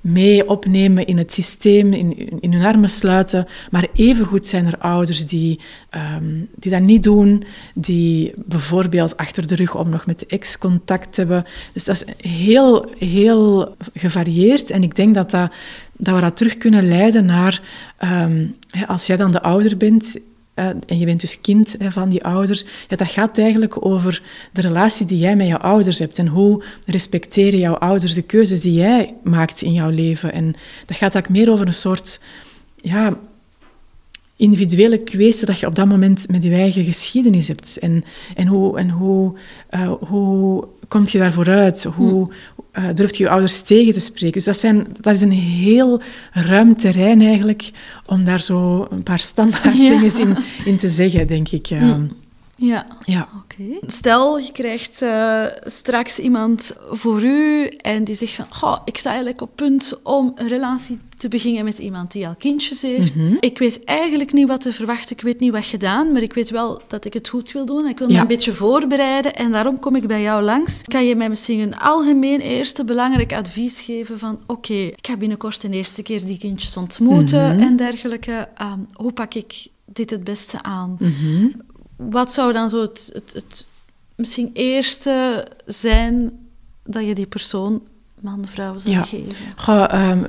[0.00, 3.46] mee opnemen in het systeem, in, in hun armen sluiten.
[3.70, 5.60] Maar evengoed zijn er ouders die,
[5.90, 10.58] ehm, die dat niet doen, die bijvoorbeeld achter de rug om nog met de ex
[10.58, 11.44] contact hebben.
[11.72, 14.70] Dus dat is heel, heel gevarieerd.
[14.70, 15.52] En ik denk dat, dat,
[15.92, 17.62] dat we dat terug kunnen leiden naar,
[17.96, 18.46] ehm,
[18.86, 20.16] als jij dan de ouder bent,
[20.56, 25.06] en je bent dus kind van die ouders, ja, dat gaat eigenlijk over de relatie
[25.06, 29.14] die jij met jouw ouders hebt en hoe respecteren jouw ouders de keuzes die jij
[29.22, 30.32] maakt in jouw leven.
[30.32, 30.46] En
[30.86, 32.20] dat gaat eigenlijk meer over een soort
[32.76, 33.18] ja,
[34.36, 37.78] individuele kwestie dat je op dat moment met je eigen geschiedenis hebt.
[37.78, 38.04] En,
[38.34, 39.34] en hoe, en hoe,
[39.68, 41.84] eh, hoe komt je daar vooruit?
[41.84, 42.30] Hoe
[42.76, 44.32] eh, durft je je ouders tegen te spreken?
[44.32, 46.00] Dus dat, zijn, dat is een heel
[46.32, 47.70] ruim terrein eigenlijk
[48.06, 49.88] om daar zo een paar standaard Ja.
[49.98, 51.66] dingen in, in te zeggen, denk ik.
[51.66, 51.98] Ja.
[52.56, 53.28] Ja, ja.
[53.80, 59.08] Stel, je krijgt eh, straks iemand voor u en die zegt van, "Goh, ik sta
[59.08, 63.12] eigenlijk op punt om een relatie te beginnen met iemand die al kindjes heeft.
[63.40, 66.50] Ik weet eigenlijk niet wat te verwachten, ik weet niet wat gedaan, maar ik weet
[66.50, 67.86] wel dat ik het goed wil doen.
[67.86, 70.82] Ik wil me een beetje voorbereiden en daarom kom ik bij jou langs.
[70.82, 75.60] Kan je mij misschien een algemeen eerste belangrijk advies geven van, oké, ik ga binnenkort
[75.60, 78.48] de eerste keer die kindjes ontmoeten en dergelijke.
[78.54, 80.96] Ehm, hoe pak ik dit het beste aan?
[80.98, 81.46] Mhm.
[81.96, 83.66] Wat zou dan zo het, het, het
[84.16, 86.32] misschien eerste zijn
[86.84, 87.82] dat je die persoon,
[88.20, 89.02] man, vrouw, zou Ja.
[89.02, 89.36] geven?
[89.56, 90.24] Goh, ehm,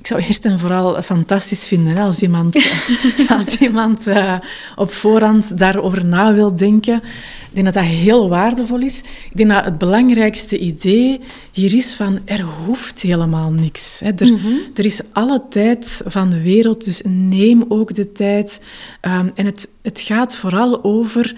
[0.00, 2.56] ik zou eerst en vooral fantastisch vinden hè, als iemand,
[3.38, 4.34] als iemand eh,
[4.76, 7.02] op voorhand daarover na wil denken.
[7.48, 8.98] Ik denk dat dat heel waardevol is.
[9.30, 11.20] Ik denk dat het belangrijkste idee
[11.52, 14.00] hier is van er hoeft helemaal niks.
[14.04, 14.10] Hè.
[14.10, 14.38] Er,
[14.74, 18.60] er is alle tijd van de wereld, dus neem ook de tijd.
[19.00, 21.36] Ehm, en het, het gaat vooral over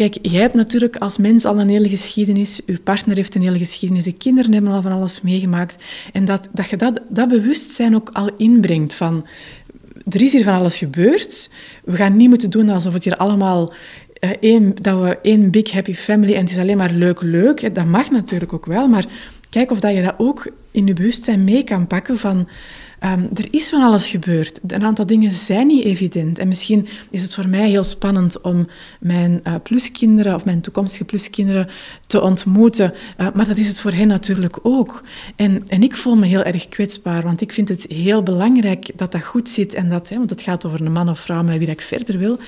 [0.00, 3.58] Kijk, jij hebt natuurlijk als mens al een hele geschiedenis, uw partner heeft een hele
[3.58, 5.76] geschiedenis, de kinderen hebben al van alles meegemaakt.
[6.12, 9.26] En dat, dat je dat, dat bewustzijn ook al inbrengt van,
[10.08, 11.50] er is hier van alles gebeurd,
[11.84, 13.72] we gaan niet moeten doen alsof het hier allemaal
[14.40, 17.74] één, dat we één big happy family en het is alleen maar leuk, leuk.
[17.74, 19.04] Dat mag natuurlijk ook wel, maar
[19.50, 22.48] kijk of dat je dat ook in je bewustzijn mee kan pakken van...
[22.98, 24.60] ehm, er is van alles gebeurd.
[24.66, 26.38] Een aantal dingen zijn niet evident.
[26.38, 28.68] En misschien is het voor mij heel spannend om
[29.00, 31.68] mijn eh, pluskinderen of mijn toekomstige pluskinderen
[32.10, 32.94] te ontmoeten.
[33.16, 35.02] Eh, maar dat is het voor hen natuurlijk ook.
[35.36, 39.12] En, en ik voel me heel erg kwetsbaar, want ik vind het heel belangrijk dat
[39.12, 39.74] dat goed zit.
[39.74, 42.18] En dat, hè, want het gaat over een man of vrouw met wie ik verder
[42.18, 42.38] wil.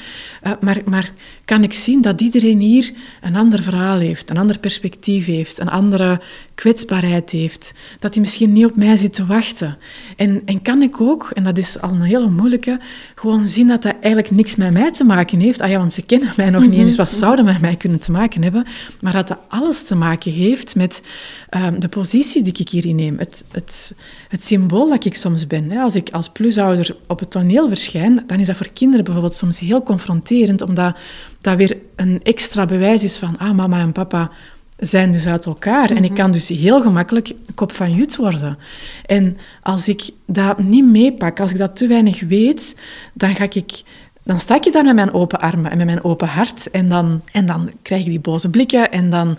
[0.43, 1.13] Eh, maar, maar
[1.45, 5.71] kan ik zien dat iedereen hier een ander verhaal heeft, een ander perspectief heeft, een
[5.71, 6.21] andere
[6.55, 7.75] kwetsbaarheid heeft.
[7.99, 9.79] Dat hij misschien niet op mij zit te wachten.
[10.17, 12.81] En, en kan ik ook, en dat is al een hele moeilijke,
[13.23, 15.61] gewoon zien dat dat eigenlijk niks met mij te maken heeft.
[15.61, 18.11] Ah ja, want ze kennen mij nog niet eens, wat zouden met mij kunnen te
[18.11, 18.67] maken hebben?
[19.01, 21.03] Maar dat dat alles te maken heeft met
[21.49, 23.19] ehm, de positie die ik hier inneem.
[23.19, 23.95] Het, het,
[24.29, 25.71] het symbool dat ik soms ben.
[25.71, 25.81] Hè.
[25.81, 29.61] Als ik als plusouder op het toneel verschijn, dan is dat voor kinderen bijvoorbeeld soms
[29.61, 30.97] heel confronterend, omdat
[31.41, 34.31] dat weer een extra bewijs is van, ah, mama en papa
[34.87, 35.91] zijn dus uit elkaar.
[35.91, 38.59] En ik kan dus heel gemakkelijk kop van jut worden.
[39.07, 42.77] En als ik dat niet meepak, als ik dat te weinig weet,
[43.13, 43.83] dan ga ik...
[44.25, 46.71] Dan sta ik daar met mijn open armen en met mijn open hart.
[46.71, 48.93] En dan, en dan krijg ik die boze blikken.
[48.93, 49.39] En dan,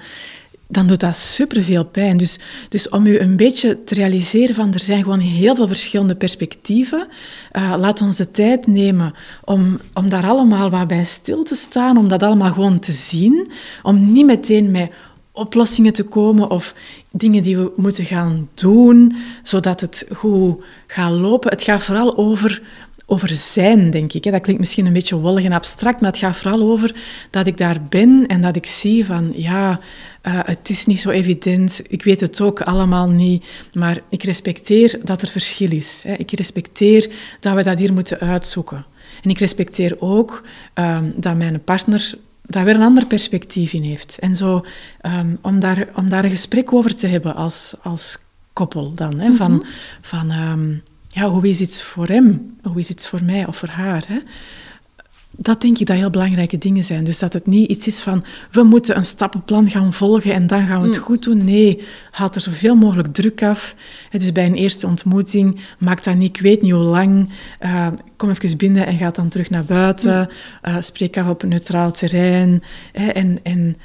[0.68, 2.18] dan doet dat superveel pijn.
[2.18, 2.40] Dus,
[2.70, 7.08] dus om u een beetje te realiseren van er zijn gewoon heel veel verschillende perspectieven.
[7.54, 9.14] Uh, laat ons de tijd nemen
[9.44, 13.52] om, om daar allemaal wat bij stil te staan, om dat allemaal gewoon te zien.
[13.84, 14.92] Om niet meteen met
[15.34, 16.76] oplossingen te komen of
[17.12, 21.50] dingen die we moeten gaan doen, zodat het goed gaat lopen.
[21.50, 22.62] Het gaat vooral over
[23.06, 24.24] over zijn, denk ik.
[24.24, 26.96] Dat klinkt misschien een beetje wollig en abstract, maar het gaat vooral over
[27.30, 29.80] dat ik daar ben en dat ik zie van, ja,
[30.28, 35.00] uh, het is niet zo evident, ik weet het ook allemaal niet, maar ik respecteer
[35.04, 36.04] dat er verschil is.
[36.18, 38.86] Ik respecteer dat we dat hier moeten uitzoeken.
[39.24, 42.14] En ik respecteer ook um, dat mijn partner
[42.44, 44.20] daar weer een ander perspectief in heeft.
[44.20, 44.66] En zo,
[45.02, 48.18] um, om, daar, om daar een gesprek over te hebben als, als
[48.54, 49.20] koppel dan.
[49.20, 49.64] Hè, van, mm
[50.02, 52.56] van um, ja, hoe is iets voor hem?
[52.62, 54.04] Hoe is iets voor mij of voor haar?
[54.08, 54.20] Hè?
[55.38, 57.04] Dat denk ik dat heel belangrijke dingen zijn.
[57.04, 60.68] Dus dat het niet iets is van, we moeten een stappenplan gaan volgen en dan
[60.68, 61.04] gaan we het mm.
[61.04, 61.44] goed doen.
[61.44, 61.82] Nee,
[62.12, 63.76] haal er zoveel mogelijk druk af.
[64.12, 67.30] Dus bij een eerste ontmoeting, maak dat niet, ik weet niet hoe lang.
[67.62, 70.30] Uh, kom even binnen en ga dan terug naar buiten.
[70.64, 72.64] Uh, spreek af op een neutraal terrein.
[72.92, 73.40] Hè, en...
[73.44, 73.78] en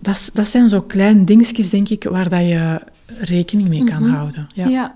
[0.00, 2.80] dat, dat zijn zo kleine dingetjes, denk ik, waar dat je
[3.18, 4.14] rekening mee kan mhm.
[4.14, 4.46] houden.
[4.54, 4.66] Ja.
[4.66, 4.92] ja.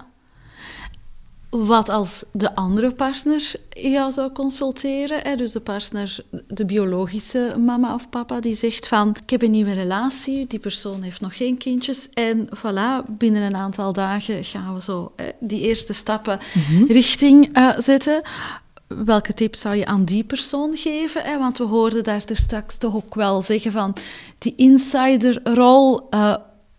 [1.56, 5.36] Wat als de andere partner jou zou consulteren, hè?
[5.36, 9.72] dus de partner, de biologische mama of papa, die zegt van ik heb een nieuwe
[9.72, 14.82] relatie, die persoon heeft nog geen kindjes en voilà, binnen een aantal dagen gaan we
[14.82, 16.84] zo hè, die eerste stappen mhm.
[16.84, 18.22] richting uh, zetten.
[18.86, 21.22] Welke tips zou je aan die persoon geven?
[21.22, 21.38] Hè?
[21.38, 23.96] Want we hoorden daar straks toch ook wel zeggen van
[24.38, 26.06] die insiderrol.
[26.10, 26.34] Uh,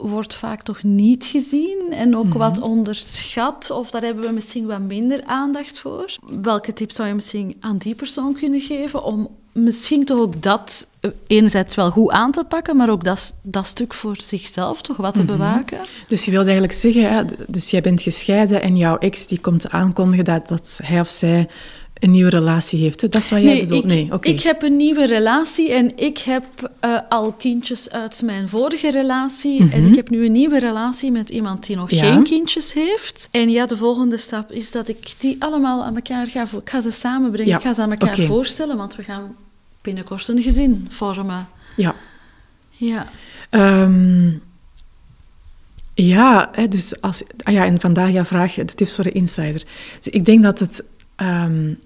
[0.09, 2.37] wordt vaak toch niet gezien en ook mhm.
[2.37, 6.15] wat onderschat, of daar hebben we misschien wat minder aandacht voor.
[6.41, 10.87] Welke tips zou je misschien aan die persoon kunnen geven om misschien toch ook dat
[10.99, 14.97] eh, enerzijds wel goed aan te pakken, maar ook dat, dat stuk voor zichzelf toch
[14.97, 15.31] wat te mhm.
[15.31, 15.77] bewaken?
[16.07, 19.69] Dus je wilt eigenlijk zeggen, hè, dus jij bent gescheiden en jouw ex die komt
[19.69, 21.47] aankondigen dat, dat hij of zij
[22.03, 23.01] een nieuwe relatie heeft.
[23.01, 23.07] Hè?
[23.09, 23.85] Dat is wat jij bedoelt?
[23.85, 24.29] nee, oké.
[24.29, 29.59] Ik heb een nieuwe relatie en ik heb uh, al kindjes uit mijn vorige relatie.
[29.59, 29.89] En mhm.
[29.89, 33.27] ik heb nu een nieuwe relatie met iemand die nog geen kindjes heeft.
[33.31, 36.41] En ja, de volgende stap is dat ik die allemaal aan elkaar ga...
[36.41, 39.35] Ik ga ze samenbrengen, ik ga ze aan elkaar voorstellen, want we gaan
[39.81, 41.47] binnenkort een gezin vormen.
[41.75, 41.95] Ja.
[42.69, 43.07] Ja.
[43.49, 44.41] Um,
[45.93, 47.23] ja, dus als...
[47.43, 49.63] Ah ja, en vandaag jouw vraag, de tips voor de insider.
[49.99, 50.83] Dus ik denk dat het...
[51.17, 51.79] Um,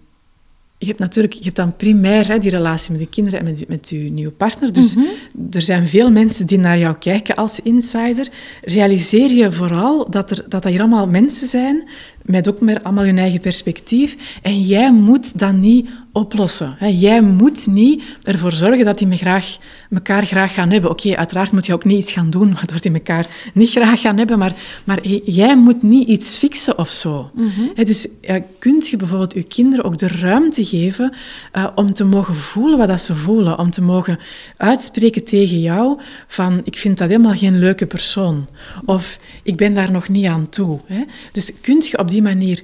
[0.78, 3.68] je hebt natuurlijk je hebt dan primair hè, die relatie met de kinderen en met,
[3.68, 4.74] met je nieuwe partner.
[4.74, 5.06] Dus mhm.
[5.52, 8.28] er zijn veel mensen die naar jou kijken als insider.
[8.62, 11.88] Realiseer je vooral dat, er, dat er hier allemaal mensen zijn
[12.28, 14.18] met ook maar allemaal hun eigen perspectief.
[14.42, 16.76] En jij moet dat niet oplossen.
[16.80, 19.58] Jij moet niet ervoor zorgen dat die me graag,
[19.92, 20.90] elkaar graag gaan hebben.
[20.90, 24.18] Oké, uiteraard moet je ook niet iets gaan doen waardoor die elkaar niet graag gaan
[24.18, 24.54] hebben, maar,
[24.84, 27.32] maar jij moet niet iets fixen of zo.
[27.34, 27.84] Mhm.
[27.84, 31.14] Dus uh, kunt je bijvoorbeeld je kinderen ook de ruimte geven
[31.54, 34.20] uh, om te mogen voelen wat dat ze voelen, om te mogen
[34.58, 38.48] uitspreken tegen jou van ik vind dat helemaal geen leuke persoon,
[38.86, 40.80] of ik ben daar nog niet aan toe.
[40.86, 41.04] Hè?
[41.32, 42.64] Dus kunt je op die manier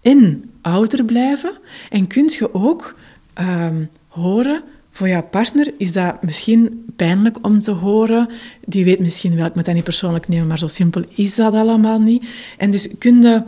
[0.00, 1.52] in ouder blijven
[1.90, 2.94] en kunt je ook
[3.40, 8.28] um, horen voor jouw partner is dat misschien pijnlijk om te horen.
[8.64, 11.54] Die weet misschien wel, ik moet dat niet persoonlijk nemen, maar zo simpel is dat
[11.54, 12.28] allemaal niet.
[12.58, 13.42] En dus kun je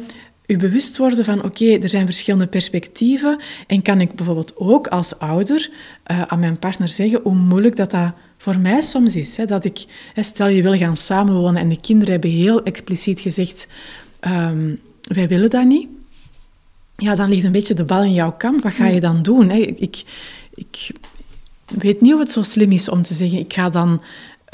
[0.47, 5.19] je bewust worden van, oké, er zijn verschillende perspectieven en kan ik bijvoorbeeld ook als
[5.19, 5.71] ouder
[6.11, 9.37] uh, aan mijn partner zeggen hoe moeilijk dat dat voor mij soms is.
[9.37, 9.85] Hè, dat ik,
[10.15, 13.67] stel je wil gaan samenwonen en de kinderen hebben heel expliciet gezegd,
[14.21, 15.89] um, wij willen dat niet
[16.97, 18.63] ja, dan ligt een beetje de bal in jouw kamp.
[18.63, 19.49] Wat ga je dan doen?
[19.49, 19.59] Hè?
[19.59, 20.05] Ik,
[20.55, 20.91] ik
[21.67, 24.03] weet niet of het zo slim is om te zeggen, ik ga dan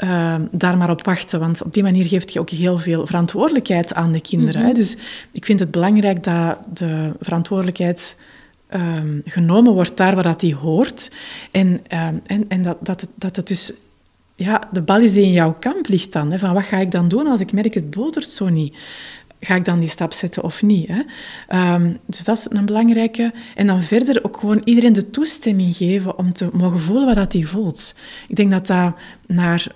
[0.03, 1.39] uh, daar maar op wachten.
[1.39, 4.61] Want op die manier geeft je ook heel veel verantwoordelijkheid aan de kinderen.
[4.61, 4.67] hè?
[4.67, 4.75] Mhm.
[4.75, 4.97] Dus
[5.31, 8.17] ik vind het belangrijk dat de verantwoordelijkheid
[8.73, 11.11] um, genomen wordt daar waar dat die hoort.
[11.51, 13.73] En, um, en, en dat, dat, het, dat het dus...
[14.35, 16.31] Ja, de bal is die in jouw kamp ligt dan.
[16.31, 16.39] Hè?
[16.39, 18.75] Van wat ga ik dan doen als ik merk het botert zo niet?
[19.39, 20.89] Ga ik dan die stap zetten of niet?
[20.91, 21.73] Hè?
[21.73, 23.33] Um, dus dat is een belangrijke.
[23.55, 27.33] En dan verder ook gewoon iedereen de toestemming geven om te mogen voelen wat dat
[27.33, 27.95] hij voelt.
[28.27, 28.93] Ik denk dat dat
[29.27, 29.67] naar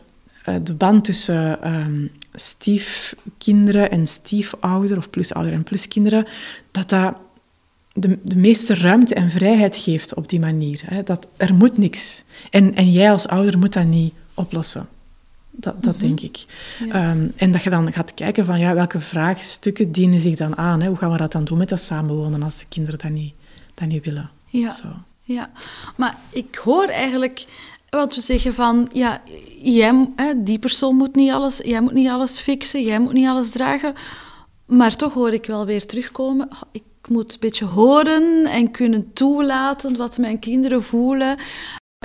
[0.49, 6.27] uh, de band tussen um, stiefkinderen en stiefouder, of plusouder en pluskinderen,
[6.71, 7.15] dat dat
[7.93, 10.81] de, de meeste ruimte en vrijheid geeft op die manier.
[10.85, 11.03] Hè?
[11.03, 12.23] Dat er moet niks.
[12.49, 14.87] En, en jij als ouder moet dat niet oplossen.
[15.55, 16.05] Dat, dat mhm.
[16.05, 16.45] denk ik.
[16.89, 20.81] Ehm, en dat je dan gaat kijken van ja, welke vraagstukken dienen zich dan aan.
[20.81, 20.87] Hè?
[20.87, 23.33] Hoe gaan we dat dan doen met dat samenwonen als de kinderen dat niet,
[23.73, 24.29] dat niet willen?
[24.45, 24.71] Ja.
[24.71, 24.87] Zo.
[25.21, 25.51] ja,
[25.95, 27.45] maar ik hoor eigenlijk
[27.89, 29.21] Want we zeggen van, ja,
[29.61, 33.49] jij, die persoon moet niet alles, jij moet niet alles fixen, jij moet niet alles
[33.51, 33.93] dragen.
[34.65, 36.47] Maar toch hoor ik wel weer terugkomen.
[36.71, 41.37] Ik moet een beetje horen en kunnen toelaten wat mijn kinderen voelen.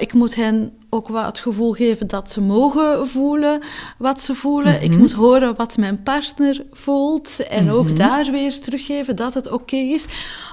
[0.00, 3.62] Ik moet hen ook wat het gevoel geven dat ze mogen voelen
[3.98, 4.82] wat ze voelen.
[4.82, 4.98] Ik mhm.
[4.98, 7.96] moet horen wat mijn partner voelt en ook mhm.
[7.96, 10.06] daar weer teruggeven dat het oké is.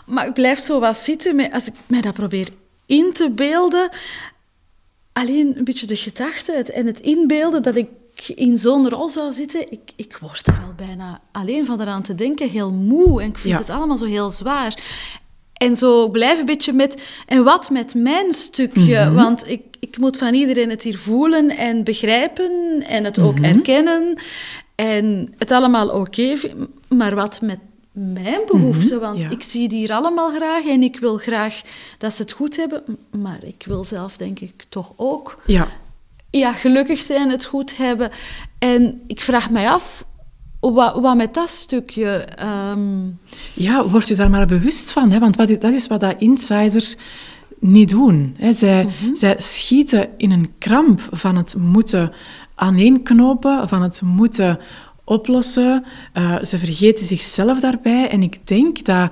[0.06, 2.50] Maar ik blijf zo wat zitten met, als ik mij dat probeer
[2.86, 3.90] in te beelden.
[5.14, 7.88] Alleen een beetje de gedachte en het inbeelden dat ik
[8.36, 12.16] in zo'n rol zou zitten, ik, ik word er al bijna alleen van eraan te
[12.16, 13.22] denken heel moe.
[13.22, 14.84] En ik vind het allemaal zo heel zwaar.
[15.56, 17.02] En zo blijf een beetje met...
[17.26, 19.06] En wat met mijn stukje?
[19.06, 19.14] Mhm.
[19.14, 23.44] Want ik, ik moet van iedereen het hier voelen en begrijpen en het ook mhm.
[23.44, 24.20] erkennen.
[24.76, 26.36] En het allemaal oké
[26.90, 27.60] Maar wat met
[27.92, 28.98] mijn behoeften?
[28.98, 29.06] Mhm.
[29.06, 31.62] Want ik zie die hier allemaal graag en ik wil graag
[31.98, 32.84] dat ze het goed hebben.
[33.12, 35.42] Maar ik wil zelf, denk ik, toch ook...
[35.46, 35.68] Ja.
[36.30, 38.12] Ja, gelukkig zijn, het goed hebben.
[38.60, 40.06] En ik vraag mij af
[40.74, 42.08] wat, wat met dat stukje...
[42.36, 43.08] Ehm,
[43.54, 45.12] ja, word je daar maar bewust van.
[45.12, 45.20] Hè?
[45.20, 46.96] Want wat, dat is wat dat insiders
[47.60, 48.36] niet doen.
[48.38, 48.54] Hè?
[48.54, 49.16] Zij, mhm.
[49.16, 52.12] zij schieten in een kramp van het moeten
[52.56, 54.60] aaneenknopen, van het moeten
[55.04, 55.86] oplossen.
[56.14, 58.10] Uh, ze vergeten zichzelf daarbij.
[58.10, 59.12] En ik denk dat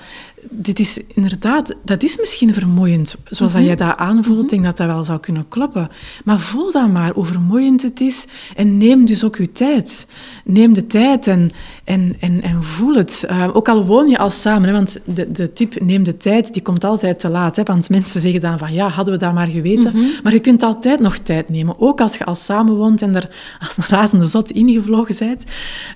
[0.49, 3.69] dit is inderdaad, dat is misschien vermoeiend, zoals dat mhm.
[3.69, 4.37] jij dat aanvoelt.
[4.37, 4.49] Ik mhm.
[4.49, 5.89] denk dat dat wel zou kunnen kloppen.
[6.23, 8.25] Maar voel dan maar hoe vermoeiend het is
[8.55, 10.07] en neem dus ook je tijd.
[10.43, 11.51] Neem de tijd en,
[11.83, 13.25] en, en, en voel het.
[13.31, 16.53] Uh, ook al woon je al samen, hè, want de, de tip neem de tijd,
[16.53, 17.55] die komt altijd te laat.
[17.55, 19.91] Hè, want mensen zeggen dan van ja, hadden we dat maar geweten.
[19.93, 20.05] Mhm.
[20.23, 23.29] Maar je kunt altijd nog tijd nemen, ook als je al samen woont en er
[23.59, 25.45] als een razende zot ingevlogen bent.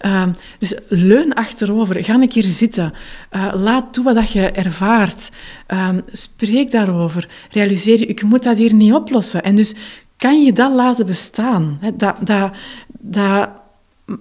[0.05, 0.23] Uh,
[0.57, 2.93] dus leun achterover, ga een keer zitten.
[3.35, 5.29] Uh, laat toe wat je ervaart.
[5.67, 7.29] Um, spreek daarover.
[7.51, 9.43] Realiseer je, ik moet dat hier niet oplossen.
[9.43, 9.75] En dus
[10.17, 11.79] kan je dat laten bestaan.
[11.95, 12.51] Dat, dat,
[12.99, 13.49] dat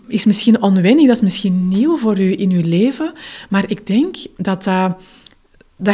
[0.09, 3.13] is misschien onwennig, dat is misschien nieuw voor u in uw leven,
[3.49, 4.65] maar ik denk dat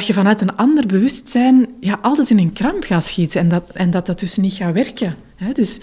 [0.06, 3.90] je vanuit een ander bewustzijn ja, altijd in een kramp gaat schieten en dat en
[3.90, 5.16] dat, dat dus niet gaat werken.
[5.52, 5.80] Dus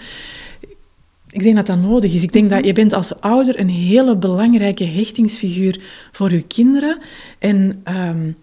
[1.30, 2.22] ik denk dat dat nodig is.
[2.22, 5.80] Ik denk dat je bent als ouder een hele belangrijke hechtingsfiguur
[6.12, 6.98] voor je kinderen.
[7.38, 8.36] En um,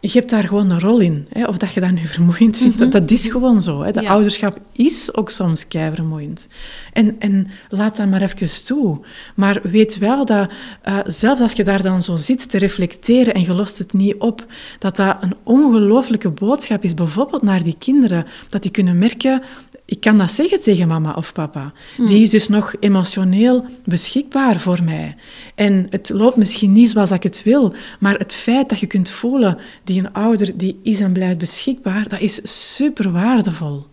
[0.00, 1.26] je hebt daar gewoon een rol in.
[1.28, 1.44] Hè?
[1.44, 2.90] Of dat je dat nu vermoeiend vindt, mhm.
[2.90, 3.82] dat, is gewoon zo.
[3.82, 3.92] Hè?
[3.92, 6.48] De ouderschap is ook soms kei vermoeiend.
[6.92, 9.00] En, en laat dat maar even toe.
[9.34, 10.50] Maar weet wel dat,
[10.88, 14.16] uh, zelfs als je daar dan zo zit te reflecteren en je lost het niet
[14.18, 14.46] op,
[14.78, 18.26] dat dat een ongelooflijke boodschap is, bijvoorbeeld naar die kinderen.
[18.48, 19.42] Dat die kunnen merken,
[19.86, 21.72] ik kan dat zeggen tegen mama of papa.
[21.96, 22.22] Die hmm.
[22.22, 25.16] is dus nog emotioneel beschikbaar voor mij.
[25.54, 29.10] En het loopt misschien niet zoals ik het wil, maar het feit dat je kunt
[29.10, 32.40] voelen, die een ouder die is en blijft beschikbaar, dat is
[32.72, 33.86] super waardevol.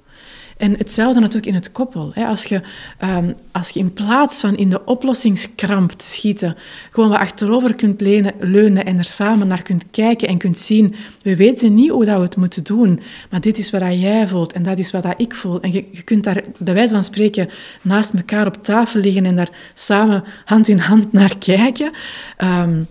[0.58, 2.14] En hetzelfde natuurlijk in het koppel.
[2.16, 2.62] Als je,
[2.98, 6.56] ehm, als je in plaats van in de oplossingskramp te schieten,
[6.92, 10.96] gewoon wat achterover kunt leunen, leunen en er samen naar kunt kijken en kunt zien,
[11.22, 13.00] we weten niet hoe dat we het moeten doen,
[13.30, 15.62] maar dit is wat jij voelt en dat is wat ik voel.
[15.62, 17.50] En je, je kunt daar bij wijze van spreken
[17.82, 21.92] naast elkaar op tafel liggen en daar samen hand in hand naar kijken.
[22.38, 22.84] Ehm,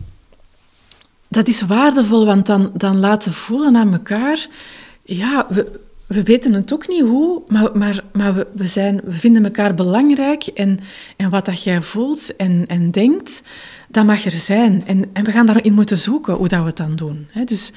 [1.29, 4.47] dat is waardevol, want dan, dan laten voelen aan elkaar,
[5.03, 5.81] ja, we,
[6.13, 9.75] we weten het ook niet hoe, maar, maar, maar we, we, zijn, we vinden elkaar
[9.75, 10.47] belangrijk.
[10.47, 10.79] En,
[11.17, 13.43] en wat dat jij voelt en, en denkt,
[13.89, 14.87] dat mag er zijn.
[14.87, 17.29] En, en we gaan daarin moeten zoeken hoe dat we het dan doen.
[17.45, 17.73] Dus,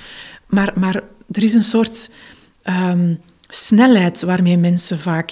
[0.47, 0.95] maar, maar
[1.31, 2.11] er is een soort
[2.63, 5.31] um, snelheid waarmee mensen vaak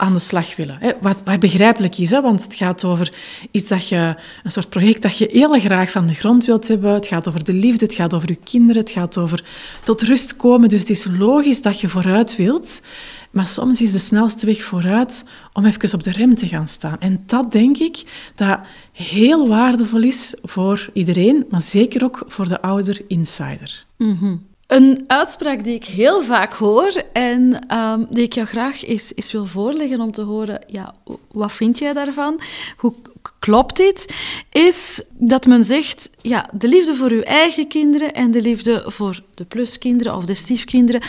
[0.00, 0.78] aan de slag willen.
[1.00, 2.20] Wat, begrijpelijk is, hè?
[2.20, 3.12] want het gaat over
[3.50, 6.92] iets dat je, een soort project dat je heel graag van de grond wilt hebben.
[6.92, 9.44] Het gaat over de liefde, het gaat over je kinderen, het gaat over
[9.82, 10.68] tot rust komen.
[10.68, 12.82] Dus het is logisch dat je vooruit wilt.
[13.30, 17.00] Maar soms is de snelste weg vooruit om even op de rem te gaan staan.
[17.00, 18.60] En dat denk ik dat
[18.92, 23.84] heel waardevol is voor iedereen, maar zeker ook voor de ouder insider.
[23.96, 29.32] Mm een uitspraak die ik heel vaak hoor en um, die ik jou graag eens,
[29.32, 30.94] wil voorleggen om te horen, ja,
[31.32, 32.40] wat vind jij daarvan?
[32.76, 32.94] Hoe
[33.38, 34.14] klopt dit?
[34.50, 39.22] Is dat men zegt, ja, de liefde voor uw eigen kinderen en de liefde voor
[39.34, 41.02] de pluskinderen of de stiefkinderen,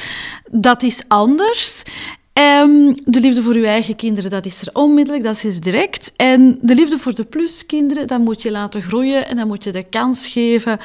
[0.51, 1.83] dat is anders.
[2.33, 6.13] Um, de liefde voor uw eigen kinderen, dat is er onmiddellijk, dat is direct.
[6.15, 9.71] En de liefde voor de pluskinderen, dat moet je laten groeien en dan moet je
[9.71, 10.79] de kans geven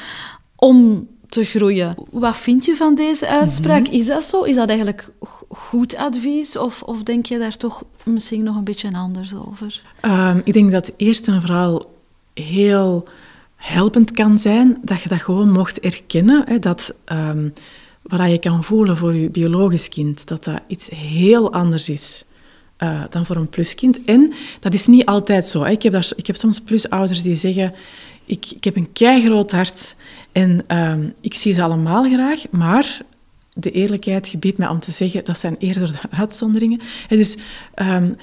[0.56, 1.94] om te groeien.
[2.10, 3.86] Wat vind je van deze uitspraak?
[3.86, 3.94] Mhm.
[3.94, 4.42] Is dat zo?
[4.42, 5.10] Is dat eigenlijk
[5.48, 6.56] goed advies?
[6.56, 9.82] Of, of denk je daar toch misschien nog een beetje anders over?
[10.02, 11.90] Um, ik denk dat eerst en vooral
[12.34, 13.08] heel
[13.56, 16.44] helpend kan zijn dat je dat gewoon mocht erkennen.
[16.46, 17.52] Hè, dat um,
[18.02, 22.24] wat je kan voelen voor je biologisch kind, dat dat iets heel anders is
[22.78, 24.04] uh, dan voor een pluskind.
[24.04, 25.62] En dat is niet altijd zo.
[25.62, 25.70] Hè.
[25.70, 27.74] Ik, heb daar, ik heb soms plusouders die zeggen,
[28.24, 29.96] ik, ik heb een keigroot hart
[30.32, 33.00] en uh, ik zie ze allemaal graag, maar
[33.56, 36.80] de eerlijkheid gebiedt mij om te zeggen, dat zijn eerder de uitzonderingen.
[37.08, 37.36] En dus
[37.74, 38.16] um,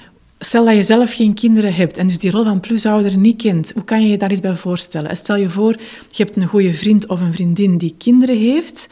[0.44, 3.72] Stel dat je zelf geen kinderen hebt en dus die rol van plusouder niet kent,
[3.72, 5.16] hoe kan je je daar iets bij voorstellen?
[5.16, 5.72] Stel je voor,
[6.08, 8.88] je hebt een goede vriend of een vriendin die kinderen heeft.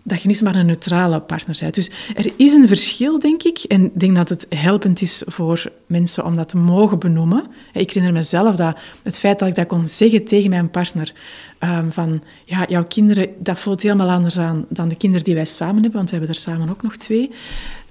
[0.08, 1.74] dat je niet maar een neutrale partner bent.
[1.74, 3.58] Dus er is een verschil, denk ik.
[3.58, 7.46] En ik denk dat het helpend is voor mensen om dat te mogen benoemen.
[7.72, 11.12] Ik herinner mezelf dat het feit dat ik dat kon zeggen tegen mijn partner,
[11.60, 15.44] um, van ja, jouw kinderen, dat voelt helemaal anders aan dan de kinderen die wij
[15.44, 17.30] samen hebben, want we hebben er samen ook nog twee.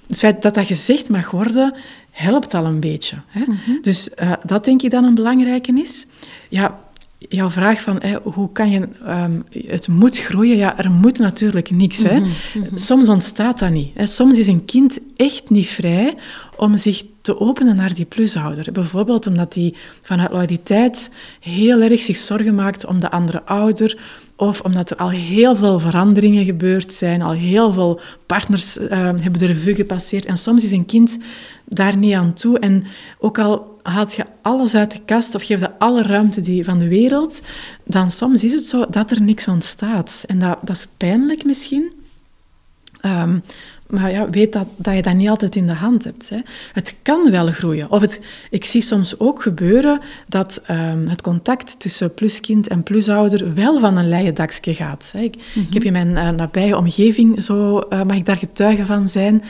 [0.08, 1.74] Het feit dat dat gezegd mag worden,
[2.12, 3.18] helpt al een beetje.
[3.28, 3.42] Hè?
[3.42, 3.82] Mhm.
[3.82, 6.06] Dus uh, dat denk ik dan een belangrijke is.
[6.50, 6.80] Ja,
[7.18, 12.04] jouw vraag van hoe kan je um, het moet groeien, ja, er moet natuurlijk niks.
[12.04, 12.20] hè.
[12.20, 12.78] Mhm, mhm.
[12.78, 13.92] Soms ontstaat dat niet.
[13.94, 14.06] Hè.
[14.06, 16.16] Soms is een kind echt niet vrij
[16.58, 18.72] om zich te openen naar die plushouder.
[18.72, 23.98] Bijvoorbeeld omdat hij vanuit loyaliteit heel erg zich zorgen maakt om de andere ouder,
[24.38, 29.38] of omdat er al heel veel veranderingen gebeurd zijn, al heel veel partners uh, hebben
[29.38, 30.26] de revue gepasseerd.
[30.26, 31.18] En soms is een kind
[31.66, 32.60] daar niet aan toe.
[32.60, 32.84] En
[33.20, 36.80] ook al haalt je alles uit de kast of geef je alle ruimte die, van
[36.80, 37.42] de wereld,
[37.84, 40.24] dan soms is het zo dat er niks ontstaat.
[40.28, 41.92] En dat, dat is pijnlijk misschien.
[43.06, 43.44] Um,
[43.90, 46.30] maar ja, weet dat, dat je dat niet altijd in de hand hebt.
[46.30, 46.38] Hè.
[46.74, 47.92] Het kan wel groeien.
[47.92, 48.20] Of het,
[48.50, 53.98] ik zie soms ook gebeuren dat um, het contact tussen pluskind en plusouder wel van
[53.98, 55.10] een leien dakje gaat.
[55.14, 55.20] Hè.
[55.20, 59.10] Ik, ik, heb in mijn uh, nabije omgeving, zo uh, mag ik daar getuige van
[59.10, 59.44] zijn,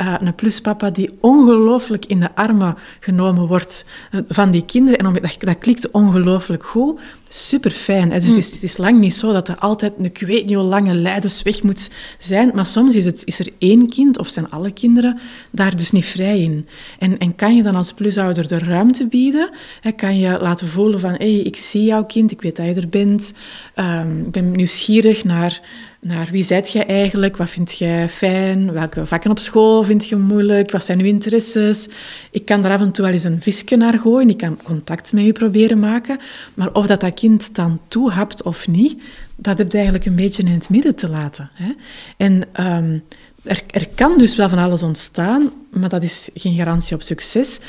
[0.00, 3.86] uh, een pluspapa die ongelooflijk in de armen genomen wordt
[4.28, 4.98] van die kinderen.
[4.98, 7.00] En dat, dat klikt ongelooflijk goed.
[7.28, 8.08] Super fijn.
[8.08, 8.36] Dus mm.
[8.36, 11.62] het is lang niet zo dat er altijd een ik weet niet hoe lange leidensweg
[11.62, 12.50] moet zijn.
[12.54, 15.18] Maar soms is, het, is er één kind, of zijn alle kinderen,
[15.50, 16.66] daar dus niet vrij in.
[16.98, 19.50] En, en kan je dan als plusouder de ruimte bieden?
[19.80, 22.66] Hè, kan je laten voelen van, hé, hey, ik zie jouw kind, ik weet dat
[22.66, 23.34] je er bent.
[23.76, 25.60] Um, ik ben nieuwsgierig naar
[26.04, 30.16] naar wie zijt jij eigenlijk, wat vind jij fijn, welke vakken op school vind je
[30.16, 31.88] moeilijk, wat zijn uw interesses.
[32.30, 35.12] Ik kan daar af en toe wel eens een visje naar gooien, ik kan contact
[35.12, 36.18] met u proberen maken,
[36.54, 39.02] maar of dat, dat kind dan toehapt of niet,
[39.36, 41.50] dat heb je eigenlijk een beetje in het midden te laten.
[41.52, 41.72] Hè.
[42.16, 43.02] En um,
[43.42, 47.60] er, er kan dus wel van alles ontstaan, maar dat is geen garantie op succes.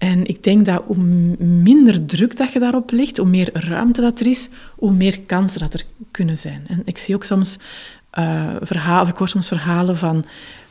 [0.00, 0.96] En ik denk dat hoe
[1.38, 5.60] minder druk dat je daarop legt, hoe meer ruimte dat er is, hoe meer kansen
[5.60, 6.64] dat er kunnen zijn.
[6.66, 7.58] En ik zie ook soms
[8.18, 10.24] uh, verhalen, ik hoor soms verhalen van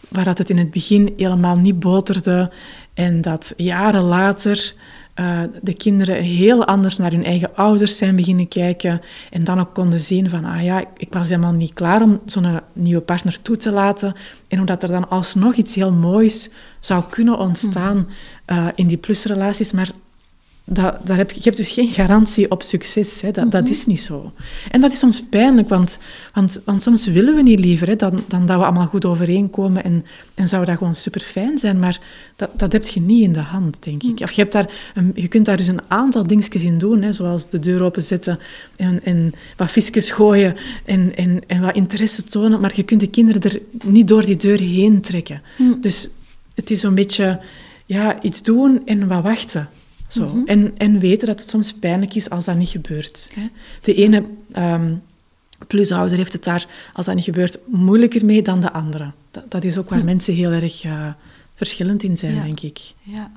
[0.07, 2.51] waar dat het in het begin helemaal niet boterde
[2.93, 4.73] en dat jaren later
[5.15, 9.01] uh, de kinderen heel anders naar hun eigen ouders zijn beginnen kijken
[9.31, 12.59] en dan ook konden zien van, ah ja, ik was helemaal niet klaar om zo'n
[12.73, 14.13] nieuwe partner toe te laten
[14.47, 16.49] en omdat er dan alsnog iets heel moois
[16.79, 18.07] zou kunnen ontstaan
[18.51, 19.91] uh, in die plusrelaties, maar
[20.71, 23.21] dat, daar heb, je hebt dus geen garantie op succes.
[23.21, 23.31] Hè.
[23.31, 23.71] Dat, dat mhm.
[23.71, 24.31] is niet zo.
[24.71, 25.99] En dat is soms pijnlijk, want,
[26.33, 29.83] want, want soms willen we niet liever hè, dan, dan dat we allemaal goed overeenkomen
[29.83, 31.99] en, en zou dat gewoon super fijn zijn, maar
[32.35, 34.13] dat, dat heb je niet in de hand, denk ik.
[34.13, 34.23] Mhm.
[34.23, 37.13] Of je, hebt daar een, je kunt daar dus een aantal dingetjes in doen, hè,
[37.13, 38.39] zoals de deur openzetten
[38.75, 43.07] en, en wat visjes gooien en, en, en wat interesse tonen, maar je kunt de
[43.07, 45.41] kinderen er niet door die deur heen trekken.
[45.57, 45.79] Mhm.
[45.81, 46.09] Dus
[46.55, 47.39] het is zo'n beetje
[47.89, 49.69] ja, iets doen en wat wachten.
[50.07, 50.27] Zo.
[50.27, 50.45] Mhm.
[50.45, 53.31] en, en weten dat het soms pijnlijk is als dat niet gebeurt.
[53.33, 53.47] Hè.
[53.81, 54.23] De ene
[54.57, 55.01] um,
[55.67, 59.11] plusouder heeft het daar, als dat niet gebeurt, moeilijker mee dan de andere.
[59.31, 60.05] Dat, dat is ook waar hm.
[60.05, 61.07] mensen heel erg uh,
[61.55, 62.79] verschillend in zijn, denk ik.
[63.01, 63.31] Ja.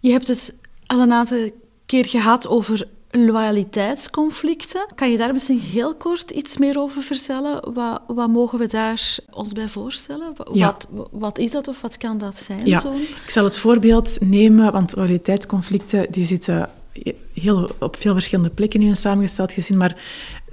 [0.00, 0.54] Je hebt het
[0.86, 1.50] al een aantal
[1.86, 4.86] keer gehad over loyaliteitsconflicten.
[4.94, 7.72] Kan je daar misschien heel kort iets meer over vertellen?
[7.74, 10.34] Wat, wat mogen we daar ons bij voorstellen?
[10.36, 12.66] Wat, wat is dat of wat kan dat zijn?
[12.66, 12.82] Ja.
[13.24, 16.68] Ik zal het voorbeeld nemen, want loyaliteitsconflicten die zitten
[17.32, 19.96] heel, op veel verschillende plekken in een samengesteld gezin, maar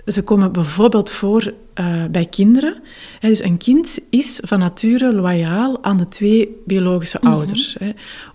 [0.06, 2.82] ze komen bijvoorbeeld voor uh, bij kinderen.
[3.20, 7.32] dus een kind is van nature loyaal aan de twee biologische mhm.
[7.32, 7.78] ouders.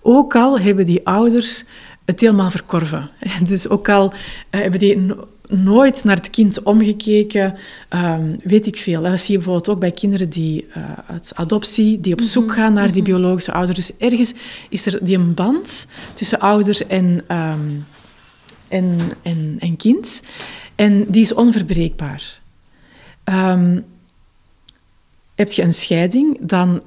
[0.01, 1.63] Ook al hebben die ouders
[2.07, 3.09] het helemaal verkorven.
[3.47, 5.13] Dus ook al uh, hebben die
[5.47, 7.55] nooit naar het kind omgekeken,
[7.89, 9.01] um, weet ik veel.
[9.01, 12.53] Dat zie je bijvoorbeeld ook bij kinderen die uh, uit adoptie, die op zoek mhm.
[12.53, 13.11] gaan naar die mhm.
[13.11, 13.77] biologische ouders.
[13.77, 14.33] Dus ergens
[14.69, 17.85] is er die een band tussen ouder en, um,
[18.67, 20.23] en, en, en kind.
[20.75, 22.39] En die is onverbreekbaar.
[23.23, 23.85] Um,
[25.35, 26.81] heb je een scheiding, dan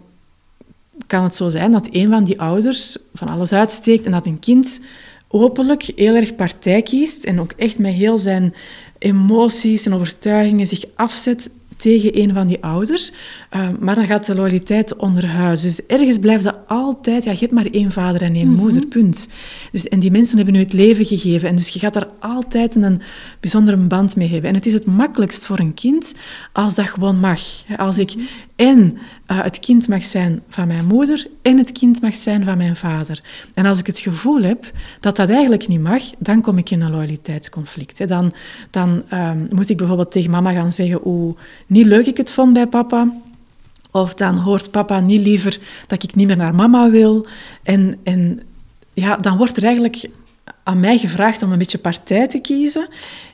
[1.07, 4.39] kan het zo zijn dat een van die ouders van alles uitsteekt en dat een
[4.39, 4.81] kind
[5.29, 8.55] openlijk heel erg partij kiest en ook echt met heel zijn
[8.99, 11.51] emoties en overtuigingen zich afzet
[11.81, 13.13] tegen een van die ouders.
[13.57, 15.63] Uh, maar dan gaat de loyaliteit onderhuis.
[15.63, 17.25] Dus ergens blijft dat altijd...
[17.25, 18.61] Ja, je hebt maar één vader en één mhm.
[18.61, 19.29] moeder, punt.
[19.73, 21.49] Dus, en die mensen hebben u het leven gegeven.
[21.49, 23.01] En dus je gaat daar altijd een
[23.41, 24.51] bijzondere band mee hebben.
[24.51, 26.15] En het is het makkelijkst voor een kind
[26.53, 27.41] als dat gewoon mag.
[27.77, 28.25] Als ik mhm.
[28.61, 32.57] En uh, het kind mag zijn van mijn moeder en het kind mag zijn van
[32.57, 33.23] mijn vader.
[33.55, 34.71] En als ik het gevoel heb
[35.01, 38.09] dat dat eigenlijk niet mag, dan kom ik in een loyaliteitsconflict.
[38.09, 38.33] Dan,
[38.71, 42.53] dan um, moet ik bijvoorbeeld tegen mama gaan zeggen hoe niet leuk ik het vond
[42.53, 43.13] bij papa.
[43.91, 47.27] Of dan hoort papa niet liever dat ik niet meer naar mama wil.
[47.63, 48.41] En, en
[48.95, 50.09] ja, dan wordt er eigenlijk
[50.63, 52.89] aan mij gevraagd om een beetje partij te kiezen.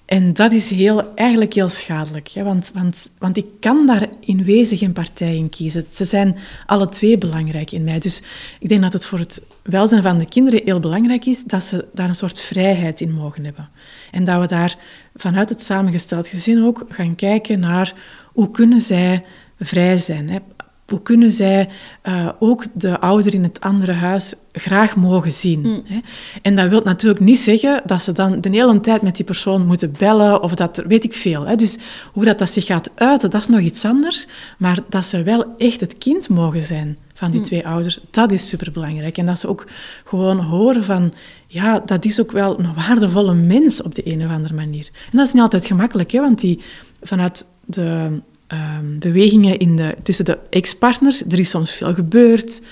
[0.06, 2.30] En dat is heel, eigenlijk heel schadelijk?
[2.34, 5.84] Want, want, want ik kan daar in wezen geen partij in kiezen.
[5.88, 7.98] Ze zijn alle twee belangrijk in mij.
[7.98, 8.22] Dus
[8.60, 11.88] ik denk dat het voor het welzijn van de kinderen heel belangrijk is dat ze
[11.92, 13.68] daar een soort vrijheid in mogen hebben.
[14.10, 14.76] En dat we daar
[15.14, 17.94] vanuit het samengesteld gezin ook gaan kijken naar
[18.32, 19.24] hoe kunnen zij
[19.60, 20.30] vrij zijn.
[20.30, 20.38] Hè?
[20.86, 21.68] Hoe kunnen zij
[22.08, 25.60] uh, ook de ouder in het andere huis graag mogen zien?
[25.60, 25.82] Mm.
[25.84, 25.98] Hè?
[26.42, 29.66] En dat wil natuurlijk niet zeggen dat ze dan de hele tijd met die persoon
[29.66, 31.46] moeten bellen of dat, weet ik veel.
[31.46, 31.56] Hè?
[31.56, 31.78] Dus
[32.12, 34.26] hoe dat, dat zich gaat uiten, dat is nog iets anders.
[34.58, 37.46] Maar dat ze wel echt het kind mogen zijn van die mm.
[37.46, 39.18] twee ouders, dat is superbelangrijk.
[39.18, 39.66] En dat ze ook
[40.04, 41.12] gewoon horen van,
[41.46, 44.90] ja, dat is ook wel een waardevolle mens op de een of andere manier.
[45.10, 46.20] En dat is niet altijd gemakkelijk, hè?
[46.20, 46.60] want die
[47.02, 48.20] vanuit de
[48.52, 51.22] um, bewegingen in de, tussen de ex-partners.
[51.24, 52.62] Er is soms veel gebeurd.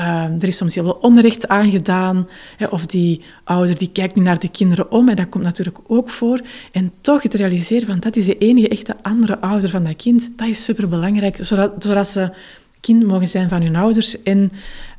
[0.00, 2.28] Um, er is soms heel veel onrecht aangedaan.
[2.56, 5.08] Hè, of die ouder die kijkt niet naar de kinderen om.
[5.08, 6.40] En dat komt natuurlijk ook voor.
[6.72, 10.30] En toch het realiseren van dat is de enige echte andere ouder van dat kind.
[10.36, 11.36] Dat is superbelangrijk.
[11.40, 12.32] Zodat, zodat ze
[12.80, 14.22] kind mogen zijn van hun ouders.
[14.22, 14.52] En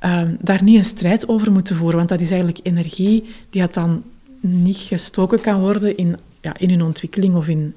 [0.06, 1.98] um, daar niet een strijd over moeten voeren.
[1.98, 4.04] Want dat is eigenlijk energie die dan
[4.40, 7.76] niet gestoken kan worden in, ja, in hun ontwikkeling of in,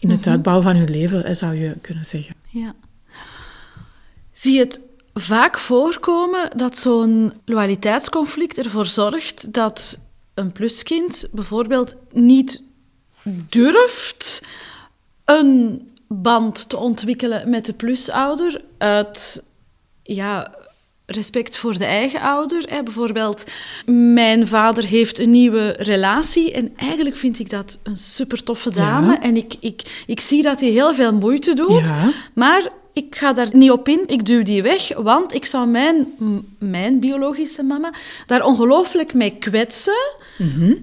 [0.00, 0.28] in het mhm.
[0.28, 2.34] uitbouwen van hun leven, zou je kunnen zeggen.
[2.48, 2.74] Ja.
[4.32, 4.80] Zie je het
[5.14, 9.98] vaak voorkomen dat zo'n loyaliteitsconflict ervoor zorgt dat
[10.34, 12.62] een pluskind bijvoorbeeld niet
[13.48, 14.42] durft
[15.24, 19.44] een band te ontwikkelen met de plusouder uit
[20.02, 20.54] ja,
[21.10, 22.64] respect voor de eigen ouder.
[22.68, 22.82] Hè.
[22.82, 23.44] Bijvoorbeeld,
[23.86, 29.16] mijn vader heeft een nieuwe relatie en eigenlijk vind ik dat een super toffe dame.
[29.16, 31.92] En ik, ik, ik zie dat hij heel veel moeite doet,
[32.34, 34.02] maar ik ga daar niet op in.
[34.06, 36.12] Ik duw die weg, want ik zou mijn,
[36.58, 37.92] mijn biologische mama
[38.26, 40.16] daar ongelooflijk mee kwetsen.
[40.38, 40.74] Mhm.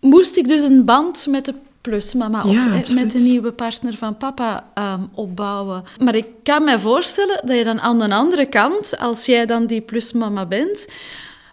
[0.00, 4.16] Moest ik dus een band met de plus mama of met de nieuwe partner van
[4.16, 5.84] papa ehm, opbouwen.
[6.02, 9.66] Maar ik kan me voorstellen dat je dan aan de andere kant, als jij dan
[9.66, 10.86] die plusmama bent,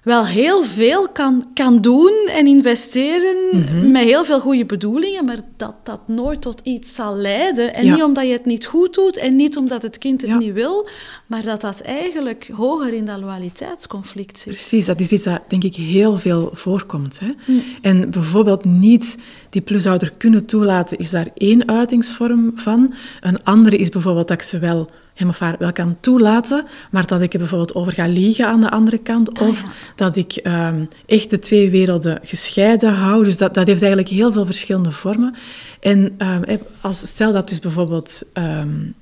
[0.05, 3.91] wel heel veel kan, kan doen en investeren mhm.
[3.91, 7.73] met heel veel goede bedoelingen, maar dat dat nooit tot iets zal leiden.
[7.73, 10.53] En niet omdat je het niet goed doet en niet omdat het kind het niet
[10.53, 10.87] wil,
[11.25, 14.53] maar dat dat eigenlijk hoger in dat loyaliteitsconflict zit.
[14.53, 17.19] Precies, dat is iets dat denk ik heel veel voorkomt.
[17.19, 17.33] Hè?
[17.45, 17.61] Mm.
[17.81, 19.17] En bijvoorbeeld niet
[19.49, 22.93] die plusouder kunnen toelaten, is daar één uitingsvorm van.
[23.21, 27.05] Een andere is bijvoorbeeld dat ik ze wel hem of haar wel kan toelaten, maar
[27.05, 29.63] dat ik er bijvoorbeeld over ga liegen aan de andere kant, ah, of
[29.95, 33.23] dat ik um, echt de twee werelden gescheiden hou.
[33.23, 35.35] Dus dat, dat heeft eigenlijk heel veel verschillende vormen.
[35.79, 38.93] En um, als, stel dat dus bijvoorbeeld um,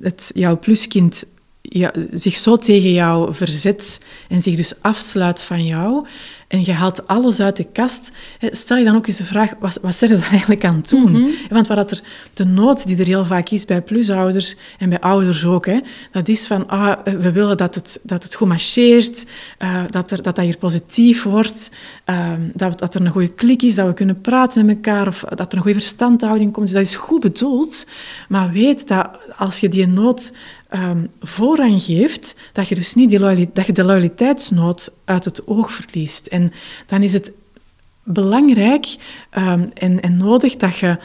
[0.00, 1.24] het, jouw pluskind
[1.62, 6.06] ja, zich zo tegen jou verzet en zich dus afsluit van jou,
[6.52, 8.10] en je haalt alles uit de kast,
[8.40, 11.10] stel je dan ook eens de vraag, wat, wat je er eigenlijk aan doen?
[11.10, 11.30] Mhm.
[11.50, 12.00] Want wat er,
[12.34, 15.80] de nood die er heel vaak is bij plusouders en bij ouders ook, hè,
[16.10, 19.26] dat is van, ah, we willen dat het, dat het goed marcheert,
[19.58, 21.70] uh, dat, er, dat dat hier positief wordt,
[22.12, 25.20] uh, dat, dat er een goede klik is, dat we kunnen praten met elkaar, of
[25.20, 26.66] dat er een goede verstandhouding komt.
[26.66, 27.86] Dus dat is goed bedoeld,
[28.28, 30.32] maar weet dat als je die nood
[30.70, 35.72] um, voorrang geeft, dat je dus niet die dat je de loyaliteitsnood uit het oog
[35.72, 36.26] verliest.
[36.26, 36.52] En
[36.86, 37.32] dan is het
[38.04, 38.96] belangrijk
[39.38, 40.98] um, en, en nodig dat je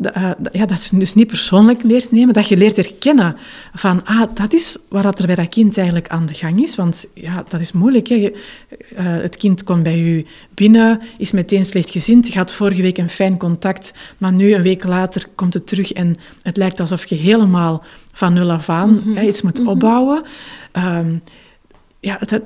[0.00, 3.36] uh, ja, dat je dus niet persoonlijk leert nemen, dat je leert herkennen
[3.74, 6.74] van, ah, dat is waar er bij dat kind eigenlijk aan de gang is.
[6.74, 8.08] Want ja, dat is moeilijk.
[8.08, 8.16] Hè.
[8.16, 8.30] Uh,
[8.98, 13.36] het kind komt bij u binnen, is meteen slechtgezind, je had vorige week een fijn
[13.36, 17.84] contact, maar nu, een week later, komt het terug en het lijkt alsof je helemaal
[18.12, 19.68] van nul af aan mm hè, iets moet mhm.
[19.68, 20.22] opbouwen.
[20.72, 21.22] Um,
[22.00, 22.42] ja, het,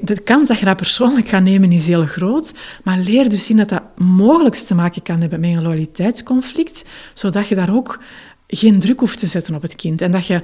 [0.00, 2.52] de kans dat je dat persoonlijk gaat nemen is heel groot,
[2.84, 6.84] maar leer dus zien dat dat mogelijk te maken kan hebben met een loyaliteitsconflict,
[7.14, 7.98] zodat je daar ook
[8.46, 10.00] geen druk hoeft te zetten op het kind.
[10.00, 10.42] En dat je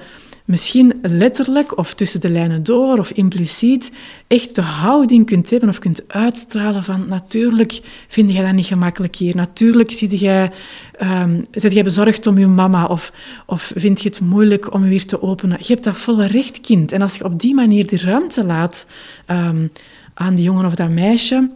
[0.48, 3.92] misschien letterlijk of tussen de lijnen door of impliciet
[4.26, 9.16] echt de houding kunt hebben of kunt uitstralen van natuurlijk vind jij dat niet gemakkelijk
[9.16, 9.36] hier.
[9.36, 10.50] Natuurlijk zit jij,
[11.02, 13.12] um, zit jij bezorgd om je mama of,
[13.46, 15.58] of vind je het moeilijk om je weer te openen.
[15.60, 16.92] Je hebt dat volle recht, kind.
[16.92, 18.86] En als je op die manier die ruimte laat
[19.26, 19.66] ehm,
[20.14, 21.50] aan die jongen of dat meisje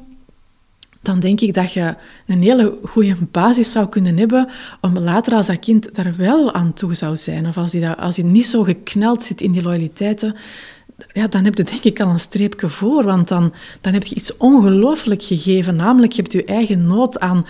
[1.02, 1.94] dan denk ik dat je
[2.26, 4.48] een hele goede basis zou kunnen hebben
[4.80, 7.46] om later als dat kind daar wel aan toe zou zijn.
[7.46, 10.36] Of als hij, dat, als hij niet zo gekneld zit in die loyaliteiten,
[11.12, 13.04] ja, dan heb je denk ik al een streepje voor.
[13.04, 15.76] Want dan, dan heb je iets ongelooflijk gegeven.
[15.76, 17.46] Namelijk, je hebt je eigen nood aan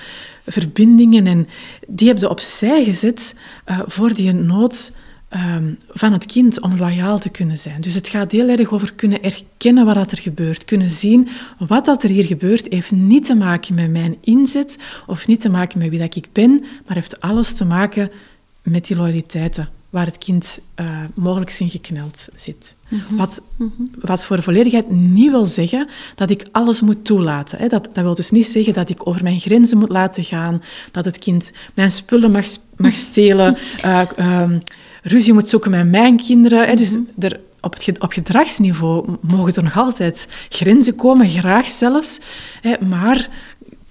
[0.46, 1.48] verbindingen en
[1.88, 3.34] die heb je opzij gezet
[3.66, 4.92] uh, voor die nood
[5.32, 7.80] Ehm, van het kind om loyaal te kunnen zijn.
[7.80, 10.64] Dus het gaat heel erg over kunnen erkennen wat er gebeurt.
[10.64, 11.28] Kunnen zien
[11.58, 15.50] wat dat er hier gebeurt heeft niet te maken met mijn inzet of niet te
[15.50, 18.10] maken met wie dat ik ben, maar heeft alles te maken
[18.62, 22.76] met die loyaliteiten waar het kind uh, mogelijk in gekneld zit.
[22.88, 23.16] Mhm.
[23.16, 23.70] wat, mhm.
[24.00, 27.58] wat voor volledigheid niet wil zeggen dat ik alles moet toelaten.
[27.58, 27.68] Hè.
[27.68, 31.04] Dat, dat wil dus niet zeggen dat ik over mijn grenzen moet laten gaan, dat
[31.04, 32.46] het kind mijn spullen mag,
[32.76, 34.02] mag stelen, uh,
[35.02, 36.68] ruzie moet zoeken met mijn kinderen.
[36.68, 36.74] Hè.
[36.74, 37.02] Dus mhm.
[37.18, 42.20] er, op, het, op gedragsniveau mogen er nog altijd grenzen komen, graag zelfs.
[42.60, 43.28] Hè, maar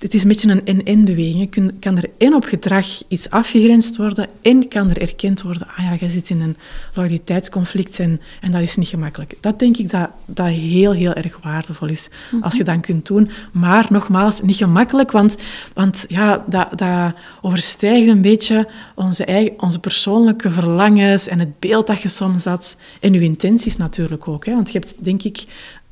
[0.02, 1.74] het is een beetje een en-en-beweging.
[1.80, 5.96] Kan er en op gedrag iets afgegrensd worden en kan er erkend worden, ah ja,
[6.00, 6.56] je zit in een
[6.94, 9.38] loyaliteitsconflict en, en dat is niet gemakkelijk.
[9.42, 12.10] Dat denk ik dat, dat heel, heel erg waardevol is
[12.42, 13.30] als je dat kunt doen.
[13.52, 15.38] Maar nogmaals, niet gemakkelijk, want,
[15.74, 21.88] want ja, dat, dat overstijgt een beetje onze, eigen, onze persoonlijke verlangens en het beeld
[21.88, 22.78] dat je soms had.
[23.00, 24.46] En je intenties natuurlijk ook.
[24.46, 25.46] Hè, want je hebt, denk ik,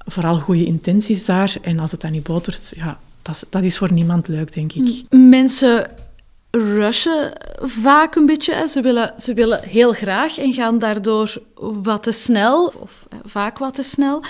[0.05, 1.55] vooral goede intenties daar.
[1.61, 2.99] En als het dan niet botert, ja,
[3.49, 5.03] dat, is voor niemand leuk, denk ik.
[5.09, 5.91] Mensen
[6.51, 8.67] rushen vaak een beetje.
[8.67, 13.75] Ze willen, ze willen heel graag en gaan daardoor wat te snel, of vaak wat
[13.75, 14.23] te snel.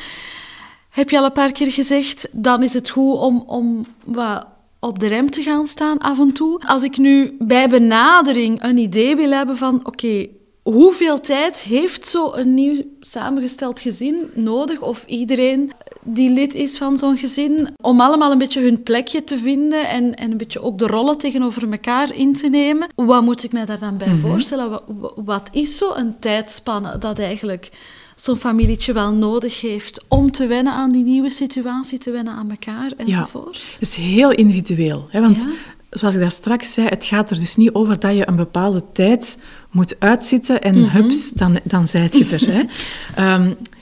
[0.89, 4.47] Heb je al een paar keer gezegd, dan is het goed om, om wat
[4.79, 6.61] op de rem te gaan staan af en toe.
[6.65, 10.27] Als ik nu bij benadering een idee wil hebben van, oké,
[10.63, 15.71] hoeveel tijd heeft zo een nieuw samengesteld gezin nodig, of iedereen
[16.13, 20.15] die lid is van zo'n gezin, om allemaal een beetje hun plekje te vinden en,
[20.15, 22.87] en een beetje ook de rollen tegenover elkaar in te nemen.
[22.95, 24.19] Wat moet ik mij daar dan bij mhm.
[24.19, 24.69] voorstellen?
[24.69, 27.69] Wat, wat is zo'n tijdspanne dat eigenlijk
[28.15, 32.49] zo'n familietje wel nodig heeft om te wennen aan die nieuwe situatie, te wennen aan
[32.49, 33.57] elkaar enzovoort?
[33.57, 35.07] Ja, het is heel individueel.
[35.09, 35.21] Hè?
[35.21, 35.47] Want
[35.89, 38.83] zoals ik daar straks zei, het gaat er dus niet over dat je een bepaalde
[38.93, 39.37] tijd
[39.71, 42.67] moet uitzitten en mm hups, dan, dan zijt je er.
[43.15, 43.33] hè.
[43.33, 43.55] Um,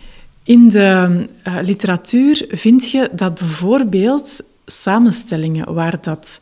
[0.47, 6.41] in de uh, literatuur vind je dat bijvoorbeeld samenstellingen waar dat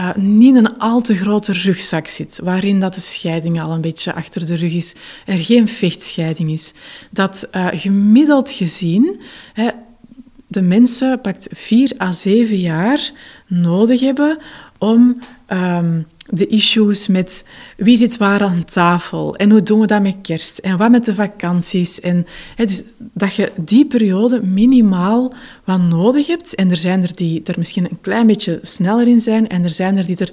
[0.00, 4.14] uh, niet een al te grote rugzak zit, waarin dat de scheiding al een beetje
[4.14, 4.94] achter de rug is,
[5.26, 6.74] er geen vechtscheiding is,
[7.10, 9.20] dat uh, gemiddeld gezien
[9.52, 9.68] hè,
[10.46, 13.10] de mensen pakt vier à zeven jaar
[13.46, 14.38] nodig hebben
[14.78, 15.18] om
[15.48, 17.44] um, de issues met
[17.76, 21.04] wie zit waar aan tafel en hoe doen we dat met kerst en wat met
[21.04, 22.00] de vakanties.
[22.00, 22.26] En,
[22.56, 25.32] hè, dus dat je die periode minimaal
[25.64, 26.54] wat nodig hebt.
[26.54, 29.70] En er zijn er die er misschien een klein beetje sneller in zijn en er
[29.70, 30.32] zijn er die er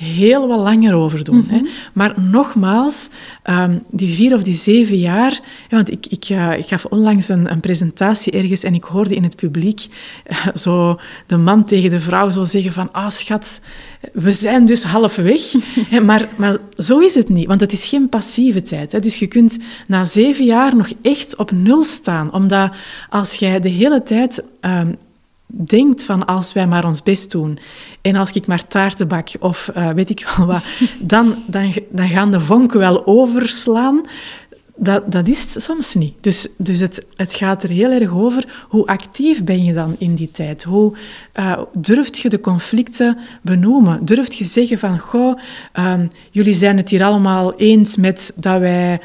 [0.00, 1.44] heel wat langer over doen.
[1.48, 1.56] hè.
[1.56, 1.66] Mhm.
[1.92, 3.08] Maar nogmaals,
[3.42, 5.40] ehm, die vier of die zeven jaar...
[5.70, 9.22] want ik, ik, uh, ik gaf onlangs een, een, presentatie ergens en ik hoorde in
[9.22, 9.86] het publiek
[10.30, 12.92] uh, zo de man tegen de vrouw zo zeggen van...
[12.92, 13.60] Ah, schat,
[14.12, 15.42] we zijn dus halfweg.
[16.02, 18.92] maar, maar zo is het niet, want het is geen passieve tijd.
[18.92, 18.98] Hè.
[18.98, 22.32] Dus je kunt na zeven jaar nog echt op nul staan.
[22.32, 22.72] Omdat
[23.08, 24.42] als jij de hele tijd...
[24.60, 24.96] Um,
[25.52, 27.58] denkt van als wij maar ons best doen
[28.00, 30.62] en als ik maar taarten bak of uh, weet ik wel wat,
[31.00, 34.00] dan, dan, dan gaan de vonken wel overslaan.
[34.82, 36.14] Dat, dat is het soms niet.
[36.20, 40.14] Dus, dus het, het gaat er heel erg over hoe actief ben je dan in
[40.14, 40.62] die tijd?
[40.62, 40.96] Hoe
[41.38, 44.04] uh, durft je de conflicten benoemen?
[44.04, 45.38] Durft je zeggen van, goh,
[45.78, 49.00] um, jullie zijn het hier allemaal eens met dat wij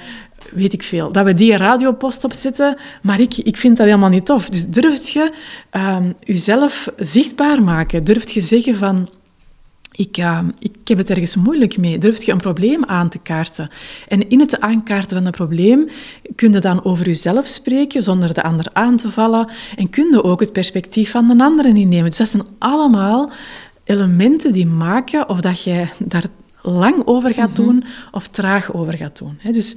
[0.56, 4.26] weet ik veel, dat we die radiopost opzetten, maar ik, ik vind dat helemaal niet
[4.26, 4.50] tof.
[4.50, 5.32] Dus durft je
[6.20, 8.04] jezelf zichtbaar maken?
[8.04, 9.10] Durft je zeggen van,
[9.98, 11.98] ik, uh, ik heb het ergens moeilijk mee.
[11.98, 13.70] Durf je een probleem aan te kaarten?
[14.08, 15.90] En in het aankaarten van een probleem
[16.36, 19.50] kun je dan over jezelf spreken zonder de ander aan te vallen.
[19.76, 22.10] En kun je ook het perspectief van de ander innemen.
[22.10, 23.32] Dus dat zijn allemaal
[23.84, 26.26] elementen die maken of dat jij daar
[26.62, 27.62] lang over gaat mhm.
[27.62, 29.40] doen of traag over gaat doen.
[29.52, 29.76] Dus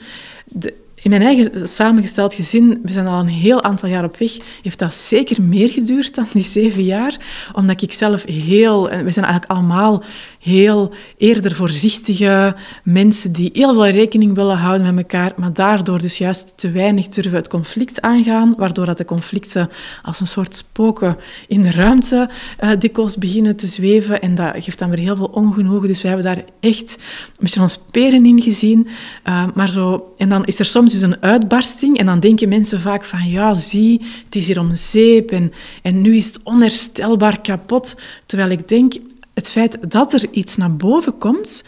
[0.51, 4.37] de, in mijn eigen samengesteld gezin, we zijn al een heel aantal jaar op weg,
[4.63, 7.17] heeft dat zeker meer geduurd dan die zeven jaar.
[7.53, 10.03] Omdat ik zelf heel, en we zijn eigenlijk allemaal
[10.39, 16.19] heel eerder voorzichtige mensen die heel veel rekening willen houden met elkaar, maar daardoor dus
[16.19, 19.71] juist te weinig durven het conflict aangaan, waardoor dat de conflicten
[20.03, 21.17] als een soort spoken
[21.49, 22.29] in de ruimte
[22.65, 24.21] uh, dikwijls beginnen te zweven.
[24.21, 25.89] En dat geeft dan weer heel veel ongenoegen.
[25.89, 28.89] Dus we hebben daar echt een beetje ons peren in gezien.
[29.29, 32.81] Uh, maar zo, en dan is er soms dus een uitbarsting en dan denken mensen
[32.81, 35.53] vaak van ja, zie, het is hier om zeep en,
[35.83, 37.97] en nu is het onherstelbaar kapot.
[38.27, 38.95] Terwijl ik denk,
[39.39, 41.65] het feit dat er iets naar boven komt,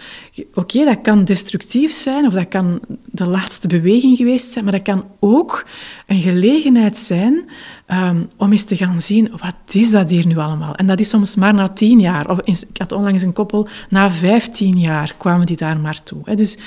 [0.54, 4.82] oké, dat kan destructief zijn of dat kan de laatste beweging geweest zijn, maar dat
[4.82, 5.66] kan ook
[6.06, 7.44] een gelegenheid zijn
[7.88, 10.74] um, om eens te gaan zien, wat is dat hier nu allemaal?
[10.74, 12.30] En dat is soms maar na tien jaar.
[12.30, 16.34] Of ik had onlangs een koppel, na vijftien jaar kwamen die daar maar toe.
[16.34, 16.58] Dus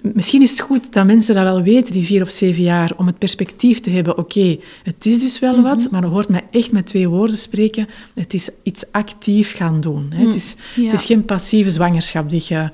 [0.00, 3.06] misschien is het goed dat mensen dat wel weten, die vier of zeven jaar, om
[3.06, 4.18] het perspectief te hebben.
[4.18, 5.88] Oké, het is dus wel wat, mhm.
[5.90, 7.88] maar dan hoort mij echt met twee woorden spreken.
[8.14, 10.12] Het is iets actief gaan doen.
[10.14, 10.26] Hè.
[10.26, 12.68] Het, is, het is geen passieve zwangerschap die je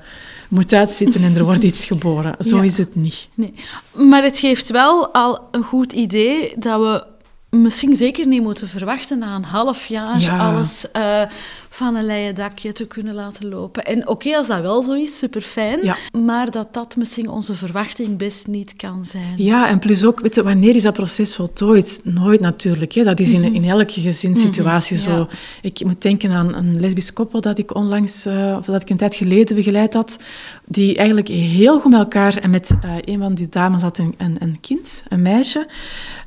[0.49, 2.35] moet uitzitten en er wordt iets geboren.
[2.39, 3.27] Zo is het niet.
[3.33, 3.53] Nee.
[3.91, 7.03] Maar het geeft wel al een goed idee dat we
[7.57, 10.85] misschien zeker niet moeten verwachten na een half jaar alles...
[10.97, 11.23] Uh,
[11.81, 13.85] van een leien dakje te kunnen laten lopen.
[13.85, 15.95] En oké, als dat wel zo is, super fijn.
[16.21, 19.33] Maar dat dat misschien onze verwachting best niet kan zijn.
[19.37, 22.01] Ja, en plus ook, weet je, wanneer is dat proces voltooid?
[22.03, 22.91] Nooit natuurlijk.
[22.93, 23.03] Hè.
[23.03, 25.27] Dat is in, in elke gezinssituatie mhm, zo.
[25.61, 28.97] Ik moet denken aan een lesbisch koppel dat ik onlangs, uh, of dat ik een
[28.97, 30.17] tijd geleden begeleid had,
[30.71, 34.15] die eigenlijk heel goed met elkaar en met uh, een van die dames had een,
[34.17, 35.67] een, een kind, een meisje.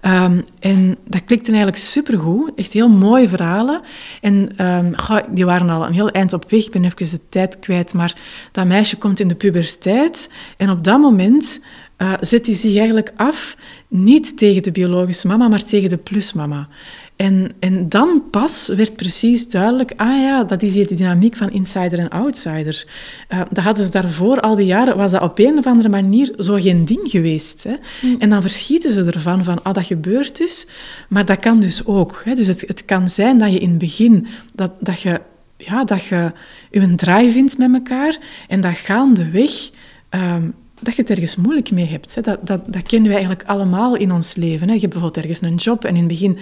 [0.02, 2.52] Um, en dat klikte eigenlijk supergoed.
[2.54, 3.80] Echt heel mooie verhalen.
[4.20, 4.94] En um,
[5.30, 6.64] die waren al een heel eind op weg.
[6.64, 7.94] Ik ben even de tijd kwijt.
[7.94, 8.16] Maar
[8.52, 10.30] dat meisje komt in de puberteit.
[10.56, 11.60] En op dat moment
[11.98, 13.56] uh, zet hij zich eigenlijk af,
[13.88, 16.68] niet tegen de biologische mama, maar tegen de plusmama.
[17.16, 21.50] En, en dan pas werd precies duidelijk, ah ja, dat is hier de dynamiek van
[21.50, 22.86] insider en outsider.
[23.28, 26.34] Uh, dat hadden ze daarvoor, al die jaren, was dat op een of andere manier
[26.38, 27.64] zo geen ding geweest.
[27.64, 27.74] Hè?
[28.02, 28.16] Mm.
[28.18, 30.66] En dan verschieten ze ervan, van, ah, dat gebeurt dus,
[31.08, 32.22] maar dat kan dus ook.
[32.24, 32.34] Hè?
[32.34, 35.20] Dus het, het kan zijn dat je in het begin, dat, dat je
[35.56, 36.32] ja, dat je
[36.70, 38.18] een draai vindt met elkaar
[38.48, 39.70] en dat gaandeweg
[40.10, 40.54] um,
[40.84, 42.14] dat je het ergens moeilijk mee hebt.
[42.14, 42.22] Hè.
[42.22, 44.68] Dat, dat, dat kennen wij eigenlijk allemaal in ons leven.
[44.68, 44.74] Hè.
[44.74, 46.38] Je hebt bijvoorbeeld ergens een job en in het begin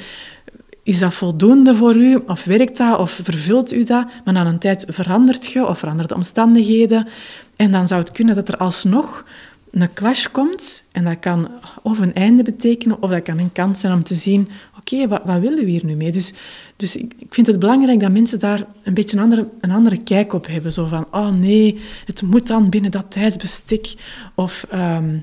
[0.83, 4.59] is dat voldoende voor u, of werkt dat, of vervult u dat, maar na een
[4.59, 7.09] tijd verandert je of verandert de omstandigheden.
[7.57, 9.25] En dan zou het kunnen dat er alsnog
[9.71, 11.51] een clash komt en dat kan
[11.83, 14.49] of een einde betekenen of dat kan een kans zijn om te zien,
[14.79, 16.11] oké, wat, wat willen we hier nu mee?
[16.11, 16.33] Dus,
[16.77, 20.03] dus ik, ik, vind het belangrijk dat mensen daar een beetje een andere, een andere
[20.03, 20.73] kijk op hebben.
[20.73, 23.95] Zo van, oh nee, het moet dan binnen dat tijdsbestek.
[24.35, 25.17] Of ehm,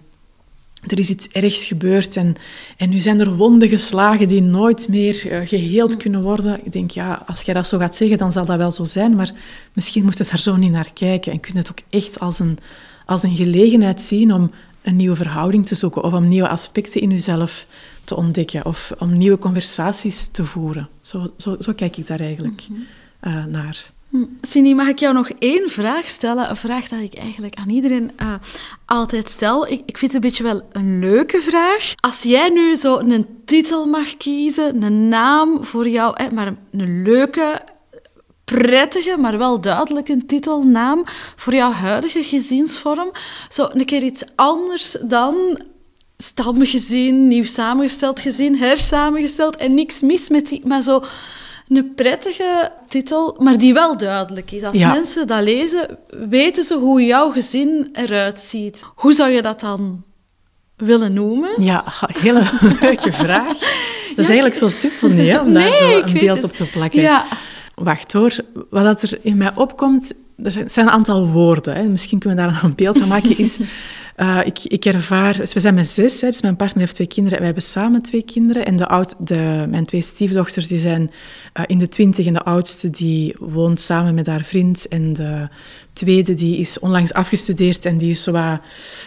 [0.88, 2.36] er is iets ergs gebeurd en,
[2.78, 6.66] en nu zijn er wonden geslagen die nooit meer uh, geheeld kunnen worden.
[6.66, 9.16] Ik denk, ja, als jij dat zo gaat zeggen, dan zal dat wel zo zijn,
[9.16, 9.32] maar
[9.74, 12.40] misschien moet je daar zo niet naar kijken en kun je het ook echt als
[12.40, 12.58] een,
[13.06, 14.52] als een gelegenheid zien om
[14.82, 17.66] een nieuwe verhouding te zoeken of om nieuwe aspecten in jezelf
[18.04, 20.90] te ontdekken of om nieuwe conversaties te voeren.
[21.02, 22.68] Zo, zo, zo kijk ik daar eigenlijk
[23.22, 23.92] uh, naar.
[24.42, 26.50] Cindy, mag ik jou nog één vraag stellen?
[26.50, 28.34] Een vraag die ik eigenlijk aan iedereen uh,
[28.86, 29.68] altijd stel.
[29.68, 31.94] Ik, vind het een beetje wel een leuke vraag.
[31.96, 37.02] Als jij nu zo een titel mag kiezen, een naam voor jou, maar een, een
[37.04, 37.62] leuke,
[38.46, 41.04] prettige, maar wel duidelijke titelnaam
[41.36, 43.12] voor jouw huidige gezinsvorm.
[43.50, 45.62] Zo een keer iets anders dan
[46.18, 51.04] stamgezin, nieuw samengesteld gezin, hersamengesteld en niks mis met die, maar zo
[51.78, 54.64] een prettige titel, maar die wel duidelijk is.
[54.64, 55.98] Als mensen dat lezen,
[56.30, 58.86] weten ze hoe jouw gezin eruit ziet.
[58.96, 60.04] Hoe zou je dat dan
[60.76, 61.64] willen noemen?
[61.64, 62.42] Ja, hele
[62.82, 63.60] leuke vraag.
[64.10, 67.02] Dat is eigenlijk zo simpel niet, hè, om daar zo een beeld op te plakken.
[67.02, 67.26] Ja.
[67.76, 68.36] Wacht hoor,
[68.70, 70.14] wat er in mij opkomt,
[70.44, 71.76] er zijn een aantal woorden.
[71.76, 71.84] Hè.
[71.84, 73.38] Misschien kunnen we daar een beeld van maken.
[73.38, 73.58] Is
[74.22, 77.08] uh, ik, ik ervaar, dus we zijn met zes, hè, dus mijn partner heeft twee
[77.08, 78.66] kinderen, wij hebben samen twee kinderen.
[78.66, 81.12] En de oud, de, mijn twee stiefdochters die zijn
[81.54, 84.88] uh, in de twintig en de oudste die woont samen met haar vriend.
[84.88, 85.48] En de
[85.94, 88.58] tweede die is onlangs afgestudeerd en die is zo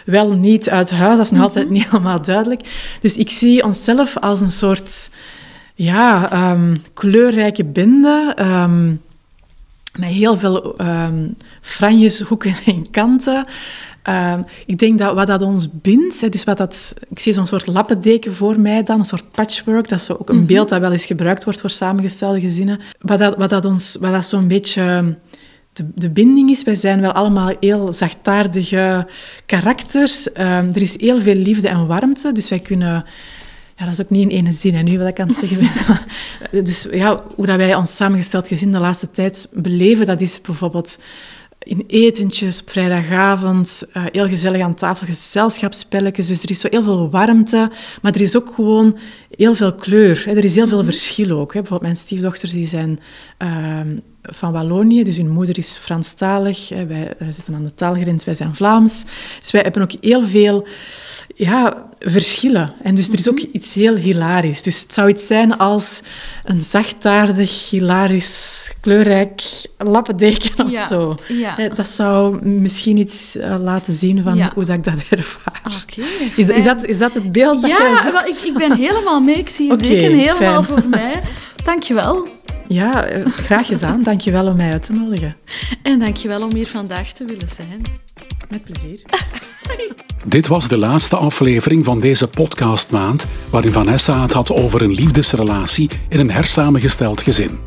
[0.05, 1.47] wel niet uit huis, dat is nog mhm.
[1.47, 2.61] altijd niet helemaal duidelijk.
[3.01, 5.11] Dus ik zie onszelf als een soort
[5.75, 8.35] ja, um, kleurrijke bende.
[8.39, 9.01] Um,
[9.99, 13.45] met heel veel um, franjes, hoeken en kanten.
[14.09, 17.47] Uh, ik denk dat wat dat ons bindt, hè, dus wat dat, ik zie zo'n
[17.47, 20.45] soort lappendeken voor mij dan, een soort patchwork, dat is ook een mhm.
[20.45, 22.79] beeld dat wel eens gebruikt wordt voor samengestelde gezinnen.
[22.99, 25.15] Wat dat, wat dat, ons, wat dat zo'n beetje
[25.73, 29.07] de, de binding is, wij zijn wel allemaal heel zachtaardige
[29.45, 30.27] karakters.
[30.27, 33.05] Uh, er is heel veel liefde en warmte, dus wij kunnen...
[33.75, 35.59] Ja, dat is ook niet in ene zin, hè, nu wat ik aan het zeggen
[36.51, 36.63] ben.
[36.63, 40.99] dus ja, hoe dat wij ons samengesteld gezin de laatste tijd beleven, dat is bijvoorbeeld
[41.63, 46.27] in etentjes op vrijdagavond, uh, heel gezellig aan tafel, gezelschapsspelletjes.
[46.27, 47.71] Dus er is zo heel veel warmte,
[48.01, 48.97] maar er is ook gewoon
[49.29, 50.23] heel veel kleur.
[50.25, 50.31] Hè.
[50.31, 50.85] Er is heel veel mhm.
[50.85, 51.53] verschil ook.
[51.53, 51.59] Hè.
[51.59, 52.99] Bijvoorbeeld mijn stiefdochters die zijn
[53.43, 53.79] uh,
[54.23, 56.69] van Wallonië, dus hun moeder is Franstalig.
[56.69, 59.03] Wij uh, zitten aan de taalgrens, wij zijn Vlaams.
[59.39, 60.67] Dus wij hebben ook heel veel
[61.35, 62.73] ja, verschillen.
[62.83, 63.47] En dus er is ook mhm.
[63.51, 64.61] iets heel hilarisch.
[64.61, 66.01] Dus het zou iets zijn als
[66.43, 69.41] een zachtaardig, hilarisch, kleurrijk
[69.77, 71.15] lappendeken of zo.
[71.27, 71.69] Ja.
[71.75, 75.61] Dat zou misschien iets uh, laten zien van hoe dat ik dat ervaar.
[75.63, 76.05] Okay,
[76.35, 78.13] is, is, dat, is dat het beeld dat jij zoekt?
[78.13, 79.35] Ja, ik, ik ben helemaal mee.
[79.35, 80.79] Ik zie het okay, deken helemaal fijn.
[80.79, 81.21] voor mij.
[81.63, 82.27] Dankjewel.
[82.73, 84.03] Ja, eh, graag gedaan.
[84.03, 85.35] Dankjewel om mij uit te nodigen.
[85.83, 87.81] En dankjewel om hier vandaag te willen zijn.
[88.49, 89.01] Met plezier.
[90.25, 95.89] Dit was de laatste aflevering van deze podcastmaand, waarin Vanessa het had over een liefdesrelatie
[96.09, 97.59] in een hersamengesteld gezin.